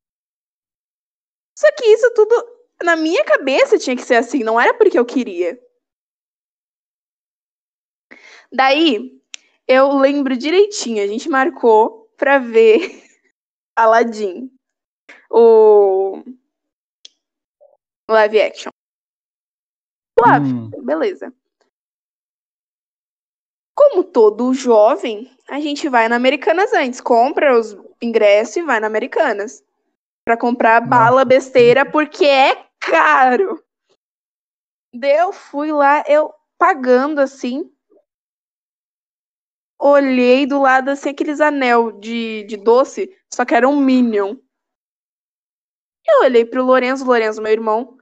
Só 1.57 1.74
que 1.78 1.86
isso 1.86 2.14
tudo, 2.14 2.36
na 2.84 2.97
minha 2.97 3.24
cabeça, 3.24 3.80
tinha 3.80 3.95
que 3.95 4.01
ser 4.01 4.16
assim, 4.16 4.43
não 4.43 4.60
era 4.60 4.74
porque 4.74 4.99
eu 4.99 5.05
queria. 5.05 5.57
Daí, 8.51 9.24
eu 9.66 9.97
lembro 9.97 10.36
direitinho, 10.36 11.01
a 11.01 11.07
gente 11.07 11.30
marcou 11.30 12.14
pra 12.18 12.38
ver 12.38 13.01
Aladdin, 13.78 14.51
o 15.32 16.22
live 18.10 18.41
action. 18.41 18.72
Suave, 20.20 20.49
Hum, 20.49 20.70
beleza. 20.84 21.34
Como 23.90 24.04
todo 24.04 24.54
jovem, 24.54 25.36
a 25.50 25.60
gente 25.60 25.90
vai 25.90 26.08
na 26.08 26.16
Americanas 26.16 26.72
antes, 26.74 27.02
compra 27.02 27.58
os 27.58 27.76
ingressos 28.00 28.58
e 28.58 28.62
vai 28.62 28.80
na 28.80 28.86
Americanas. 28.86 29.64
Pra 30.24 30.38
comprar 30.38 30.80
bala 30.80 31.26
besteira, 31.26 31.90
porque 31.90 32.24
é 32.24 32.68
caro. 32.80 33.64
Eu 34.94 35.34
fui 35.34 35.72
lá, 35.72 36.04
eu 36.08 36.32
pagando 36.58 37.20
assim. 37.20 37.72
Olhei 39.82 40.46
do 40.46 40.62
lado 40.62 40.90
assim, 40.90 41.10
aqueles 41.10 41.42
anel 41.42 41.94
de, 41.94 42.44
de 42.44 42.58
doce, 42.58 43.10
só 43.34 43.44
que 43.44 43.56
era 43.56 43.68
um 43.68 43.80
Minion. 43.80 44.36
Eu 46.06 46.22
olhei 46.26 46.46
pro 46.46 46.64
Lorenzo, 46.64 47.06
Lorenzo, 47.06 47.42
meu 47.42 47.52
irmão, 47.52 47.98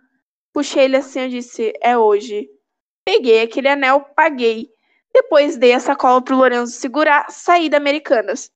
puxei 0.53 0.85
ele 0.85 0.97
assim, 0.97 1.21
eu 1.21 1.29
disse, 1.29 1.71
é 1.81 1.97
hoje. 1.97 2.49
Peguei 3.05 3.41
aquele 3.41 3.69
anel, 3.69 4.01
paguei. 4.01 4.69
Depois 5.17 5.57
dei 5.57 5.73
a 5.73 5.79
sacola 5.79 6.21
pro 6.21 6.35
Lorenzo 6.35 6.73
segurar, 6.73 7.25
saí 7.31 7.69
da 7.69 7.77
Americanas. 7.77 8.51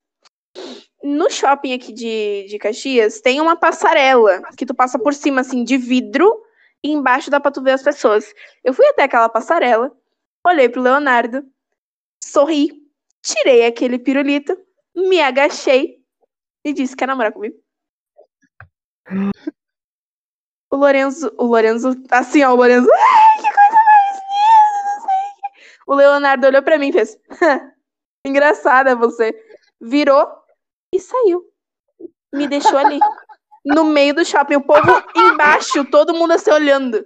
No 1.01 1.27
shopping 1.27 1.73
aqui 1.73 1.91
de, 1.91 2.45
de 2.47 2.59
Caxias, 2.59 3.19
tem 3.19 3.41
uma 3.41 3.55
passarela 3.55 4.43
que 4.55 4.63
tu 4.63 4.75
passa 4.75 4.99
por 4.99 5.11
cima, 5.11 5.41
assim, 5.41 5.63
de 5.63 5.75
vidro, 5.75 6.39
e 6.83 6.91
embaixo 6.91 7.31
dá 7.31 7.39
pra 7.39 7.49
tu 7.49 7.63
ver 7.63 7.71
as 7.71 7.81
pessoas. 7.81 8.31
Eu 8.63 8.75
fui 8.75 8.85
até 8.85 9.01
aquela 9.01 9.27
passarela, 9.27 9.91
olhei 10.45 10.69
pro 10.69 10.83
Leonardo, 10.83 11.43
sorri, 12.23 12.69
tirei 13.23 13.65
aquele 13.65 13.97
pirulito, 13.97 14.55
me 14.95 15.19
agachei 15.19 15.97
e 16.63 16.73
disse: 16.73 16.95
Quer 16.95 17.07
namorar 17.07 17.31
comigo? 17.31 17.55
O 20.69 20.75
Lorenzo, 20.75 21.33
o 21.39 21.45
Lorenzo, 21.45 21.89
assim, 22.11 22.43
ó, 22.43 22.53
o 22.53 22.55
Lorenzo, 22.55 22.87
ai, 22.93 23.35
que 23.37 23.51
coisa 23.51 23.77
mais 23.87 24.15
linda, 24.29 24.83
não 24.85 25.01
sei 25.01 25.31
o 25.87 25.95
Leonardo 25.95 26.47
olhou 26.47 26.61
pra 26.61 26.77
mim 26.77 26.89
e 26.89 26.93
fez: 26.93 27.17
Engraçada 28.25 28.95
você. 28.95 29.33
Virou 29.79 30.27
e 30.93 30.99
saiu. 30.99 31.45
Me 32.33 32.47
deixou 32.47 32.77
ali. 32.77 32.99
No 33.65 33.83
meio 33.83 34.15
do 34.15 34.25
shopping, 34.25 34.55
o 34.55 34.65
povo 34.65 34.89
embaixo, 35.15 35.85
todo 35.89 36.13
mundo 36.13 36.31
assim 36.31 36.51
olhando. 36.51 37.05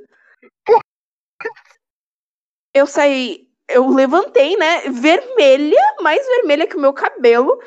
Eu 2.74 2.88
saí, 2.88 3.50
eu 3.70 3.88
levantei, 3.90 4.56
né? 4.58 4.82
Vermelha, 4.90 5.82
mais 6.02 6.26
vermelha 6.26 6.68
que 6.68 6.76
o 6.76 6.80
meu 6.80 6.94
cabelo. 6.94 7.62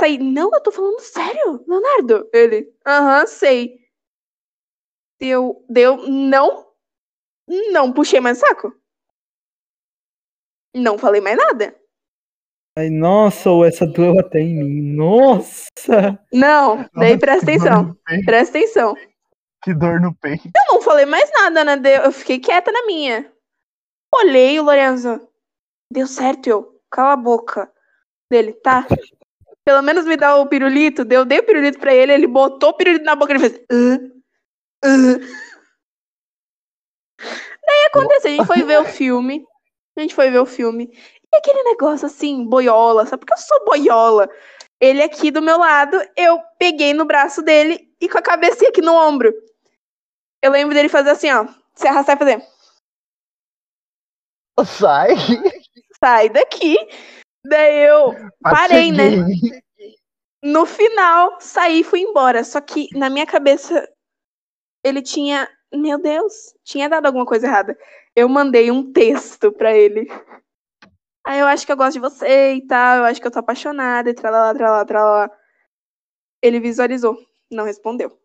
Saí, 0.00 0.18
não, 0.18 0.50
eu 0.52 0.62
tô 0.62 0.70
falando 0.70 1.00
sério, 1.00 1.64
Leonardo. 1.66 2.28
Ele, 2.32 2.72
aham, 2.86 3.26
sei. 3.26 3.78
Eu, 5.20 5.64
deu, 5.68 5.96
não, 6.08 6.72
não 7.72 7.92
puxei 7.92 8.20
mais 8.20 8.38
saco. 8.38 8.72
Não 10.74 10.98
falei 10.98 11.20
mais 11.20 11.36
nada. 11.36 11.74
Ai, 12.78 12.90
nossa, 12.90 13.50
ou 13.50 13.64
essa 13.64 13.86
doeu 13.86 14.18
até 14.20 14.38
em 14.38 14.54
mim. 14.54 14.94
Nossa! 14.94 16.18
Não, 16.32 16.88
daí 16.94 17.14
Nossa, 17.14 17.18
presta 17.18 17.44
atenção, 17.50 17.96
presta 18.24 18.58
atenção. 18.58 18.94
Que 19.64 19.74
dor 19.74 20.00
no 20.00 20.14
peito. 20.14 20.46
Eu 20.46 20.74
não 20.74 20.80
falei 20.80 21.04
mais 21.04 21.28
nada, 21.32 21.64
né? 21.64 21.80
Eu 22.04 22.12
fiquei 22.12 22.38
quieta 22.38 22.70
na 22.70 22.86
minha. 22.86 23.32
Olhei 24.14 24.60
o 24.60 24.62
Lorenzo. 24.62 25.20
Deu 25.92 26.06
certo, 26.06 26.46
eu. 26.46 26.80
Cala 26.90 27.14
a 27.14 27.16
boca. 27.16 27.68
Dele, 28.30 28.52
tá? 28.52 28.86
Pelo 29.64 29.82
menos 29.82 30.04
me 30.06 30.16
dá 30.16 30.36
o 30.36 30.46
pirulito. 30.46 31.04
Deu, 31.04 31.24
dei 31.24 31.40
o 31.40 31.44
pirulito 31.44 31.80
pra 31.80 31.92
ele, 31.92 32.12
ele 32.12 32.26
botou 32.26 32.70
o 32.70 32.74
pirulito 32.74 33.04
na 33.04 33.16
boca 33.16 33.32
e 33.32 33.36
ele 33.36 33.48
fez. 33.48 33.64
"Hã? 33.70 33.98
Hã?" 34.84 35.18
Daí 37.18 37.86
aconteceu, 37.86 38.30
a 38.30 38.34
gente 38.36 38.46
foi 38.46 38.62
ver 38.62 38.80
o 38.80 38.84
filme. 38.84 39.44
A 39.98 40.02
gente 40.02 40.14
foi 40.14 40.30
ver 40.30 40.38
o 40.38 40.46
filme. 40.46 40.90
E 41.32 41.36
aquele 41.36 41.62
negócio 41.64 42.06
assim, 42.06 42.44
boiola, 42.44 43.04
sabe? 43.04 43.20
Porque 43.20 43.34
eu 43.34 43.38
sou 43.38 43.64
boiola. 43.64 44.28
Ele 44.80 45.02
aqui 45.02 45.30
do 45.30 45.42
meu 45.42 45.58
lado, 45.58 46.00
eu 46.16 46.40
peguei 46.58 46.94
no 46.94 47.04
braço 47.04 47.42
dele 47.42 47.92
e 48.00 48.08
com 48.08 48.18
a 48.18 48.22
cabecinha 48.22 48.70
aqui 48.70 48.80
no 48.80 48.94
ombro. 48.94 49.32
Eu 50.42 50.52
lembro 50.52 50.74
dele 50.74 50.88
fazer 50.88 51.10
assim, 51.10 51.30
ó. 51.32 51.46
Se 51.74 51.86
arrastar 51.86 52.16
e 52.16 52.18
fazer. 52.18 52.46
Sai. 54.64 55.10
Sai 56.02 56.28
daqui. 56.28 56.76
Daí 57.44 57.88
eu 57.88 58.14
Parei, 58.42 58.92
né? 58.92 59.04
No 60.42 60.64
final, 60.64 61.40
saí 61.40 61.80
e 61.80 61.84
fui 61.84 62.00
embora. 62.00 62.44
Só 62.44 62.60
que 62.60 62.88
na 62.96 63.10
minha 63.10 63.26
cabeça, 63.26 63.88
ele 64.84 65.02
tinha. 65.02 65.48
Meu 65.72 65.98
Deus, 66.00 66.54
tinha 66.64 66.88
dado 66.88 67.06
alguma 67.06 67.26
coisa 67.26 67.46
errada. 67.46 67.78
Eu 68.16 68.28
mandei 68.28 68.70
um 68.70 68.92
texto 68.92 69.52
pra 69.52 69.76
ele. 69.76 70.08
Aí 71.24 71.40
eu 71.40 71.46
acho 71.46 71.66
que 71.66 71.72
eu 71.72 71.76
gosto 71.76 71.92
de 71.94 72.00
você 72.00 72.54
e 72.54 72.66
tal, 72.66 72.98
eu 72.98 73.04
acho 73.04 73.20
que 73.20 73.26
eu 73.26 73.30
tô 73.30 73.38
apaixonada 73.38 74.08
e 74.08 74.14
tralala, 74.14 74.54
tralala, 74.54 74.86
tralala. 74.86 75.30
Ele 76.42 76.58
visualizou, 76.58 77.18
não 77.50 77.64
respondeu. 77.64 78.18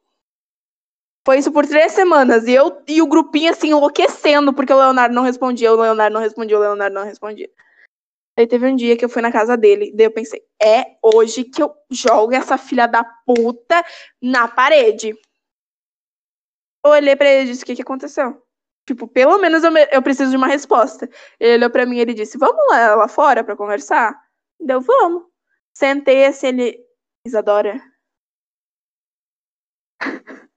Foi 1.26 1.38
isso 1.38 1.52
por 1.52 1.66
três 1.66 1.92
semanas. 1.92 2.48
E 2.48 2.54
eu 2.54 2.82
e 2.88 3.02
o 3.02 3.08
grupinho 3.08 3.52
assim 3.52 3.70
enlouquecendo, 3.70 4.54
porque 4.54 4.74
o 4.74 4.78
Leonardo 4.78 5.14
não 5.14 5.24
respondia, 5.24 5.72
o 5.74 5.82
Leonardo 5.82 6.14
não 6.14 6.22
respondia, 6.22 6.58
o 6.58 6.62
Leonardo 6.62 6.94
não 6.96 7.04
respondia. 7.04 7.50
Aí 8.38 8.48
teve 8.48 8.68
um 8.68 8.76
dia 8.76 8.98
que 8.98 9.06
eu 9.06 9.10
fui 9.10 9.22
na 9.22 9.32
casa 9.32 9.56
dele, 9.56 9.92
daí 9.94 10.08
eu 10.08 10.12
pensei, 10.12 10.42
é 10.62 10.98
hoje 11.04 11.44
que 11.44 11.62
eu 11.62 11.72
jogo 11.92 12.34
essa 12.34 12.58
filha 12.58 12.88
da 12.88 13.04
puta 13.04 13.86
na 14.22 14.48
parede. 14.48 15.16
Eu 16.86 16.92
olhei 16.92 17.16
pra 17.16 17.30
ele 17.30 17.44
e 17.50 17.52
disse, 17.52 17.64
o 17.64 17.66
que, 17.66 17.76
que 17.76 17.82
aconteceu? 17.82 18.42
Tipo, 18.86 19.08
pelo 19.08 19.38
menos 19.38 19.64
eu, 19.64 19.72
me- 19.72 19.88
eu 19.92 20.02
preciso 20.02 20.32
de 20.32 20.38
uma 20.38 20.48
resposta. 20.48 21.10
Ele 21.40 21.56
olhou 21.56 21.70
pra 21.70 21.86
mim 21.86 21.96
e 21.98 22.00
ele 22.02 22.14
disse, 22.14 22.38
vamos 22.38 22.62
lá, 22.70 22.96
lá 22.96 23.08
fora 23.08 23.44
pra 23.44 23.56
conversar? 23.56 24.14
Deu, 24.60 24.82
vamos. 24.82 25.24
Sentei 25.74 26.26
assim, 26.26 26.48
ele, 26.48 26.80
Isadora, 27.26 27.80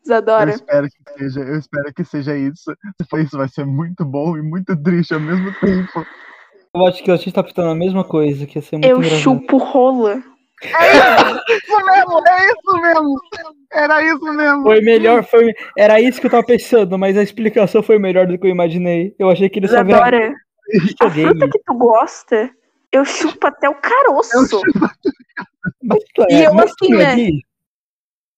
Eu 0.00 0.04
Isadora, 0.04 0.50
espero 0.50 0.88
que 0.88 1.12
seja, 1.18 1.40
eu 1.40 1.58
espero 1.58 1.94
que 1.94 2.04
seja 2.04 2.36
isso. 2.36 2.72
Se 3.00 3.08
for 3.08 3.20
isso, 3.20 3.36
vai 3.36 3.48
ser 3.48 3.66
muito 3.66 4.04
bom 4.04 4.36
e 4.36 4.42
muito 4.42 4.74
triste 4.82 5.12
ao 5.12 5.20
mesmo 5.20 5.52
tempo. 5.60 6.06
Eu 6.74 6.86
acho 6.86 7.02
que 7.02 7.10
a 7.10 7.16
gente 7.16 7.32
tá 7.32 7.42
pensando 7.42 7.70
a 7.70 7.74
mesma 7.74 8.04
coisa, 8.04 8.46
que 8.46 8.58
ia 8.58 8.62
ser 8.62 8.76
muito 8.76 8.88
eu 8.90 8.96
engraçado. 8.98 9.20
chupo 9.22 9.56
rola. 9.58 10.22
Isso 10.62 11.84
mesmo, 11.84 12.26
é 12.26 12.46
isso 12.46 12.80
mesmo. 12.80 13.20
Era 13.72 14.02
isso 14.02 14.32
mesmo. 14.32 14.62
Foi 14.62 14.80
melhor, 14.80 15.24
foi. 15.24 15.54
Era 15.76 16.00
isso 16.00 16.20
que 16.20 16.26
eu 16.26 16.30
tava 16.30 16.44
pensando, 16.44 16.98
mas 16.98 17.16
a 17.16 17.22
explicação 17.22 17.82
foi 17.82 17.98
melhor 17.98 18.26
do 18.26 18.38
que 18.38 18.46
eu 18.46 18.50
imaginei. 18.50 19.14
Eu 19.18 19.30
achei 19.30 19.48
que 19.48 19.58
ele 19.58 19.68
só 19.68 19.74
Isadora, 19.74 20.34
a 21.00 21.10
fruta 21.10 21.48
que 21.48 21.58
tu 21.64 21.74
gosta, 21.74 22.50
eu 22.90 23.04
chupo 23.04 23.46
até 23.46 23.68
o 23.68 23.74
caroço. 23.76 24.60
Mas, 25.82 26.00
E 26.28 26.34
é, 26.34 26.46
eu 26.46 26.58
assim, 26.58 26.94
né? 26.94 27.06
ali? 27.06 27.42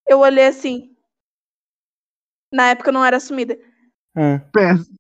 Eu 0.07 0.21
olhei 0.21 0.47
assim. 0.47 0.95
Na 2.53 2.71
época 2.71 2.91
eu 2.91 2.95
não 2.95 3.05
era 3.05 3.17
assumida. 3.17 3.59
Ah. 4.17 4.41
Péssimo. 4.53 4.97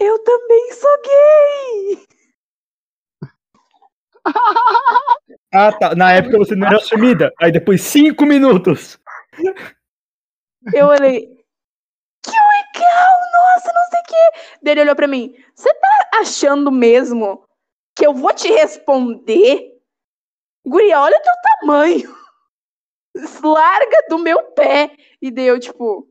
Eu 0.00 0.18
também 0.22 0.72
sou 0.72 1.02
gay! 1.02 2.06
Ah, 5.52 5.72
tá. 5.72 5.94
Na 5.94 6.12
época 6.12 6.38
você 6.38 6.54
não 6.54 6.66
era 6.66 6.80
sumida. 6.80 7.32
Aí 7.40 7.50
depois 7.50 7.82
cinco 7.82 8.24
minutos. 8.26 8.98
Eu 10.74 10.86
olhei. 10.88 11.26
Que 12.22 12.30
legal! 12.30 13.20
Nossa, 13.32 13.72
não 13.72 13.84
sei 13.90 14.00
o 14.00 14.04
quê. 14.04 14.70
Ele 14.70 14.80
olhou 14.82 14.96
pra 14.96 15.06
mim. 15.06 15.34
Você 15.54 15.72
tá 15.74 16.10
achando 16.14 16.70
mesmo 16.70 17.44
que 17.96 18.06
eu 18.06 18.12
vou 18.12 18.32
te 18.34 18.48
responder? 18.48 19.74
Guria, 20.66 21.00
olha 21.00 21.16
o 21.16 21.22
teu 21.22 21.32
tamanho. 21.42 22.16
Larga 23.42 24.04
do 24.08 24.18
meu 24.18 24.42
pé. 24.52 24.90
E 25.22 25.30
daí 25.30 25.46
eu, 25.46 25.58
tipo. 25.58 26.06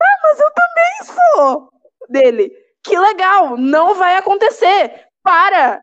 Ah, 0.00 0.18
mas 0.22 0.40
eu 0.40 0.50
também 0.52 1.16
sou. 1.34 1.72
Dele. 2.08 2.52
Que 2.84 2.98
legal. 2.98 3.56
Não 3.56 3.94
vai 3.94 4.16
acontecer. 4.16 5.06
Para. 5.22 5.82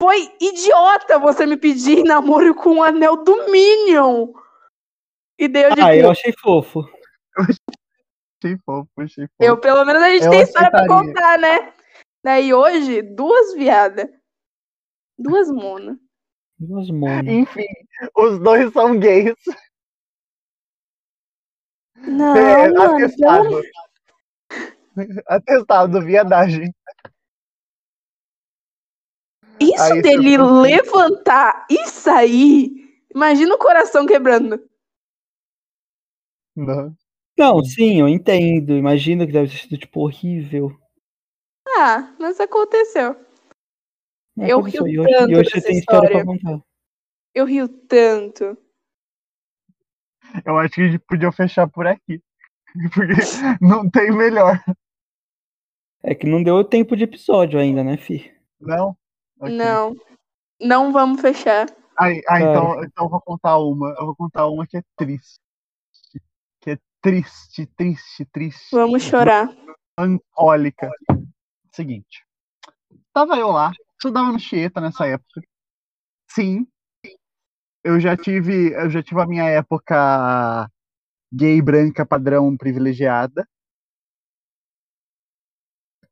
Foi 0.00 0.30
idiota 0.40 1.18
você 1.18 1.46
me 1.46 1.56
pedir 1.56 2.02
namoro 2.04 2.54
com 2.54 2.78
o 2.78 2.82
anel 2.82 3.22
do 3.24 3.50
Minion. 3.50 4.32
E 5.38 5.48
daí 5.48 5.64
eu, 5.64 5.70
tipo. 5.70 5.82
Ah, 5.84 5.96
eu 5.96 6.10
achei 6.10 6.32
fofo. 6.38 6.80
Achei 7.38 8.56
fofo, 8.64 8.88
achei 8.98 9.26
fofo. 9.26 9.36
Eu, 9.40 9.58
pelo 9.60 9.84
menos, 9.84 10.02
a 10.02 10.10
gente 10.10 10.24
Eu 10.24 10.30
tem 10.30 10.42
história 10.42 10.70
pra 10.70 10.86
contar, 10.86 11.38
né? 11.38 11.72
Daí 12.24 12.52
hoje, 12.54 13.02
duas 13.02 13.54
viadas. 13.54 14.08
Duas 15.18 15.50
mona. 15.50 15.98
Duas 16.58 16.90
monas. 16.90 17.26
Enfim, 17.32 17.66
os 18.16 18.38
dois 18.38 18.72
são 18.72 18.98
gays. 18.98 19.34
Não, 21.96 22.36
É, 22.36 22.68
mano, 22.70 22.96
atestado. 22.96 23.48
pelo- 23.48 25.22
Atestado, 25.26 26.00
viadagem. 26.02 26.74
Isso 29.60 29.82
Aí, 29.82 30.02
dele 30.02 30.36
levantar 30.36 31.66
e 31.70 31.86
sair, 31.88 32.70
imagina 33.14 33.54
o 33.54 33.58
coração 33.58 34.06
quebrando. 34.06 34.60
Não. 36.54 36.94
Não, 37.38 37.62
sim, 37.64 38.00
eu 38.00 38.08
entendo. 38.08 38.72
Imagina 38.72 39.26
que 39.26 39.32
deve 39.32 39.50
ter 39.50 39.58
sido, 39.58 39.78
tipo, 39.78 40.00
horrível. 40.00 40.74
Ah, 41.68 42.14
mas 42.18 42.40
aconteceu. 42.40 43.14
Mas 44.34 44.48
Eu 44.48 44.58
aconteceu, 44.58 44.84
rio 44.84 45.02
e 45.02 45.12
tanto 45.12 45.30
e 45.30 45.36
hoje 45.36 45.50
você 45.50 45.60
tem 45.60 45.78
história 45.78 46.10
pra 46.10 46.24
contar. 46.24 46.60
Eu 47.34 47.44
rio 47.44 47.68
tanto. 47.68 48.56
Eu 50.44 50.58
acho 50.58 50.74
que 50.74 50.80
a 50.80 50.84
gente 50.84 50.98
podia 50.98 51.30
fechar 51.32 51.68
por 51.68 51.86
aqui. 51.86 52.22
Porque 52.94 53.12
não 53.60 53.88
tem 53.88 54.10
melhor. 54.10 54.62
É 56.02 56.14
que 56.14 56.26
não 56.26 56.42
deu 56.42 56.62
tempo 56.64 56.96
de 56.96 57.04
episódio 57.04 57.58
ainda, 57.58 57.82
né, 57.82 57.96
Fi? 57.96 58.32
Não? 58.60 58.96
Não. 59.40 59.94
Não 60.60 60.92
vamos 60.92 61.20
fechar. 61.20 61.66
Ah, 61.98 62.08
Cara. 62.22 62.40
então, 62.40 62.84
então 62.84 63.04
eu 63.04 63.08
vou 63.10 63.20
contar 63.20 63.58
uma. 63.58 63.88
Eu 63.98 64.06
vou 64.06 64.16
contar 64.16 64.46
uma 64.46 64.66
que 64.66 64.76
é 64.76 64.82
triste. 64.96 65.40
Que 66.60 66.70
é 66.72 66.78
triste, 67.00 67.66
triste, 67.76 68.24
triste. 68.26 68.68
Vamos 68.72 69.02
chorar. 69.02 69.48
melancólica. 69.98 70.90
Seguinte. 71.72 72.24
Tava 73.12 73.36
eu 73.38 73.48
lá, 73.50 73.72
estudava 73.92 74.32
no 74.32 74.38
Chieta 74.38 74.80
nessa 74.80 75.06
época. 75.06 75.40
Sim. 76.30 76.66
Eu 77.82 78.00
já 78.00 78.16
tive, 78.16 78.72
eu 78.72 78.90
já 78.90 79.02
tive 79.02 79.22
a 79.22 79.26
minha 79.26 79.44
época 79.44 80.70
gay 81.32 81.62
branca 81.62 82.04
padrão 82.04 82.56
privilegiada. 82.56 83.48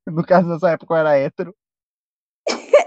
No 0.07 0.25
caso 0.25 0.49
dessa 0.49 0.71
época 0.71 0.95
eu 0.95 0.99
era 0.99 1.19
hétero. 1.19 1.55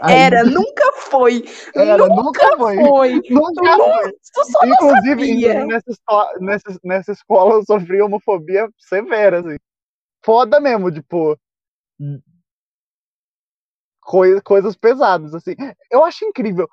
Aí- 0.01 0.15
Era, 0.15 0.43
nunca 0.43 0.91
foi. 0.93 1.43
era, 1.75 2.07
nunca 2.07 2.23
nunca 2.23 2.57
foi. 2.57 2.75
Foi. 2.75 3.13
Nunca 3.29 3.77
foi. 3.77 4.11
Tu 4.13 4.45
só 4.51 4.65
Inclusive, 4.65 5.65
nessa, 5.65 5.91
nessa, 6.39 6.79
nessa 6.83 7.11
escola 7.11 7.55
eu 7.55 7.65
sofri 7.65 8.01
homofobia 8.01 8.69
severa, 8.77 9.39
assim. 9.39 9.57
Foda 10.23 10.59
mesmo, 10.59 10.91
tipo. 10.91 11.37
coi- 14.01 14.41
coisas 14.41 14.75
pesadas, 14.75 15.33
assim. 15.33 15.55
Eu 15.91 16.03
acho 16.03 16.25
incrível. 16.25 16.67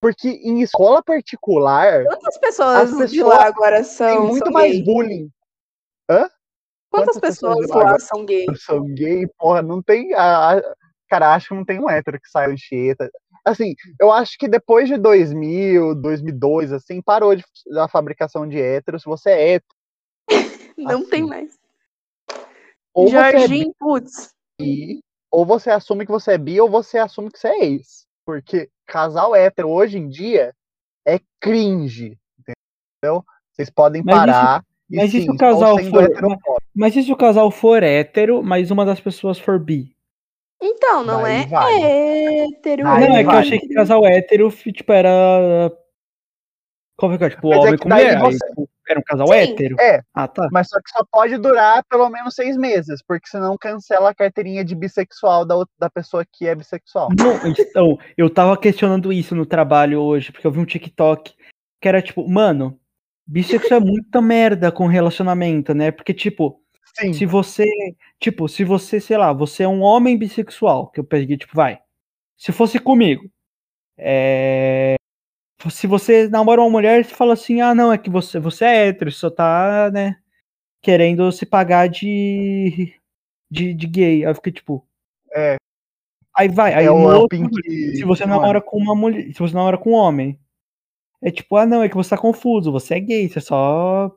Porque 0.00 0.28
em 0.28 0.62
escola 0.62 1.02
particular 1.02 2.04
Quantas 2.04 2.38
pessoas, 2.38 2.78
As 2.78 2.90
de 2.90 2.96
pessoas 3.18 3.36
lá 3.36 3.44
agora 3.46 3.76
tem 3.76 3.84
são, 3.84 4.26
muito 4.28 4.44
são 4.44 4.52
mais 4.52 4.72
gay? 4.72 4.82
bullying. 4.84 5.30
Quantas, 6.08 6.30
quantas 6.90 7.18
pessoas, 7.20 7.58
pessoas 7.66 7.84
lá 7.84 7.98
são 7.98 8.24
gay? 8.24 8.46
São 8.56 8.84
gay, 8.94 9.26
porra, 9.38 9.62
não 9.62 9.82
tem. 9.82 10.12
A, 10.14 10.56
a- 10.56 10.74
cara, 11.10 11.34
acho 11.34 11.48
que 11.48 11.54
não 11.54 11.64
tem 11.64 11.78
um 11.80 11.90
hétero 11.90 12.18
que 12.20 12.28
sai 12.30 12.50
Anchieta. 12.52 13.10
Assim, 13.44 13.74
eu 14.00 14.10
acho 14.12 14.38
que 14.38 14.46
depois 14.48 14.88
de 14.88 14.96
2000, 14.96 15.94
2002, 15.96 16.72
assim, 16.72 17.02
parou 17.02 17.34
de, 17.34 17.44
a 17.78 17.88
fabricação 17.88 18.46
de 18.48 18.58
héteros. 18.60 19.02
Se 19.02 19.08
você 19.08 19.30
é 19.30 19.48
hétero, 19.54 19.74
Não 20.78 21.00
Assim, 21.00 21.10
tem 21.10 21.26
mais. 21.26 21.58
ou 22.94 23.08
você 23.08 23.16
é 23.16 23.38
Jorginho, 23.38 23.74
putz. 23.78 24.30
bi, 24.60 25.00
ou 25.30 25.44
você 25.44 25.70
assume 25.70 26.06
que 26.06 26.12
você 26.12 26.32
é 26.32 26.38
bi, 26.38 26.60
ou 26.60 26.70
você 26.70 26.98
assume 26.98 27.30
que 27.30 27.38
você 27.38 27.48
é 27.48 27.64
ex. 27.66 28.06
Porque 28.24 28.68
casal 28.86 29.34
hétero 29.34 29.68
hoje 29.68 29.98
em 29.98 30.08
dia 30.08 30.54
é 31.06 31.18
cringe. 31.40 32.18
Entendeu? 32.38 33.24
Vocês 33.52 33.68
podem 33.70 34.02
Mas 34.04 34.14
isso- 34.16 34.26
parar. 34.26 34.64
e 34.90 34.96
mas 34.96 35.08
e 35.08 35.10
se 35.12 35.22
sim, 35.22 35.30
o 35.30 35.36
casal 35.36 35.78
for-. 35.78 36.62
Mas 36.74 36.96
e 36.96 37.02
se 37.02 37.12
o 37.12 37.16
casal 37.16 37.50
for 37.50 37.82
hétero, 37.82 38.42
mas 38.42 38.70
uma 38.70 38.84
das 38.84 39.00
pessoas 39.00 39.38
for 39.38 39.58
bi? 39.58 39.94
Então, 40.62 41.02
não 41.02 41.22
Daí 41.22 41.42
é 41.42 41.46
vale. 41.46 41.82
hétero. 41.82 42.84
Não, 42.84 42.96
é 42.98 43.22
que 43.24 43.28
eu 43.28 43.30
achei 43.30 43.58
que 43.58 43.68
casal 43.74 44.04
hétero, 44.06 44.50
tipo, 44.50 44.92
era. 44.92 45.72
Como 46.98 47.14
é 47.14 47.18
que 47.18 47.24
é? 47.24 47.30
Tipo, 47.30 47.48
Mas 47.48 47.56
é 47.56 47.60
homem 47.60 47.76
que 47.76 47.82
com 47.82 47.88
daí 47.88 48.04
mulher. 48.04 48.16
aí, 48.16 48.22
você- 48.32 48.46
tipo, 48.48 48.68
era 48.86 49.00
um 49.00 49.02
casal 49.02 49.26
Sim. 49.28 49.32
hétero? 49.34 49.76
É, 49.80 50.02
Ah, 50.12 50.28
tá. 50.28 50.48
Mas 50.52 50.68
só 50.68 50.78
que 50.82 50.90
só 50.90 51.02
pode 51.10 51.38
durar 51.38 51.82
pelo 51.88 52.10
menos 52.10 52.34
seis 52.34 52.58
meses, 52.58 53.00
porque 53.06 53.26
senão 53.26 53.56
cancela 53.58 54.10
a 54.10 54.14
carteirinha 54.14 54.62
de 54.62 54.74
bissexual 54.74 55.46
da, 55.46 55.56
outra- 55.56 55.72
da 55.78 55.88
pessoa 55.88 56.26
que 56.30 56.46
é 56.46 56.54
bissexual. 56.54 57.08
Não, 57.18 57.36
então, 57.48 57.98
eu 58.18 58.28
tava 58.28 58.54
questionando 58.58 59.10
isso 59.12 59.34
no 59.34 59.46
trabalho 59.46 60.00
hoje, 60.02 60.30
porque 60.30 60.46
eu 60.46 60.50
vi 60.52 60.58
um 60.60 60.64
TikTok 60.66 61.32
que 61.80 61.88
era 61.88 62.02
tipo, 62.02 62.28
mano, 62.28 62.78
bissexual 63.26 63.80
é 63.80 63.84
muita 63.84 64.20
merda 64.20 64.70
com 64.70 64.86
relacionamento, 64.86 65.72
né? 65.72 65.90
Porque, 65.90 66.12
tipo, 66.12 66.60
Sim, 66.98 67.12
se 67.12 67.26
você, 67.26 67.66
tipo, 68.18 68.48
se 68.48 68.64
você, 68.64 69.00
sei 69.00 69.16
lá, 69.16 69.32
você 69.32 69.62
é 69.62 69.68
um 69.68 69.82
homem 69.82 70.16
bissexual, 70.16 70.90
que 70.90 71.00
eu 71.00 71.04
peguei, 71.04 71.36
tipo, 71.36 71.54
vai, 71.54 71.80
se 72.36 72.52
fosse 72.52 72.78
comigo, 72.78 73.30
é, 73.96 74.96
se 75.68 75.86
você 75.86 76.28
namora 76.28 76.60
uma 76.60 76.70
mulher, 76.70 77.04
você 77.04 77.14
fala 77.14 77.34
assim, 77.34 77.60
ah, 77.60 77.74
não, 77.74 77.92
é 77.92 77.98
que 77.98 78.08
você, 78.08 78.38
você 78.38 78.64
é 78.64 78.88
hétero, 78.88 79.12
só 79.12 79.30
tá, 79.30 79.90
né, 79.92 80.16
querendo 80.80 81.30
se 81.32 81.44
pagar 81.44 81.88
de, 81.88 82.94
de, 83.50 83.74
de 83.74 83.86
gay. 83.86 84.24
Aí 84.24 84.30
eu 84.30 84.34
fiquei 84.34 84.52
tipo. 84.52 84.86
É. 85.34 85.56
Aí 86.34 86.48
vai, 86.48 86.72
aí 86.72 86.86
é 86.86 86.90
o 86.90 86.96
outro, 86.96 87.28
Pink. 87.28 87.96
se 87.96 88.04
você 88.04 88.24
namora 88.24 88.60
com 88.60 88.78
uma 88.78 88.94
mulher, 88.94 89.32
se 89.32 89.38
você 89.38 89.54
namora 89.54 89.76
com 89.76 89.90
um 89.90 89.94
homem, 89.94 90.38
é 91.22 91.30
tipo, 91.30 91.56
ah 91.56 91.66
não, 91.66 91.82
é 91.82 91.88
que 91.88 91.96
você 91.96 92.10
tá 92.10 92.18
confuso, 92.18 92.72
você 92.72 92.94
é 92.94 93.00
gay, 93.00 93.28
você 93.28 93.40
só 93.40 94.16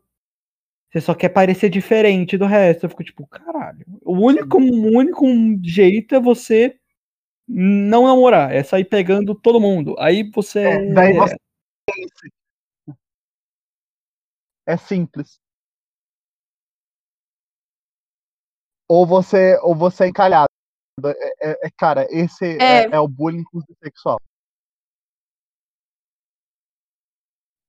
você 0.94 1.02
só 1.02 1.16
quer 1.16 1.30
parecer 1.30 1.70
diferente 1.70 2.38
do 2.38 2.46
resto. 2.46 2.86
Eu 2.86 2.89
fico 2.89 3.04
tipo, 3.04 3.26
caralho. 3.26 3.84
O 4.04 4.14
único, 4.14 4.60
o 4.60 4.96
único 4.98 5.26
jeito 5.64 6.14
é 6.14 6.20
você 6.20 6.78
não 7.48 8.06
namorar, 8.06 8.54
é 8.54 8.64
sair 8.64 8.86
pegando 8.86 9.34
todo 9.34 9.60
mundo. 9.60 9.96
Aí 9.98 10.30
você 10.32 10.60
É, 10.60 10.94
daí 10.94 11.14
você- 11.14 11.36
É 14.68 14.78
simples. 14.78 15.41
Ou 18.88 19.06
você, 19.08 19.58
ou 19.64 19.76
você 19.76 20.04
é 20.06 20.08
encalhado. 20.10 20.48
É, 21.04 21.50
é- 21.52 21.68
é- 21.68 21.70
cara, 21.76 22.08
esse 22.12 22.46
é, 22.46 22.84
É. 22.84 22.89
é 22.91 23.00
o 23.00 23.08
bullying 23.08 23.44
sexual. 23.84 24.20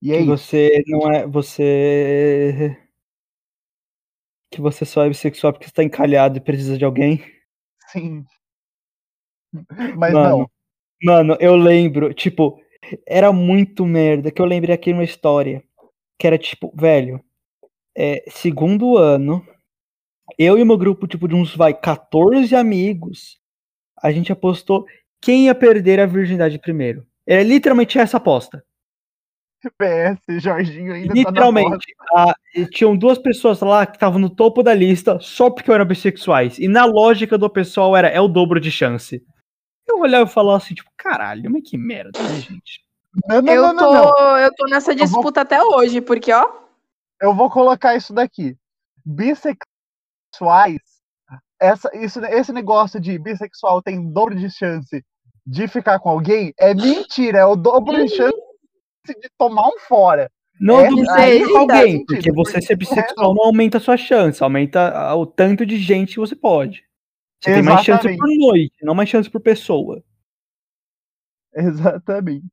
E 0.03 0.13
é 0.13 0.19
isso. 0.21 0.27
você 0.37 0.83
não 0.87 1.11
é, 1.11 1.27
você 1.27 2.77
que 4.55 4.61
você 4.61 4.85
só 4.85 5.05
é 5.05 5.09
bissexual 5.09 5.53
porque 5.53 5.67
você 5.67 5.73
tá 5.73 5.85
encalhado 5.85 6.39
e 6.39 6.41
precisa 6.41 6.79
de 6.79 6.85
alguém. 6.85 7.23
Sim. 7.91 8.25
Mas 9.97 10.13
Mano, 10.13 10.29
não. 10.39 10.51
Mano, 11.03 11.37
eu 11.41 11.55
lembro, 11.55 12.15
tipo, 12.15 12.61
era 13.07 13.33
muito 13.33 13.85
merda, 13.87 14.31
que 14.31 14.41
eu 14.41 14.47
lembrei 14.47 14.75
aqui 14.75 14.93
uma 14.93 15.05
história, 15.05 15.63
que 16.19 16.27
era 16.27 16.39
tipo, 16.39 16.73
velho, 16.75 17.23
é, 17.97 18.25
segundo 18.29 18.97
ano, 18.97 19.47
eu 20.39 20.59
e 20.59 20.65
meu 20.65 20.79
grupo, 20.79 21.07
tipo, 21.07 21.29
de 21.29 21.35
uns, 21.35 21.55
vai, 21.55 21.75
14 21.75 22.55
amigos, 22.57 23.39
a 24.03 24.11
gente 24.11 24.33
apostou 24.33 24.87
quem 25.21 25.47
ia 25.47 25.55
perder 25.55 26.01
a 26.01 26.07
virgindade 26.07 26.59
primeiro. 26.59 27.07
É 27.27 27.43
literalmente 27.43 27.99
essa 27.99 28.17
aposta. 28.19 28.65
PS, 29.71 30.41
Jorginho 30.43 30.93
ainda 30.95 31.09
tá 31.09 31.15
na 31.15 31.31
Literalmente. 31.31 31.87
a- 32.15 32.35
e 32.55 32.67
tinham 32.67 32.97
duas 32.97 33.19
pessoas 33.19 33.61
lá 33.61 33.85
que 33.87 33.97
estavam 33.97 34.19
no 34.19 34.31
topo 34.31 34.63
da 34.63 34.75
lista 34.75 35.19
só 35.21 35.51
porque 35.51 35.71
eram 35.71 35.85
bissexuais. 35.85 36.59
E 36.59 36.69
na 36.69 36.85
lógica 36.85 37.37
do 37.39 37.49
pessoal 37.51 37.97
era, 37.97 38.09
é 38.09 38.21
o 38.21 38.29
dobro 38.29 38.61
de 38.61 38.71
chance. 38.71 39.23
Eu 39.87 39.99
olhava 39.99 40.29
e 40.29 40.33
falava 40.33 40.57
assim, 40.57 40.75
tipo, 40.75 40.91
caralho, 40.97 41.51
mas 41.51 41.63
que 41.69 41.77
merda, 41.77 42.19
né, 42.23 42.41
gente? 42.41 42.83
Não, 43.29 43.43
não, 43.43 43.53
eu, 43.53 43.73
não, 43.73 44.03
tô, 44.03 44.37
eu 44.39 44.51
tô 44.57 44.65
nessa 44.67 44.93
Eu 44.93 44.97
vou- 44.97 45.07
disputa 45.07 45.41
até 45.43 45.63
hoje, 45.63 46.01
porque, 46.01 46.33
ó, 46.33 46.63
Eu 47.21 47.33
vou 47.35 47.49
colocar 47.49 47.95
isso 47.95 48.13
daqui. 48.13 48.57
Bissexuais, 49.07 50.81
essa, 51.61 51.91
isso, 51.97 52.23
esse 52.27 52.53
negócio 52.53 53.01
de 53.01 53.19
bissexual 53.19 53.81
tem 53.83 54.11
dobro 54.13 54.35
de 54.35 54.51
chance 54.51 55.03
de 55.47 55.69
ficar 55.69 55.99
com 55.99 56.09
alguém 56.09 56.53
é 56.59 56.75
mentira, 56.75 57.39
é 57.41 57.45
o 57.45 57.55
dobro 57.57 57.97
de 57.97 58.09
chance 58.09 58.37
de 59.13 59.29
tomar 59.39 59.69
um 59.69 59.79
fora. 59.79 60.31
Não 60.59 60.81
É, 60.81 60.89
do 60.89 61.03
isso 61.03 61.13
que 61.13 61.21
aí 61.21 61.45
com 61.45 61.59
alguém, 61.59 61.93
sentido, 61.93 62.07
porque 62.07 62.33
você 62.33 62.61
ser 62.63 62.77
bissexual 62.77 63.35
não 63.35 63.45
aumenta 63.45 63.79
a 63.79 63.81
sua 63.81 63.97
chance, 63.97 64.43
aumenta 64.43 65.15
o 65.15 65.27
tanto 65.27 65.67
de 65.67 65.77
gente 65.77 66.15
que 66.15 66.21
você 66.21 66.35
pode. 66.35 66.85
Você 67.41 67.53
tem 67.53 67.63
mais 67.63 67.85
chance 67.85 68.03
por 68.03 68.09
Exatamente. 68.09 68.39
noite, 68.39 68.75
não 68.83 68.95
mais 68.95 69.09
chance 69.09 69.29
por 69.29 69.41
pessoa. 69.41 70.03
Exatamente. 71.55 72.47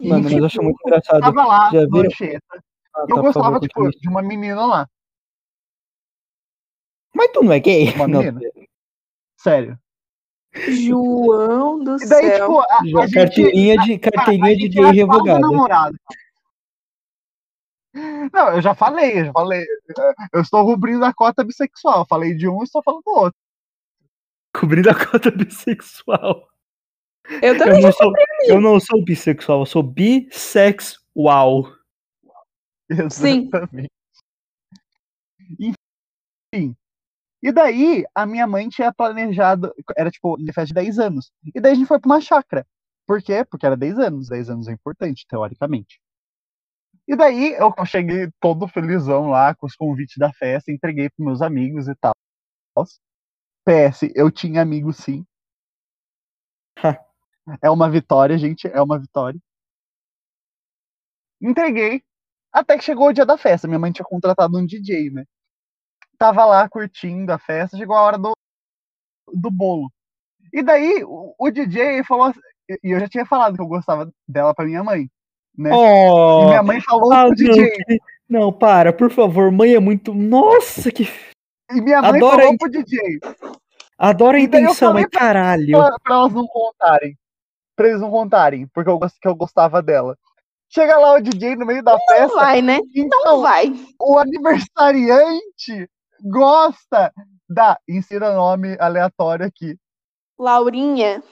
Mano, 0.00 0.24
mas 0.24 0.32
eu 0.32 0.44
acho 0.44 0.52
tipo, 0.52 0.64
muito 0.64 0.78
engraçado. 0.84 1.20
Tava 1.20 1.46
lá, 1.46 1.70
Já 1.70 1.86
viram? 1.86 2.10
Ah, 2.94 3.04
Eu 3.08 3.16
tá, 3.16 3.20
gostava, 3.22 3.44
favor, 3.46 3.60
tipo, 3.60 3.90
de 3.90 4.08
uma 4.08 4.22
menina 4.22 4.64
lá. 4.64 4.88
Mas 7.14 7.30
tu 7.32 7.42
não 7.42 7.52
é 7.52 7.60
gay? 7.60 7.92
Uma 7.94 8.06
Não, 8.08 8.20
menina? 8.20 8.40
Sério. 9.38 9.78
João 10.68 11.82
do 11.82 11.96
E 11.96 12.08
daí, 12.08 12.30
céu. 12.30 12.40
tipo, 12.40 12.60
a, 12.60 13.02
a 13.02 13.06
gente, 13.06 13.14
carteirinha 13.14 13.76
de, 13.78 13.92
a 13.94 13.98
carteirinha 13.98 14.56
de 14.56 14.62
gente 14.62 14.74
gay 14.74 14.90
revogada. 14.92 15.40
Não, 18.32 18.48
eu 18.54 18.60
já 18.60 18.74
falei, 18.74 19.20
eu 19.20 19.24
já 19.26 19.32
falei. 19.32 19.64
Eu 20.32 20.42
estou 20.42 20.64
cobrindo 20.66 21.04
a 21.04 21.14
cota 21.14 21.42
bissexual. 21.42 22.00
Eu 22.00 22.06
falei 22.06 22.34
de 22.34 22.48
um 22.48 22.60
e 22.60 22.64
estou 22.64 22.82
falando 22.82 23.02
do 23.02 23.10
outro. 23.10 23.38
Cobrindo 24.54 24.90
a 24.90 24.94
cota 24.94 25.30
bissexual. 25.30 26.48
Eu 27.42 27.58
também 27.58 27.76
Eu 27.76 27.82
não, 27.82 27.92
sou, 27.92 28.12
eu 28.44 28.60
não 28.60 28.80
sou 28.80 29.04
bissexual, 29.04 29.60
eu 29.60 29.66
sou 29.66 29.82
bissexual. 29.82 31.72
Sim. 33.10 33.48
Exatamente. 33.48 33.90
Enfim. 35.58 36.76
E 37.46 37.52
daí, 37.52 38.04
a 38.12 38.26
minha 38.26 38.44
mãe 38.44 38.68
tinha 38.68 38.92
planejado. 38.92 39.72
Era 39.96 40.10
tipo, 40.10 40.36
de 40.36 40.52
festa 40.52 40.66
de 40.66 40.74
10 40.74 40.98
anos. 40.98 41.30
E 41.54 41.60
daí 41.60 41.72
a 41.72 41.74
gente 41.76 41.86
foi 41.86 42.00
pra 42.00 42.08
uma 42.08 42.20
chácara. 42.20 42.66
Por 43.06 43.22
quê? 43.22 43.44
Porque 43.44 43.64
era 43.64 43.76
10 43.76 44.00
anos. 44.00 44.28
10 44.28 44.50
anos 44.50 44.66
é 44.66 44.72
importante, 44.72 45.24
teoricamente. 45.28 46.00
E 47.06 47.14
daí 47.14 47.52
eu 47.52 47.72
cheguei 47.86 48.32
todo 48.40 48.66
felizão 48.66 49.30
lá 49.30 49.54
com 49.54 49.64
os 49.66 49.76
convites 49.76 50.16
da 50.18 50.32
festa, 50.32 50.72
entreguei 50.72 51.08
pros 51.08 51.24
meus 51.24 51.40
amigos 51.40 51.86
e 51.86 51.94
tal. 51.94 52.12
PS, 53.64 54.10
eu 54.16 54.28
tinha 54.28 54.60
amigos 54.62 54.96
sim. 54.96 55.24
é 57.62 57.70
uma 57.70 57.88
vitória, 57.88 58.36
gente. 58.36 58.66
É 58.66 58.82
uma 58.82 58.98
vitória. 58.98 59.38
Entreguei. 61.40 62.02
Até 62.52 62.76
que 62.76 62.82
chegou 62.82 63.08
o 63.08 63.12
dia 63.12 63.24
da 63.24 63.38
festa. 63.38 63.68
Minha 63.68 63.78
mãe 63.78 63.92
tinha 63.92 64.04
contratado 64.04 64.58
um 64.58 64.66
DJ, 64.66 65.10
né? 65.10 65.24
Tava 66.18 66.44
lá 66.44 66.68
curtindo 66.68 67.32
a 67.32 67.38
festa, 67.38 67.76
chegou 67.76 67.96
a 67.96 68.02
hora 68.02 68.18
do, 68.18 68.32
do 69.32 69.50
bolo. 69.50 69.90
E 70.52 70.62
daí 70.62 71.02
o, 71.04 71.34
o 71.38 71.50
DJ 71.50 72.02
falou 72.04 72.24
assim, 72.24 72.40
e 72.82 72.90
eu 72.94 73.00
já 73.00 73.08
tinha 73.08 73.26
falado 73.26 73.54
que 73.56 73.60
eu 73.62 73.66
gostava 73.66 74.10
dela 74.26 74.54
pra 74.54 74.64
minha 74.64 74.82
mãe, 74.82 75.10
né? 75.56 75.70
Oh, 75.72 76.42
E 76.42 76.46
minha 76.46 76.62
mãe 76.62 76.80
falou 76.80 77.12
ah, 77.12 77.26
pro 77.26 77.28
não, 77.28 77.34
DJ. 77.34 77.70
que- 77.70 77.98
não, 78.28 78.52
para, 78.52 78.92
por 78.92 79.10
favor. 79.10 79.52
Mãe 79.52 79.74
é 79.74 79.78
muito. 79.78 80.12
Nossa, 80.14 80.90
que. 80.90 81.04
E 81.70 81.80
minha 81.80 82.00
mãe 82.02 82.16
Adora 82.16 82.36
falou 82.42 82.48
isso. 82.50 82.58
pro 82.58 82.70
DJ. 82.70 82.98
Adoro 83.98 84.36
a 84.36 84.40
E 84.40 84.44
intenção, 84.44 84.92
mas 84.94 85.06
caralho. 85.06 85.70
Pra, 85.78 85.96
pra 86.02 86.14
elas 86.16 86.32
não 86.32 86.46
contarem. 86.46 87.16
Pra 87.76 87.88
eles 87.88 88.00
não 88.00 88.10
contarem, 88.10 88.66
porque 88.68 88.90
eu, 88.90 88.98
que 88.98 89.28
eu 89.28 89.34
gostava 89.36 89.82
dela. 89.82 90.16
Chega 90.68 90.98
lá 90.98 91.12
o 91.14 91.20
DJ 91.20 91.54
no 91.56 91.64
meio 91.66 91.82
da 91.84 91.92
não 91.92 92.00
festa. 92.08 92.34
vai, 92.34 92.60
né? 92.60 92.78
Então, 92.94 93.24
Não 93.24 93.40
vai. 93.42 93.72
o 94.00 94.18
aniversariante 94.18 95.88
gosta 96.22 97.12
da. 97.48 97.78
Insira 97.88 98.34
nome 98.34 98.76
aleatório 98.80 99.46
aqui. 99.46 99.76
Laurinha. 100.38 101.22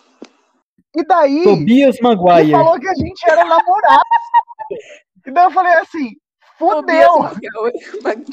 E 0.96 1.04
daí. 1.04 1.44
Tobias 1.44 1.96
Ele 1.96 2.02
Maguire. 2.02 2.50
falou 2.52 2.78
que 2.78 2.88
a 2.88 2.94
gente 2.94 3.28
era 3.28 3.44
namorado. 3.44 4.02
e 5.26 5.30
daí 5.30 5.44
eu 5.44 5.50
falei 5.50 5.74
assim: 5.74 6.10
fudeu! 6.58 7.22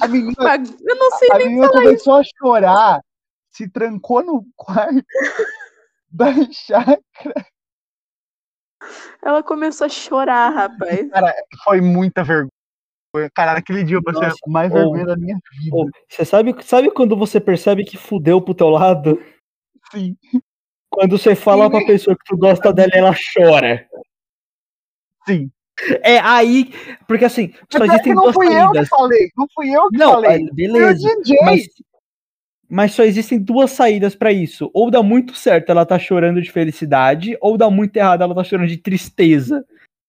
A 0.02 0.08
menina, 0.08 0.56
Eu 0.88 0.96
não 0.96 1.12
sei 1.18 1.30
a 1.32 1.38
nem 1.38 1.48
menina 1.48 1.70
começou 1.70 2.16
a 2.18 2.22
chorar, 2.24 3.02
se 3.50 3.68
trancou 3.70 4.24
no 4.24 4.46
quarto 4.56 5.04
da 6.10 6.28
chácara. 6.52 7.46
Ela 9.24 9.44
começou 9.44 9.86
a 9.86 9.90
chorar, 9.90 10.50
rapaz. 10.50 11.08
Foi 11.64 11.82
muita 11.82 12.24
vergonha. 12.24 12.50
Cara, 13.34 13.54
naquele 13.56 13.84
dia 13.84 13.98
eu 13.98 14.04
passei 14.04 14.22
Nossa, 14.28 14.38
mais 14.48 14.72
vergonha 14.72 15.06
da 15.06 15.18
minha 15.18 15.38
vida. 15.60 15.76
Ô, 15.76 15.90
Você 16.08 16.24
sabe, 16.24 16.56
sabe 16.64 16.90
quando 16.92 17.16
você 17.18 17.42
percebe 17.42 17.84
que 17.84 17.98
fudeu 17.98 18.42
pro 18.42 18.54
teu 18.54 18.70
lado? 18.70 19.22
Sim. 19.92 20.16
Quando 20.90 21.18
você 21.18 21.36
fala 21.36 21.70
pra 21.70 21.86
pessoa 21.86 22.16
que 22.16 22.24
tu 22.26 22.38
gosta 22.38 22.72
dela 22.72 22.92
e 22.94 22.98
ela 22.98 23.14
chora. 23.34 23.86
Sim. 25.28 25.52
É 26.04 26.20
aí. 26.20 26.72
Porque 27.08 27.26
assim, 27.26 27.54
só 27.72 27.80
Mas 27.80 27.90
é 27.90 27.94
existem 27.94 28.14
não 28.14 28.24
duas 28.24 28.36
fui 28.36 28.46
eu 28.48 28.50
que 28.52 28.58
saídas. 28.76 28.90
falei. 28.90 29.30
Não 29.38 29.48
fui 29.54 29.70
eu 29.76 29.90
que 29.90 29.98
Não, 29.98 30.12
falei. 30.14 30.46
o 30.46 30.54
beleza. 30.54 31.16
DJ. 31.24 31.38
Mas, 31.44 31.68
mas 32.70 32.94
só 32.94 33.04
existem 33.04 33.40
duas 33.40 33.72
saídas 33.72 34.16
pra 34.16 34.32
isso. 34.32 34.70
Ou 34.74 34.90
dá 34.90 35.02
muito 35.04 35.34
certo, 35.36 35.70
ela 35.70 35.86
tá 35.86 36.00
chorando 36.00 36.42
de 36.42 36.52
felicidade, 36.52 37.38
ou 37.42 37.58
dá 37.58 37.70
muito 37.70 37.96
errado, 37.98 38.24
ela 38.24 38.36
tá 38.36 38.44
chorando 38.44 38.68
de 38.70 38.78
tristeza. 38.78 39.66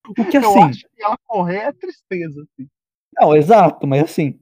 O 0.07 0.25
que 0.25 0.37
Eu 0.37 0.41
assim. 0.41 0.63
acho 0.65 0.81
que 0.97 1.03
ela 1.03 1.17
correr 1.27 1.59
é 1.59 1.73
tristeza. 1.73 2.43
Assim. 2.43 2.69
Não, 3.19 3.35
exato, 3.37 3.87
mas 3.87 4.05
assim. 4.05 4.39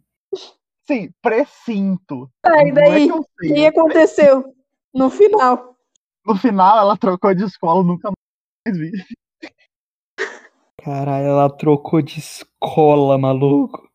Sim, 0.88 1.12
precinto. 1.22 2.30
Tá, 2.42 2.64
e 2.64 2.70
é 2.70 2.72
daí? 2.72 3.06
que 3.06 3.12
eu 3.12 3.18
O 3.20 3.26
sei. 3.40 3.54
que 3.54 3.66
aconteceu? 3.66 4.54
No 4.94 5.10
final. 5.10 5.76
No 6.26 6.36
final, 6.36 6.78
ela 6.78 6.96
trocou 6.96 7.34
de 7.34 7.44
escola, 7.44 7.80
eu 7.80 7.84
nunca 7.84 8.10
mais 8.66 8.78
vi. 8.78 8.92
Caralho, 10.82 11.26
ela 11.26 11.50
trocou 11.50 12.00
de 12.02 12.18
escola, 12.18 13.18
maluco. 13.18 13.88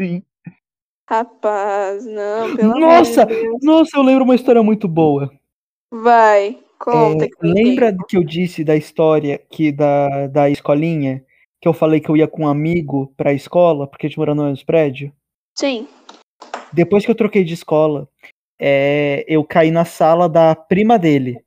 Sim. 0.00 0.22
Rapaz, 1.08 2.04
não, 2.06 2.56
pelo 2.56 2.80
Nossa! 2.80 3.22
amor 3.22 3.34
de 3.34 3.42
Deus. 3.42 3.58
Nossa, 3.62 3.96
eu 3.98 4.02
lembro 4.02 4.24
uma 4.24 4.34
história 4.34 4.62
muito 4.62 4.88
boa. 4.88 5.30
Vai, 5.92 6.58
conta. 6.78 7.26
É, 7.26 7.28
lembra 7.42 7.94
que 8.08 8.16
eu 8.16 8.24
disse 8.24 8.64
da 8.64 8.74
história 8.74 9.38
que 9.38 9.70
da, 9.70 10.26
da 10.28 10.48
escolinha? 10.50 11.24
Que 11.64 11.68
eu 11.68 11.72
falei 11.72 11.98
que 11.98 12.10
eu 12.10 12.16
ia 12.18 12.28
com 12.28 12.42
um 12.42 12.46
amigo 12.46 13.10
pra 13.16 13.32
escola, 13.32 13.86
porque 13.86 14.04
a 14.04 14.08
gente 14.10 14.18
morava 14.18 14.36
no 14.36 14.50
mesmo 14.50 14.66
prédio? 14.66 15.10
Sim. 15.58 15.88
Depois 16.70 17.06
que 17.06 17.10
eu 17.10 17.14
troquei 17.14 17.42
de 17.42 17.54
escola, 17.54 18.06
é, 18.60 19.24
eu 19.26 19.42
caí 19.42 19.70
na 19.70 19.86
sala 19.86 20.28
da 20.28 20.54
prima 20.54 20.98
dele. 20.98 21.42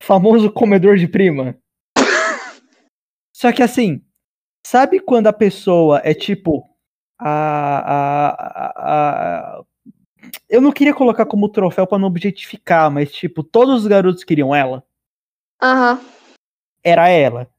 Famoso 0.00 0.52
comedor 0.52 0.98
de 0.98 1.08
prima. 1.08 1.58
Só 3.34 3.50
que 3.50 3.60
assim, 3.60 4.04
sabe 4.64 5.00
quando 5.00 5.26
a 5.26 5.32
pessoa 5.32 6.00
é 6.04 6.14
tipo. 6.14 6.64
A, 7.18 7.80
a, 7.90 8.72
a, 8.76 9.64
eu 10.48 10.60
não 10.60 10.70
queria 10.70 10.94
colocar 10.94 11.26
como 11.26 11.48
troféu 11.48 11.88
pra 11.88 11.98
não 11.98 12.06
objetificar, 12.06 12.88
mas 12.88 13.10
tipo, 13.10 13.42
todos 13.42 13.80
os 13.80 13.86
garotos 13.88 14.22
queriam 14.22 14.54
ela. 14.54 14.84
Aham. 15.60 16.00
Era 16.84 17.08
ela. 17.08 17.50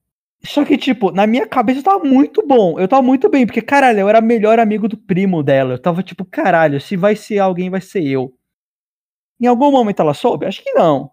Só 0.44 0.66
que, 0.66 0.78
tipo, 0.78 1.12
na 1.12 1.28
minha 1.28 1.48
cabeça 1.48 1.80
eu 1.80 1.84
tava 1.84 2.04
muito 2.04 2.46
bom. 2.46 2.80
Eu 2.80 2.88
tava 2.88 3.02
muito 3.02 3.30
bem, 3.30 3.46
porque, 3.46 3.62
caralho, 3.62 4.00
eu 4.00 4.10
era 4.10 4.20
melhor 4.22 4.60
amigo 4.60 4.88
do 4.88 4.98
primo 4.98 5.44
dela. 5.44 5.74
Eu 5.74 5.80
tava 5.80 6.02
tipo, 6.02 6.26
caralho, 6.26 6.82
se 6.82 6.98
vai 6.98 7.16
ser 7.16 7.40
alguém, 7.40 7.70
vai 7.70 7.82
ser 7.82 8.04
eu. 8.04 8.36
Em 9.40 9.48
algum 9.48 9.72
momento 9.72 10.02
ela 10.02 10.14
soube? 10.14 10.46
Acho 10.46 10.64
que 10.64 10.72
não. 10.74 11.12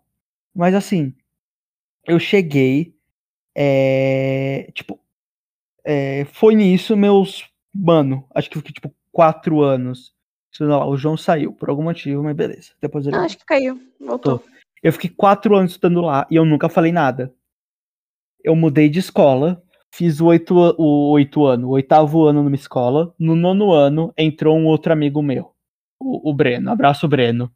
Mas 0.55 0.75
assim, 0.75 1.15
eu 2.07 2.19
cheguei. 2.19 2.95
É, 3.55 4.71
tipo, 4.75 4.99
é, 5.85 6.25
foi 6.33 6.55
nisso 6.55 6.97
meus. 6.97 7.49
Mano, 7.75 8.25
acho 8.35 8.49
que 8.49 8.57
eu 8.57 8.61
fiquei 8.63 8.75
tipo 8.75 8.95
quatro 9.13 9.63
anos. 9.63 10.17
Lá, 10.61 10.85
O 10.87 10.97
João 10.97 11.17
saiu 11.17 11.53
por 11.53 11.69
algum 11.69 11.85
motivo, 11.85 12.23
mas 12.23 12.35
beleza. 12.35 12.73
Depois 12.81 13.07
ele. 13.07 13.17
Ah, 13.17 13.23
acho 13.23 13.39
que 13.39 13.45
caiu. 13.45 13.81
Voltou. 14.01 14.43
Eu 14.83 14.93
fiquei 14.93 15.11
quatro 15.11 15.57
anos 15.57 15.73
estudando 15.73 16.01
lá 16.01 16.27
e 16.31 16.37
eu 16.37 16.45
nunca 16.45 16.69
falei 16.69 16.93
nada. 16.93 17.33
Eu 18.49 18.57
mudei 18.57 18.89
de 18.89 18.99
escola, 18.99 19.63
fiz 19.93 20.23
o 20.23 20.27
oito, 20.29 20.55
o 20.79 21.11
oito 21.11 21.45
ano, 21.45 21.69
o 21.69 21.73
oitavo 21.73 22.25
ano 22.25 22.43
numa 22.43 22.57
escola. 22.57 23.15
No 23.19 23.37
nono 23.37 23.73
ano 23.73 24.11
entrou 24.17 24.57
um 24.57 24.65
outro 24.65 24.91
amigo 24.91 25.23
meu, 25.23 25.53
o, 26.01 26.31
o 26.31 26.33
Breno. 26.33 26.71
Abraço, 26.71 27.07
Breno. 27.07 27.53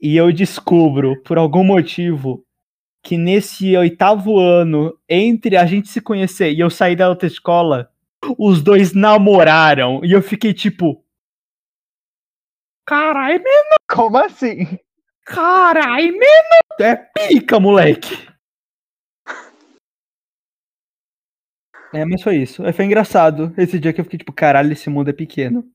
E 0.00 0.16
eu 0.16 0.32
descubro, 0.32 1.22
por 1.22 1.38
algum 1.38 1.62
motivo, 1.62 2.44
que 3.00 3.16
nesse 3.16 3.76
oitavo 3.76 4.40
ano, 4.40 4.92
entre 5.08 5.56
a 5.56 5.64
gente 5.64 5.88
se 5.88 6.00
conhecer 6.00 6.50
e 6.50 6.58
eu 6.58 6.68
sair 6.68 6.96
da 6.96 7.08
outra 7.08 7.28
escola, 7.28 7.88
os 8.36 8.60
dois 8.60 8.92
namoraram. 8.92 10.04
E 10.04 10.10
eu 10.10 10.20
fiquei 10.20 10.52
tipo. 10.52 11.00
Caralho, 12.84 13.40
Como 13.88 14.18
assim? 14.18 14.80
Carai, 15.24 16.10
menino! 16.10 16.80
É 16.80 16.96
pica, 16.96 17.60
moleque! 17.60 18.34
É, 21.96 22.04
mas 22.04 22.22
foi 22.22 22.36
isso. 22.36 22.62
Aí 22.64 22.72
Foi 22.72 22.84
engraçado 22.84 23.54
esse 23.56 23.78
dia 23.78 23.92
que 23.92 24.00
eu 24.00 24.04
fiquei 24.04 24.18
tipo, 24.18 24.32
caralho, 24.32 24.72
esse 24.72 24.90
mundo 24.90 25.08
é 25.08 25.12
pequeno. 25.12 25.66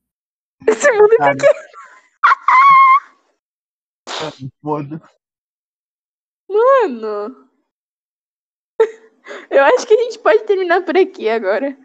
Esse 0.68 0.92
mundo 0.92 1.14
é 1.20 1.32
pequeno. 1.34 1.54
Eu 9.50 9.64
acho 9.64 9.88
que 9.88 9.94
a 9.94 10.04
gente 10.04 10.20
pode 10.20 10.44
terminar 10.46 10.84
por 10.84 10.98
aqui 10.98 11.30
agora. 11.30 11.78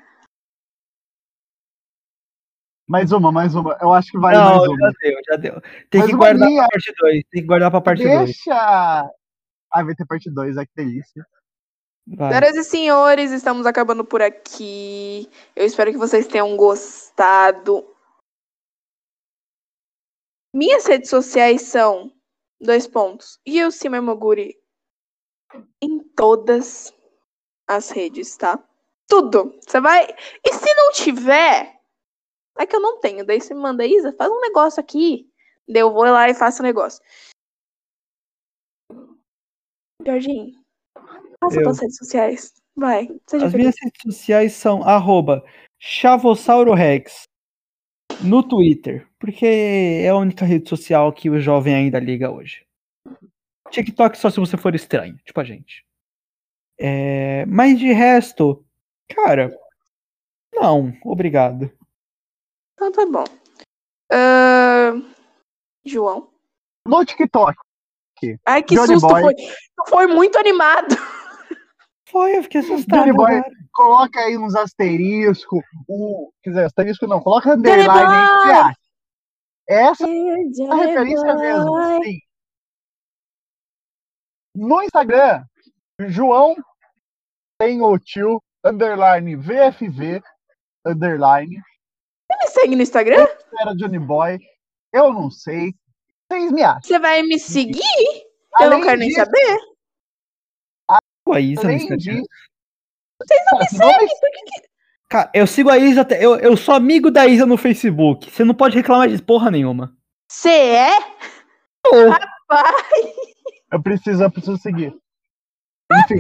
Mais 2.88 3.10
uma, 3.10 3.32
mais 3.32 3.54
uma. 3.54 3.76
Eu 3.80 3.92
acho 3.92 4.10
que 4.12 4.18
vale 4.18 4.36
Não, 4.36 4.44
mais 4.44 4.62
já 4.62 4.70
uma. 4.70 4.92
deu, 5.00 5.18
já 5.28 5.36
deu. 5.36 5.60
Tem 5.90 6.00
Mais 6.00 6.10
que 6.10 6.16
guardar 6.16 6.48
linha. 6.48 6.62
pra 6.62 6.68
parte 6.70 6.94
2. 6.98 7.24
Tem 7.30 7.40
que 7.42 7.46
guardar 7.46 7.70
pra 7.70 7.80
parte 7.80 8.04
2. 8.04 8.24
Deixa. 8.26 8.52
Ah, 9.72 9.82
vai 9.84 9.94
ter 9.94 10.06
parte 10.06 10.30
2, 10.30 10.56
ai 10.56 10.66
que 10.66 10.72
delícia. 10.76 11.26
Vai. 12.06 12.28
Senhoras 12.28 12.56
e 12.56 12.64
senhores, 12.64 13.32
estamos 13.32 13.66
acabando 13.66 14.04
por 14.04 14.22
aqui. 14.22 15.28
Eu 15.56 15.66
espero 15.66 15.90
que 15.90 15.98
vocês 15.98 16.26
tenham 16.26 16.56
gostado. 16.56 17.84
Minhas 20.54 20.86
redes 20.86 21.10
sociais 21.10 21.62
são 21.62 22.12
dois 22.60 22.86
pontos. 22.86 23.40
E 23.44 23.58
eu, 23.58 23.72
Sima 23.72 24.00
Moguri, 24.00 24.56
em 25.82 25.98
todas 26.14 26.94
as 27.66 27.90
redes, 27.90 28.36
tá? 28.36 28.62
Tudo. 29.08 29.58
Você 29.66 29.80
vai. 29.80 30.06
E 30.44 30.52
se 30.52 30.74
não 30.74 30.92
tiver, 30.92 31.80
é 32.56 32.66
que 32.66 32.76
eu 32.76 32.80
não 32.80 33.00
tenho. 33.00 33.26
Daí 33.26 33.40
você 33.40 33.52
me 33.52 33.60
manda, 33.60 33.84
Isa, 33.84 34.12
faz 34.12 34.30
um 34.30 34.40
negócio 34.40 34.80
aqui. 34.80 35.28
Daí 35.68 35.82
eu 35.82 35.92
vou 35.92 36.04
lá 36.04 36.28
e 36.28 36.34
faço 36.34 36.62
o 36.62 36.64
negócio. 36.64 37.02
Jorginho, 40.06 40.54
passa 41.40 41.56
Eu. 41.56 41.62
para 41.62 41.70
as 41.72 41.80
redes 41.80 41.96
sociais. 41.96 42.52
Vai, 42.76 43.08
seja 43.26 43.46
As 43.46 43.52
feliz. 43.52 43.54
minhas 43.54 43.74
redes 43.82 44.02
sociais 44.02 44.52
são 44.52 44.82
arroba 44.82 45.42
Chavosaurorex 45.78 47.22
no 48.22 48.42
Twitter, 48.42 49.08
porque 49.18 49.46
é 49.46 50.08
a 50.08 50.16
única 50.16 50.44
rede 50.44 50.68
social 50.68 51.12
que 51.12 51.30
o 51.30 51.40
jovem 51.40 51.74
ainda 51.74 51.98
liga 51.98 52.30
hoje. 52.30 52.66
TikTok 53.70 54.16
só 54.18 54.30
se 54.30 54.38
você 54.38 54.56
for 54.56 54.74
estranho, 54.74 55.16
tipo 55.24 55.40
a 55.40 55.44
gente. 55.44 55.84
É, 56.78 57.46
mas 57.46 57.78
de 57.78 57.92
resto, 57.92 58.64
cara, 59.08 59.56
não, 60.54 60.92
obrigado. 61.04 61.70
Então 62.74 62.92
tá 62.92 63.06
bom. 63.06 63.24
Ahn, 64.12 65.02
João. 65.84 66.30
No 66.86 67.04
TikTok. 67.04 67.56
Ai, 68.44 68.62
que 68.62 68.74
Johnny 68.74 68.94
susto 68.94 69.08
Boy. 69.08 69.22
foi. 69.22 69.34
Foi 69.88 70.06
muito 70.06 70.38
animado. 70.38 70.94
Foi, 72.08 72.36
eu 72.38 72.42
fiquei 72.44 72.60
assustado. 72.60 73.00
Johnny 73.00 73.12
Boy. 73.12 73.36
agora. 73.36 73.50
Coloca 73.72 74.20
aí 74.20 74.38
uns 74.38 74.54
asterisco. 74.54 75.60
Um, 75.88 76.30
quer 76.42 76.50
dizer, 76.50 76.64
asterisco 76.64 77.06
não. 77.06 77.20
Coloca 77.20 77.52
underline 77.54 77.88
aí. 77.90 78.26
Boy. 78.26 78.38
que 78.38 78.46
você 78.46 78.52
acha? 78.52 78.76
Essa 79.68 80.04
é 80.08 80.70
a 80.70 80.74
referência 80.76 81.34
Boy. 81.34 81.42
mesmo. 81.46 82.04
Sim. 82.04 82.18
No 84.54 84.82
Instagram, 84.82 85.44
João 86.06 86.54
tem 87.58 87.82
o 87.82 87.98
tio 87.98 88.42
underline 88.64 89.36
VFV 89.36 90.22
underline. 90.86 91.56
Você 92.30 92.38
me 92.38 92.46
segue 92.48 92.76
no 92.76 92.82
Instagram? 92.82 93.26
Era 93.60 93.74
Johnny 93.74 93.98
Boy. 93.98 94.38
Eu 94.92 95.12
não 95.12 95.30
sei. 95.30 95.74
Vocês 96.30 96.50
me 96.52 96.62
acham. 96.62 96.80
Você 96.82 96.98
vai 96.98 97.22
me 97.22 97.38
seguir? 97.38 97.80
Eu 98.60 98.70
não 98.70 98.76
Além 98.78 98.82
quero 98.82 98.98
nem 98.98 99.08
disso- 99.08 99.20
saber. 99.24 99.58
A 101.32 101.40
Isa 101.40 101.64
no 101.64 101.72
Instagram. 101.72 101.96
disso. 101.98 102.28
não 103.50 103.58
me 103.58 103.68
seguem. 103.68 104.08
Por 104.08 104.30
que 104.30 104.42
que- 104.44 104.66
Cara, 105.08 105.30
eu 105.32 105.46
sigo 105.46 105.70
a 105.70 105.78
Isa, 105.78 106.00
até- 106.00 106.24
eu, 106.24 106.36
eu 106.36 106.56
sou 106.56 106.74
amigo 106.74 107.10
da 107.10 107.26
Isa 107.26 107.46
no 107.46 107.56
Facebook. 107.56 108.30
Você 108.30 108.44
não 108.44 108.54
pode 108.54 108.76
reclamar 108.76 109.08
de 109.08 109.22
porra 109.22 109.50
nenhuma. 109.50 109.96
Você 110.30 110.50
é? 110.50 110.90
Pai. 112.48 112.72
Eu 113.72 113.82
preciso, 113.82 114.22
eu 114.22 114.30
preciso 114.30 114.56
seguir. 114.58 114.96
Enfim. 115.92 116.18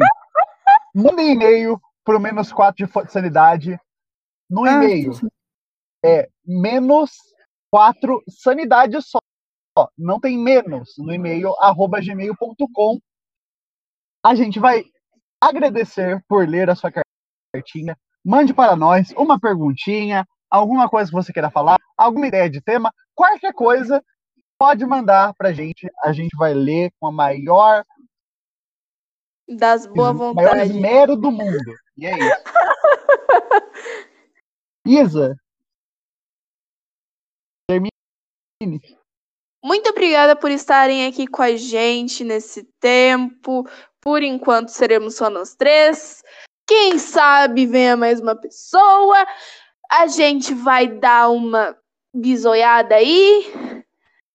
manda 0.94 1.22
e-mail 1.22 1.80
pro 2.04 2.20
menos 2.20 2.52
4 2.52 2.86
de 2.86 2.92
fonte 2.92 3.08
de 3.08 3.12
sanidade. 3.12 3.80
No 4.48 4.64
ah, 4.64 4.72
e-mail 4.72 5.12
é 6.04 6.28
menos 6.44 7.10
4 7.70 8.22
sanidade 8.28 8.96
só. 9.02 9.18
Não 9.98 10.20
tem 10.20 10.38
menos 10.38 10.94
no 10.98 11.12
e-mail 11.12 11.54
arroba 11.58 12.00
gmail.com. 12.00 12.98
A 14.24 14.34
gente 14.34 14.58
vai 14.58 14.84
agradecer 15.40 16.22
por 16.28 16.48
ler 16.48 16.70
a 16.70 16.74
sua 16.74 16.90
cartinha. 17.54 17.96
Mande 18.24 18.52
para 18.52 18.74
nós 18.74 19.12
uma 19.16 19.38
perguntinha, 19.38 20.26
alguma 20.50 20.88
coisa 20.88 21.10
que 21.10 21.16
você 21.16 21.32
queira 21.32 21.50
falar, 21.50 21.78
alguma 21.96 22.26
ideia 22.26 22.50
de 22.50 22.60
tema, 22.60 22.92
qualquer 23.14 23.52
coisa, 23.52 24.02
pode 24.58 24.84
mandar 24.84 25.32
pra 25.34 25.52
gente. 25.52 25.88
A 26.04 26.12
gente 26.12 26.36
vai 26.36 26.52
ler 26.54 26.90
com 26.98 27.06
a 27.06 27.12
maior 27.12 27.84
Das 29.48 29.86
boa 29.86 30.12
maior 30.12 30.34
vontade. 30.34 30.70
esmero 30.70 31.16
do 31.16 31.30
mundo. 31.30 31.74
E 31.96 32.06
é 32.06 32.12
isso. 32.18 32.42
Isa, 34.86 35.36
Muito 39.64 39.90
obrigada 39.90 40.36
por 40.36 40.50
estarem 40.50 41.06
aqui 41.06 41.26
com 41.26 41.42
a 41.42 41.56
gente 41.56 42.22
nesse 42.22 42.62
tempo. 42.80 43.64
Por 44.06 44.22
enquanto 44.22 44.68
seremos 44.68 45.16
só 45.16 45.28
nós 45.28 45.56
três. 45.56 46.22
Quem 46.64 46.96
sabe 46.96 47.66
venha 47.66 47.96
mais 47.96 48.20
uma 48.20 48.36
pessoa. 48.36 49.26
A 49.90 50.06
gente 50.06 50.54
vai 50.54 50.86
dar 50.86 51.28
uma 51.28 51.76
bisoiada 52.14 52.94
aí. 52.94 53.52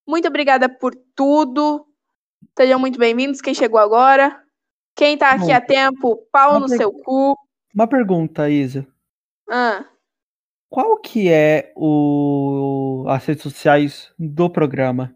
Muito 0.05 0.27
obrigada 0.27 0.67
por 0.67 0.93
tudo. 1.15 1.87
Sejam 2.59 2.77
muito 2.79 2.99
bem-vindos. 2.99 3.39
Quem 3.39 3.53
chegou 3.53 3.79
agora. 3.79 4.43
Quem 4.93 5.17
tá 5.17 5.31
aqui 5.31 5.45
Bom, 5.45 5.53
há 5.55 5.61
tempo, 5.61 6.17
pau 6.33 6.59
no 6.59 6.67
per- 6.67 6.75
seu 6.77 6.91
cu. 6.91 7.37
Uma 7.73 7.87
pergunta, 7.87 8.49
Isa. 8.49 8.85
Ah, 9.49 9.85
Qual 10.69 10.97
que 10.97 11.29
é 11.31 11.71
o 11.77 13.05
as 13.07 13.25
redes 13.25 13.43
sociais 13.43 14.13
do 14.19 14.49
programa? 14.49 15.15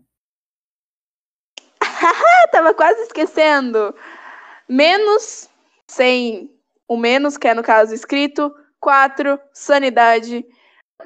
Tava 2.53 2.73
quase 2.73 3.01
esquecendo. 3.01 3.93
Menos, 4.67 5.49
sem 5.87 6.51
o 6.87 6.97
menos, 6.97 7.37
que 7.37 7.47
é 7.47 7.53
no 7.53 7.63
caso 7.63 7.93
escrito. 7.93 8.53
Quatro, 8.79 9.39
sanidade. 9.53 10.45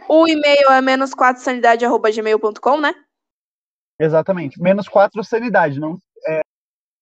O 0.07 0.27
e-mail 0.27 0.69
é 0.69 0.81
menos 0.81 1.13
4 1.13 1.41
sanidade.gmail.com, 1.41 2.79
né? 2.79 2.93
Exatamente. 3.99 4.61
Menos 4.61 4.87
4 4.87 5.23
sanidade, 5.23 5.79
não, 5.79 5.97
é, 6.27 6.41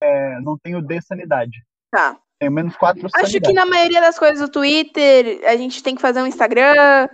é, 0.01 0.39
não 0.41 0.57
tem 0.57 0.75
o 0.75 0.81
de 0.81 1.01
sanidade. 1.01 1.63
Tá. 1.91 2.19
É 2.39 2.49
menos 2.49 2.75
4 2.75 3.05
Acho 3.05 3.27
sanidade. 3.27 3.45
que 3.45 3.53
na 3.53 3.65
maioria 3.65 4.01
das 4.01 4.17
coisas 4.17 4.39
do 4.39 4.51
Twitter, 4.51 5.41
a 5.45 5.55
gente 5.55 5.81
tem 5.81 5.95
que 5.95 6.01
fazer 6.01 6.21
um 6.21 6.27
Instagram. 6.27 7.09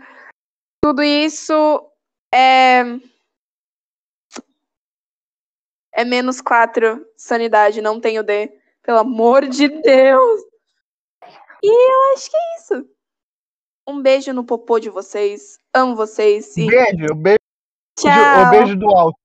Tudo 0.83 1.01
isso 1.01 1.89
é. 2.33 2.83
É 5.95 6.03
menos 6.03 6.41
4 6.41 7.05
sanidade, 7.15 7.81
não 7.81 7.99
tem 7.99 8.19
o 8.19 8.23
D. 8.23 8.51
Pelo 8.84 8.99
amor 8.99 9.47
de 9.47 9.67
Deus! 9.69 10.41
E 11.63 11.91
eu 11.91 12.13
acho 12.13 12.29
que 12.29 12.36
é 12.38 12.57
isso. 12.59 12.89
Um 13.88 14.01
beijo 14.01 14.34
no 14.34 14.43
popô 14.43 14.79
de 14.79 14.89
vocês. 14.89 15.57
Amo 15.73 15.95
vocês. 15.95 16.55
E 16.57 16.67
Beijo, 16.67 17.15
beijo, 17.15 17.39
tchau. 17.97 18.47
o 18.47 18.49
beijo 18.49 18.75
do 18.77 18.88
alto. 18.89 19.22